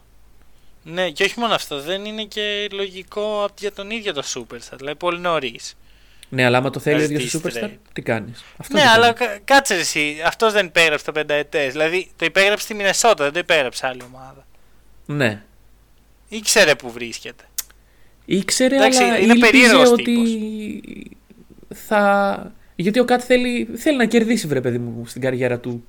Ναι, 0.82 1.10
και 1.10 1.24
όχι 1.24 1.38
μόνο 1.40 1.54
αυτό, 1.54 1.80
δεν 1.80 2.04
είναι 2.04 2.22
και 2.24 2.68
λογικό 2.72 3.44
απ' 3.44 3.58
για 3.58 3.72
τον 3.72 3.90
ίδιο 3.90 4.12
το 4.12 4.22
Superstar. 4.34 4.76
Δηλαδή, 4.76 4.96
πολύ 4.96 5.18
νωρίς. 5.18 5.76
Ναι, 6.30 6.44
αλλά 6.44 6.58
άμα 6.58 6.70
το 6.70 6.80
θέλει 6.80 6.94
ο 6.96 6.98
Να 6.98 7.04
ίδιος 7.04 7.34
ο 7.34 7.38
ζητήσει 7.38 7.58
superstar, 7.62 7.64
trade. 7.66 7.76
τι 7.92 8.02
κάνεις; 8.02 8.44
Αυτό 8.56 8.76
Ναι, 8.76 8.82
δεν 8.82 8.90
αλλά 8.90 9.14
θέλει. 9.14 9.28
κα- 9.30 9.38
κάτσε 9.44 9.74
εσύ. 9.74 10.16
Αυτός 10.26 10.52
δεν 10.52 10.66
υπέγραψε 10.66 11.04
το 11.04 11.12
πενταετές. 11.12 11.72
Δηλαδή, 11.72 12.10
το 12.16 12.24
υπέγραψε 12.24 12.64
στη 12.64 12.74
Μινεσότα, 12.74 13.24
δεν 13.24 13.32
το 13.32 13.38
υπέγραψε 13.38 13.86
άλλη 13.86 14.00
ομάδα. 14.12 14.46
Ναι. 15.06 15.42
Ήξερε 16.28 16.74
που 16.74 16.90
βρίσκεται. 16.90 17.44
Ήξερε, 18.24 18.76
Εντάξει, 18.76 19.02
αλλά 19.02 19.18
είναι 19.18 19.32
ήλπιζε 19.32 19.50
περίεργος 19.50 19.90
ότι 19.90 21.12
θα... 21.74 22.52
Γιατί 22.80 22.98
ο 22.98 23.04
Κατ 23.04 23.22
θέλει, 23.26 23.68
θέλει 23.76 23.96
να 23.96 24.04
κερδίσει, 24.06 24.46
βρε 24.46 24.60
παιδί 24.60 24.78
μου, 24.78 25.06
στην 25.06 25.22
καριέρα 25.22 25.58
του 25.58 25.86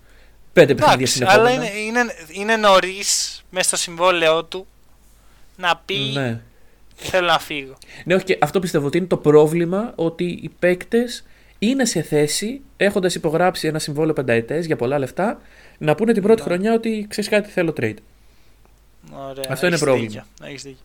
πέντε 0.53 0.75
παιχνίδια 0.75 0.93
Εντάξει, 0.95 1.13
συνεχόμενα. 1.13 1.49
αλλά 1.49 1.53
είναι, 1.65 1.79
είναι, 1.99 2.13
είναι 2.31 2.55
νωρίς 2.55 3.41
μέσα 3.49 3.67
στο 3.67 3.77
συμβόλαιό 3.77 4.43
του 4.43 4.67
να 5.55 5.81
πει 5.85 5.95
Ναι. 6.13 6.41
θέλω 6.95 7.27
να 7.27 7.39
φύγω. 7.39 7.77
Ναι, 8.05 8.15
όχι, 8.15 8.23
και 8.23 8.37
αυτό 8.41 8.59
πιστεύω 8.59 8.87
ότι 8.87 8.97
είναι 8.97 9.07
το 9.07 9.17
πρόβλημα 9.17 9.93
ότι 9.95 10.23
οι 10.23 10.49
παίκτες 10.59 11.23
είναι 11.59 11.85
σε 11.85 12.01
θέση, 12.01 12.61
έχοντας 12.77 13.15
υπογράψει 13.15 13.67
ένα 13.67 13.79
συμβόλαιο 13.79 14.13
πενταετές 14.13 14.65
για 14.65 14.75
πολλά 14.75 14.99
λεφτά, 14.99 15.41
να 15.77 15.95
πούνε 15.95 16.13
την 16.13 16.21
πρώτη 16.23 16.41
Ναι. 16.41 16.47
χρονιά 16.47 16.73
ότι 16.73 17.05
ξέρεις 17.09 17.29
κάτι, 17.29 17.49
θέλω 17.49 17.73
trade. 17.81 17.93
Ωραία, 19.11 19.43
Αυτό 19.49 19.65
είναι 19.65 19.75
έχεις 19.75 19.79
πρόβλημα. 19.87 20.07
Δίκιο, 20.09 20.23
έχεις 20.47 20.61
δίκιο. 20.63 20.83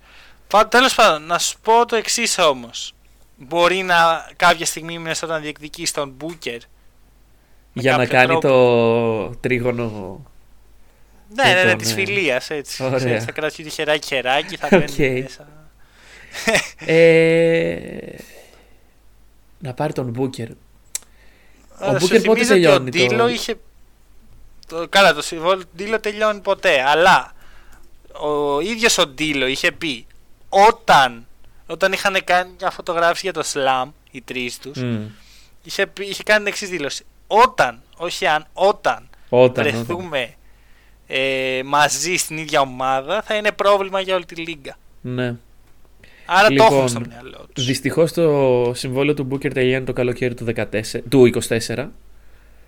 Πα, 0.49 0.69
τέλος 0.69 0.95
πάντων, 0.95 1.27
να 1.27 1.39
σου 1.39 1.59
πω 1.63 1.87
το 1.87 1.97
εξής 1.97 2.39
όμως. 2.39 2.95
Μπορεί 3.37 3.83
να 3.83 4.31
κάποια 4.37 4.67
στιγμή 4.67 4.99
μέσα 4.99 5.27
να 5.27 5.39
διεκδικήσει 5.39 5.93
τον 5.93 6.09
Μπούκερ. 6.17 6.59
Για 7.73 7.97
να 7.97 8.07
κάνει 8.07 8.27
τρόπο. 8.27 8.49
το 8.49 9.37
τρίγωνο. 9.41 10.23
Ναι, 11.35 11.53
ναι, 11.53 11.65
ναι, 11.65 11.77
της 11.77 11.93
φιλίας 11.93 12.51
έτσι. 12.51 12.85
Ωραία. 12.85 13.21
Θα 13.21 13.33
κρατήσει 13.33 13.71
χεράκι 13.71 14.07
χεράκι, 14.07 14.57
θα 14.57 14.69
μπαίνει 14.71 15.21
μέσα. 15.21 15.49
ε, 16.93 18.17
να 19.59 19.75
πάρει 19.75 19.93
τον 19.93 20.11
Μπούκερ. 20.11 20.49
Ο 21.81 21.97
Μπούκερ 21.99 22.21
πότε 22.21 22.45
τελειώνει. 22.45 22.91
Το... 22.91 22.99
Ντίλο 22.99 23.29
είχε. 23.29 23.55
Το... 24.67 24.89
Καλά, 24.89 25.15
το 25.15 25.23
συμβόλαιο 25.23 25.59
του 25.59 25.69
Ντίλο 25.77 26.01
τελειώνει 26.01 26.41
ποτέ. 26.41 26.83
Αλλά 26.83 27.33
ο 28.13 28.61
ίδιος 28.61 28.99
ο 28.99 29.07
Ντίλο 29.07 29.47
είχε 29.47 29.73
πει 29.73 30.07
όταν, 30.49 31.27
όταν 31.67 31.93
είχαν 31.93 32.17
κάνει 32.25 32.55
μια 32.61 32.71
φωτογράφηση 32.71 33.31
για 33.31 33.33
το 33.33 33.43
Slam, 33.53 33.91
οι 34.11 34.21
τρεις 34.21 34.59
τους, 34.59 34.79
mm. 34.81 34.99
είχε, 35.63 35.93
είχε 35.99 36.23
κάνει 36.23 36.39
την 36.39 36.49
εξής 36.53 36.69
δήλωση. 36.69 37.05
Όταν, 37.27 37.83
όχι 37.97 38.27
αν, 38.27 38.47
όταν, 38.53 39.09
όταν 39.29 39.65
βρεθούμε 39.65 40.21
όταν. 40.21 40.35
Ε, 41.07 41.63
μαζί 41.65 42.17
στην 42.17 42.37
ίδια 42.37 42.61
ομάδα, 42.61 43.23
θα 43.23 43.35
είναι 43.35 43.53
πρόβλημα 43.53 44.01
για 44.01 44.15
όλη 44.15 44.25
τη 44.25 44.35
λίγα. 44.35 44.77
Ναι. 45.01 45.35
Άρα 46.27 46.51
λοιπόν, 46.51 46.69
το 46.69 46.75
έχουν 46.75 46.89
στο 46.89 47.01
μυαλό 47.01 47.47
τους. 47.53 47.65
Δυστυχώς 47.65 48.13
το 48.13 48.73
συμβόλαιο 48.75 49.15
του 49.15 49.29
Booker 49.31 49.53
τελειώνει 49.55 49.85
το 49.85 49.93
καλοκαίρι 49.93 50.35
του, 50.35 50.47
14, 50.57 50.65
του 51.09 51.31
24. 51.49 51.89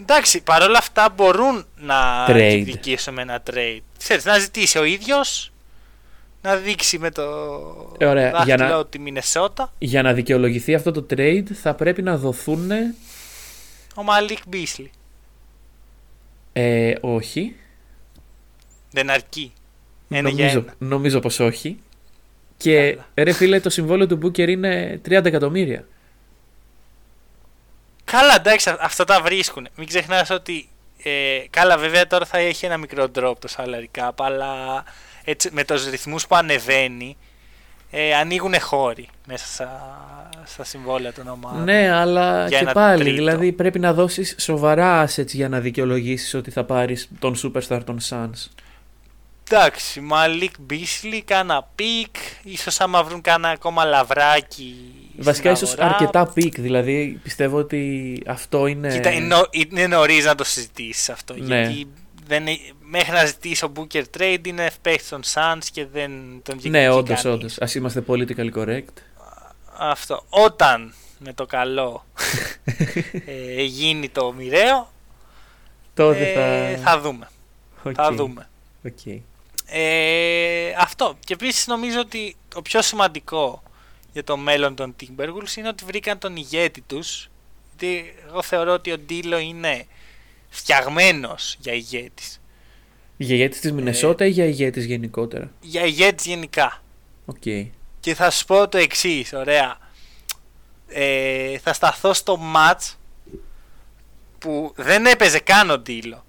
Εντάξει, 0.00 0.42
παρόλα 0.42 0.78
αυτά 0.78 1.12
μπορούν 1.16 1.64
να 1.76 2.24
διεκδικήσουν 2.24 3.14
με 3.14 3.22
ένα 3.22 3.42
trade. 3.50 3.80
Ξέρεις, 3.98 4.24
να 4.24 4.38
ζητήσει 4.38 4.78
ο 4.78 4.84
ίδιος 4.84 5.52
να 6.46 6.56
δείξει 6.56 6.98
με 6.98 7.10
το 7.10 7.22
ε, 7.98 8.06
Ωραία, 8.06 8.30
δάχτυλο 8.30 8.56
για 8.56 8.66
να, 8.66 8.86
τη 8.86 8.98
Μινεσότα. 8.98 9.72
Για 9.78 10.02
να 10.02 10.12
δικαιολογηθεί 10.12 10.74
αυτό 10.74 10.92
το 10.92 11.06
trade 11.10 11.44
θα 11.52 11.74
πρέπει 11.74 12.02
να 12.02 12.16
δοθούν. 12.16 12.70
Ο 13.94 14.02
Μαλίκ 14.02 14.38
Μπίσλι. 14.48 14.90
Ε, 16.52 16.94
όχι. 17.00 17.56
Δεν 18.90 19.10
αρκεί. 19.10 19.52
Ένα 20.08 20.30
νομίζω, 20.30 20.64
νομίζω 20.78 21.20
πως 21.20 21.40
όχι. 21.40 21.78
Και 22.56 22.98
ρε 23.14 23.32
φίλε, 23.32 23.60
το 23.60 23.70
συμβόλαιο 23.70 24.06
του 24.06 24.18
Booker 24.22 24.48
είναι 24.48 25.00
30 25.08 25.24
εκατομμύρια. 25.24 25.86
Καλά, 28.04 28.34
εντάξει, 28.34 28.76
αυτά 28.80 29.04
τα 29.04 29.20
βρίσκουν. 29.20 29.68
Μην 29.76 29.86
ξεχνάς 29.86 30.30
ότι. 30.30 30.68
Ε, 31.02 31.44
καλά, 31.50 31.78
βέβαια 31.78 32.06
τώρα 32.06 32.24
θα 32.24 32.38
έχει 32.38 32.66
ένα 32.66 32.76
μικρό 32.76 33.04
drop 33.04 33.34
το 33.38 33.48
salary 33.56 34.00
cap, 34.00 34.10
αλλά 34.16 34.84
έτσι, 35.28 35.48
με 35.52 35.64
τους 35.64 35.90
ρυθμούς 35.90 36.26
που 36.26 36.36
ανεβαίνει 36.36 37.16
ε, 37.90 38.14
ανοίγουν 38.14 38.60
χώροι 38.60 39.08
μέσα 39.26 39.46
στα, 39.46 39.70
στα 40.44 40.64
συμβόλαια 40.64 41.12
των 41.12 41.28
ομάδων. 41.28 41.64
Ναι, 41.64 41.90
αλλά 41.90 42.48
και 42.48 42.70
πάλι, 42.72 43.02
τρίτο. 43.02 43.16
δηλαδή 43.16 43.52
πρέπει 43.52 43.78
να 43.78 43.92
δώσεις 43.92 44.34
σοβαρά 44.38 45.08
assets 45.08 45.26
για 45.26 45.48
να 45.48 45.60
δικαιολογήσεις 45.60 46.34
ότι 46.34 46.50
θα 46.50 46.64
πάρεις 46.64 47.08
τον 47.18 47.34
superstar 47.42 47.80
των 47.84 47.98
Suns. 48.08 48.50
Εντάξει, 49.50 50.00
Μαλίκ 50.00 50.54
Μπίσλι, 50.60 51.22
κάνα 51.22 51.68
pick, 51.74 52.16
ίσως 52.42 52.80
άμα 52.80 53.04
βρουν 53.04 53.20
κάνα 53.20 53.48
ακόμα 53.48 53.84
λαβράκι 53.84 54.74
Βασικά 55.18 55.50
ίσως 55.50 55.74
αρκετά 55.78 56.26
πικ, 56.26 56.60
δηλαδή 56.60 57.20
πιστεύω 57.22 57.58
ότι 57.58 58.22
αυτό 58.26 58.66
είναι... 58.66 58.88
Κοίτα, 58.88 59.10
είναι 59.50 59.86
νωρίς 59.86 60.24
να 60.24 60.34
το 60.34 60.44
συζητήσεις 60.44 61.08
αυτό, 61.08 61.34
ναι. 61.34 61.60
γιατί 61.60 61.86
δεν, 62.26 62.44
μέχρι 62.88 63.12
να 63.12 63.24
ζητήσει 63.24 63.64
ο 63.64 63.72
Booker 63.76 64.02
trade 64.18 64.46
είναι 64.46 64.70
παίχτη 64.82 65.08
των 65.08 65.22
Suns 65.34 65.64
και 65.72 65.86
δεν 65.86 66.10
τον 66.42 66.58
διεκδικεί 66.58 66.70
Ναι, 66.70 66.90
όντω, 66.90 67.14
όντως. 67.24 67.58
Α 67.58 67.68
είμαστε 67.74 68.04
political 68.06 68.52
correct. 68.54 68.94
Αυτό. 69.78 70.24
Όταν 70.28 70.94
με 71.18 71.32
το 71.32 71.46
καλό 71.46 72.04
ε, 73.26 73.62
γίνει 73.62 74.08
το 74.08 74.32
μοιραίο, 74.32 74.92
τότε 75.94 76.32
ε, 76.32 76.76
θα... 76.76 76.82
θα 76.90 77.00
δούμε. 77.00 77.28
Okay. 77.84 77.92
Θα 77.94 78.12
δούμε. 78.12 78.48
Okay. 78.84 79.20
Ε, 79.66 80.72
αυτό. 80.78 81.16
Και 81.24 81.32
επίσης 81.32 81.66
νομίζω 81.66 82.00
ότι 82.00 82.36
το 82.48 82.62
πιο 82.62 82.82
σημαντικό 82.82 83.62
για 84.12 84.24
το 84.24 84.36
μέλλον 84.36 84.74
των 84.74 84.96
Timberwolves 85.00 85.56
είναι 85.56 85.68
ότι 85.68 85.84
βρήκαν 85.84 86.18
τον 86.18 86.36
ηγέτη 86.36 86.80
τους. 86.80 87.30
Γιατί 87.68 88.14
εγώ 88.26 88.42
θεωρώ 88.42 88.72
ότι 88.72 88.92
ο 88.92 88.98
Ντίλο 88.98 89.38
είναι 89.38 89.86
φτιαγμένος 90.48 91.56
για 91.60 91.72
ηγέτης. 91.72 92.40
Για 93.16 93.34
ηγέτης 93.34 93.60
της 93.60 93.72
Μινεσότα 93.72 94.24
ε, 94.24 94.26
ή 94.26 94.30
για 94.30 94.44
ηγέτης 94.44 94.84
γενικότερα; 94.84 95.50
Για 95.60 95.84
ηγέτης 95.84 96.26
γενικά. 96.26 96.82
Okay. 97.32 97.68
Και 98.00 98.14
θα 98.14 98.30
σου 98.30 98.44
πω 98.44 98.68
το 98.68 98.78
εξής, 98.78 99.32
ωραία. 99.32 99.78
Ε, 100.88 101.58
θα 101.58 101.72
σταθώ 101.72 102.12
στο 102.12 102.38
match 102.54 102.94
που 104.38 104.72
δεν 104.76 105.06
έπαιζε 105.06 105.38
καν 105.38 105.70
ο 105.70 105.78
Ντίλο. 105.78 106.24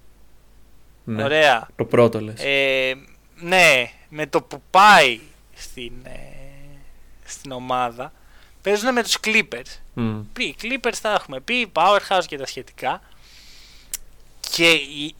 Ναι, 1.04 1.24
ωραία. 1.24 1.68
Το 1.76 1.84
πρώτο 1.84 2.20
λες. 2.20 2.40
Ε, 2.44 2.94
ναι, 3.40 3.90
με 4.08 4.26
το 4.26 4.42
που 4.42 4.62
πάει 4.70 5.20
στην, 5.54 5.92
ε, 6.02 6.10
στην 7.24 7.52
ομάδα 7.52 8.12
παίζουν 8.62 8.92
με 8.92 9.02
τους 9.02 9.18
Clippers. 9.24 9.80
Mm. 9.96 10.22
Πει, 10.32 10.54
Clippers 10.62 10.92
θα 10.92 11.12
έχουμε 11.12 11.40
πει, 11.40 11.72
Powerhouse 11.72 12.24
και 12.26 12.38
τα 12.38 12.46
σχετικά. 12.46 13.02
Και 14.40 14.70
η, 14.70 15.14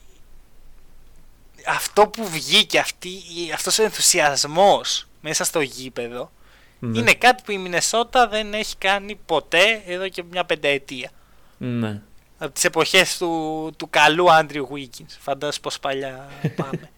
αυτό 1.68 2.06
που 2.06 2.28
βγήκε, 2.28 2.78
αυτή, 2.78 3.22
αυτός 3.54 3.78
ο 3.78 3.82
ενθουσιασμός 3.82 5.06
μέσα 5.20 5.44
στο 5.44 5.60
γήπεδο 5.60 6.30
ναι. 6.78 6.98
είναι 6.98 7.14
κάτι 7.14 7.42
που 7.42 7.50
η 7.50 7.58
Μινεσότα 7.58 8.28
δεν 8.28 8.54
έχει 8.54 8.76
κάνει 8.76 9.18
ποτέ 9.26 9.82
εδώ 9.86 10.08
και 10.08 10.22
μια 10.30 10.44
πενταετία. 10.44 11.10
Ναι. 11.58 12.00
Από 12.38 12.52
τις 12.52 12.64
εποχές 12.64 13.18
του, 13.18 13.72
του 13.76 13.90
καλού 13.90 14.32
Άντριου 14.32 14.68
Wiggins. 14.72 15.16
Φαντάζομαι 15.20 15.62
πως 15.62 15.78
παλιά 15.78 16.28
πάμε. 16.56 16.90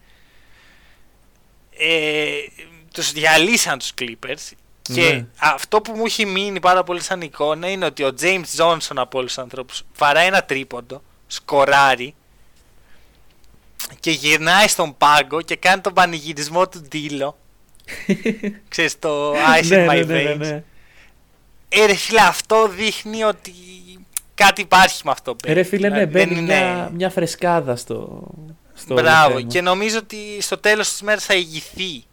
ε, 1.77 2.31
τους 2.93 3.11
διαλύσαν 3.11 3.79
τους 3.79 3.93
Clippers 4.01 4.51
και 4.81 5.11
ναι. 5.11 5.27
αυτό 5.37 5.81
που 5.81 5.91
μου 5.95 6.05
έχει 6.05 6.25
μείνει 6.25 6.59
πάρα 6.59 6.83
πολύ 6.83 7.01
σαν 7.01 7.21
εικόνα 7.21 7.69
είναι 7.69 7.85
ότι 7.85 8.03
ο 8.03 8.13
James 8.21 8.57
Johnson 8.57 8.95
από 8.95 9.17
όλους 9.17 9.33
τους 9.33 9.43
ανθρώπους 9.43 9.83
βαράει 9.97 10.27
ένα 10.27 10.43
τρίποντο, 10.43 11.01
σκοράρει 11.27 12.15
και 13.99 14.11
γυρνάει 14.11 14.67
στον 14.67 14.97
πάγκο 14.97 15.41
και 15.41 15.55
κάνει 15.55 15.81
τον 15.81 15.93
πανηγυρισμό 15.93 16.67
του 16.67 16.81
Ντίλο. 16.87 17.37
Ξέρεις 18.69 18.99
το 18.99 19.33
Ice 19.33 19.71
in 19.71 19.89
my 19.89 20.05
veins. 20.09 20.37
Ναι, 20.37 20.63
ε, 21.69 21.85
ρε 21.85 21.95
φίλε, 21.95 22.21
αυτό 22.21 22.67
δείχνει 22.67 23.23
ότι 23.23 23.53
κάτι 24.33 24.61
υπάρχει 24.61 25.01
με 25.05 25.11
αυτό. 25.11 25.35
Ε, 25.45 25.53
ρε 25.53 25.63
φίλε, 25.63 25.89
ναι, 25.89 26.05
δηλαδή, 26.05 26.25
μπαίνει 26.25 26.41
μια, 26.41 26.91
μια 26.93 27.09
φρεσκάδα 27.09 27.75
στο, 27.75 28.27
στο 28.73 28.93
Μπράβο, 28.93 29.41
και 29.41 29.61
νομίζω 29.61 29.97
ότι 29.97 30.17
στο 30.41 30.57
τέλος 30.57 30.89
της 30.89 31.01
μέρας 31.01 31.25
θα 31.25 31.33
ηγηθεί 31.33 32.03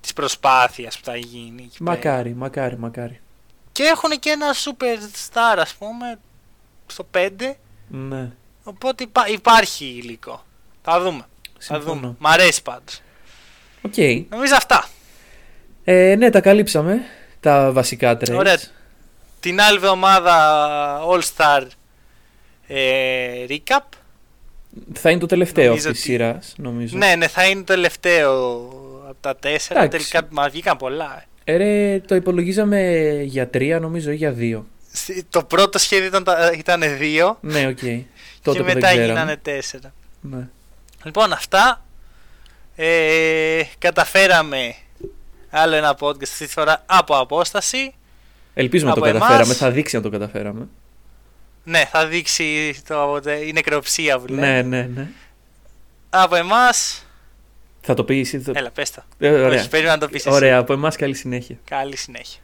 της 0.00 0.12
προσπάθειας 0.12 0.98
που 0.98 1.04
θα 1.04 1.16
γίνει. 1.16 1.70
Μακάρι, 1.80 2.22
πέρα. 2.22 2.34
μακάρι, 2.34 2.78
μακάρι. 2.78 3.20
Και 3.72 3.82
έχουν 3.82 4.10
και 4.18 4.30
ένα 4.30 4.52
superstar 4.52 5.56
ας 5.58 5.74
πούμε 5.74 6.18
στο 6.86 7.06
5. 7.14 7.28
Ναι. 7.88 8.30
Οπότε 8.64 9.06
υπάρχει 9.32 9.84
υλικό. 9.84 10.44
Θα 10.82 11.00
δούμε. 11.00 11.22
Θα 11.58 11.80
δούμε. 11.80 12.14
Μ' 12.18 12.26
αρέσει 12.26 12.62
πάντως. 12.62 13.00
Οκ. 13.82 13.92
Οκέι. 13.96 14.24
Νομίζω 14.28 14.54
αυτά. 14.54 14.88
Ε, 15.84 16.14
ναι, 16.18 16.30
τα 16.30 16.40
καλύψαμε. 16.40 17.00
Τα 17.40 17.72
βασικά 17.72 18.16
trades. 18.16 18.36
Ωραία. 18.36 18.58
Την 19.40 19.60
άλλη 19.60 19.76
εβδομάδα 19.76 21.00
All 21.10 21.20
Star 21.36 21.66
ε, 22.66 23.46
Recap. 23.48 23.82
Θα 24.92 25.10
είναι 25.10 25.20
το 25.20 25.26
τελευταίο 25.26 25.72
αυτής 25.72 25.92
τη 25.92 25.98
σειράς, 25.98 26.54
νομίζω. 26.56 26.96
Ναι, 26.96 27.14
ναι, 27.16 27.28
θα 27.28 27.44
είναι 27.44 27.60
το 27.60 27.72
τελευταίο 27.72 28.62
από 29.08 29.16
τα 29.20 29.36
τέσσερα. 29.36 29.88
Τελικά 29.88 30.26
μας 30.30 30.48
βγήκαν 30.48 30.76
πολλά. 30.76 31.24
Ε, 31.44 31.56
ρε, 31.56 32.00
το 32.00 32.14
υπολογίζαμε 32.14 33.10
για 33.24 33.48
τρία, 33.48 33.80
νομίζω, 33.80 34.10
ή 34.10 34.14
για 34.14 34.32
δύο. 34.32 34.66
Το 35.30 35.44
πρώτο 35.44 35.78
σχέδιο 35.78 36.06
ήταν, 36.06 36.24
ήταν 36.58 36.82
δύο. 36.98 37.38
Ναι, 37.40 37.66
οκ. 37.66 37.78
Okay. 37.82 38.02
και 38.52 38.62
μετά 38.62 38.92
γίνανε 38.92 39.36
τέσσερα. 39.36 39.92
Ναι. 40.20 40.48
Λοιπόν, 41.02 41.32
αυτά. 41.32 41.84
Ε, 42.76 43.62
καταφέραμε 43.78 44.74
άλλο 45.50 45.74
ένα 45.74 45.96
podcast 46.00 46.22
αυτή 46.22 46.46
τη 46.46 46.52
φορά 46.52 46.82
από 46.86 47.16
απόσταση. 47.18 47.94
Ελπίζουμε 48.54 48.90
να 48.90 48.96
το 48.96 49.02
καταφέραμε. 49.02 49.54
Θα 49.54 49.70
δείξει 49.70 49.96
αν 49.96 50.02
το 50.02 50.10
καταφέραμε. 50.10 50.68
Ναι, 51.64 51.84
θα 51.90 52.06
δείξει 52.06 52.74
το, 52.86 53.20
η 53.46 53.52
νεκροψία 53.52 54.18
που 54.18 54.26
λέει. 54.26 54.40
Ναι, 54.40 54.62
ναι, 54.62 54.82
ναι. 54.94 55.08
Από 56.10 56.34
εμάς. 56.36 57.06
Θα 57.80 57.94
το 57.94 58.04
πεις 58.04 58.34
εσύ. 58.34 58.50
Έλα, 58.54 58.70
πες 58.70 58.90
το. 58.90 59.02
Ε, 59.18 59.30
ωραία. 59.30 59.68
Όχι, 59.72 59.82
να 59.82 59.98
το 59.98 60.08
πεις 60.08 60.26
Ωραία, 60.26 60.58
από 60.58 60.72
εμάς 60.72 60.96
καλή 60.96 61.14
συνέχεια. 61.14 61.56
Καλή 61.64 61.96
συνέχεια. 61.96 62.40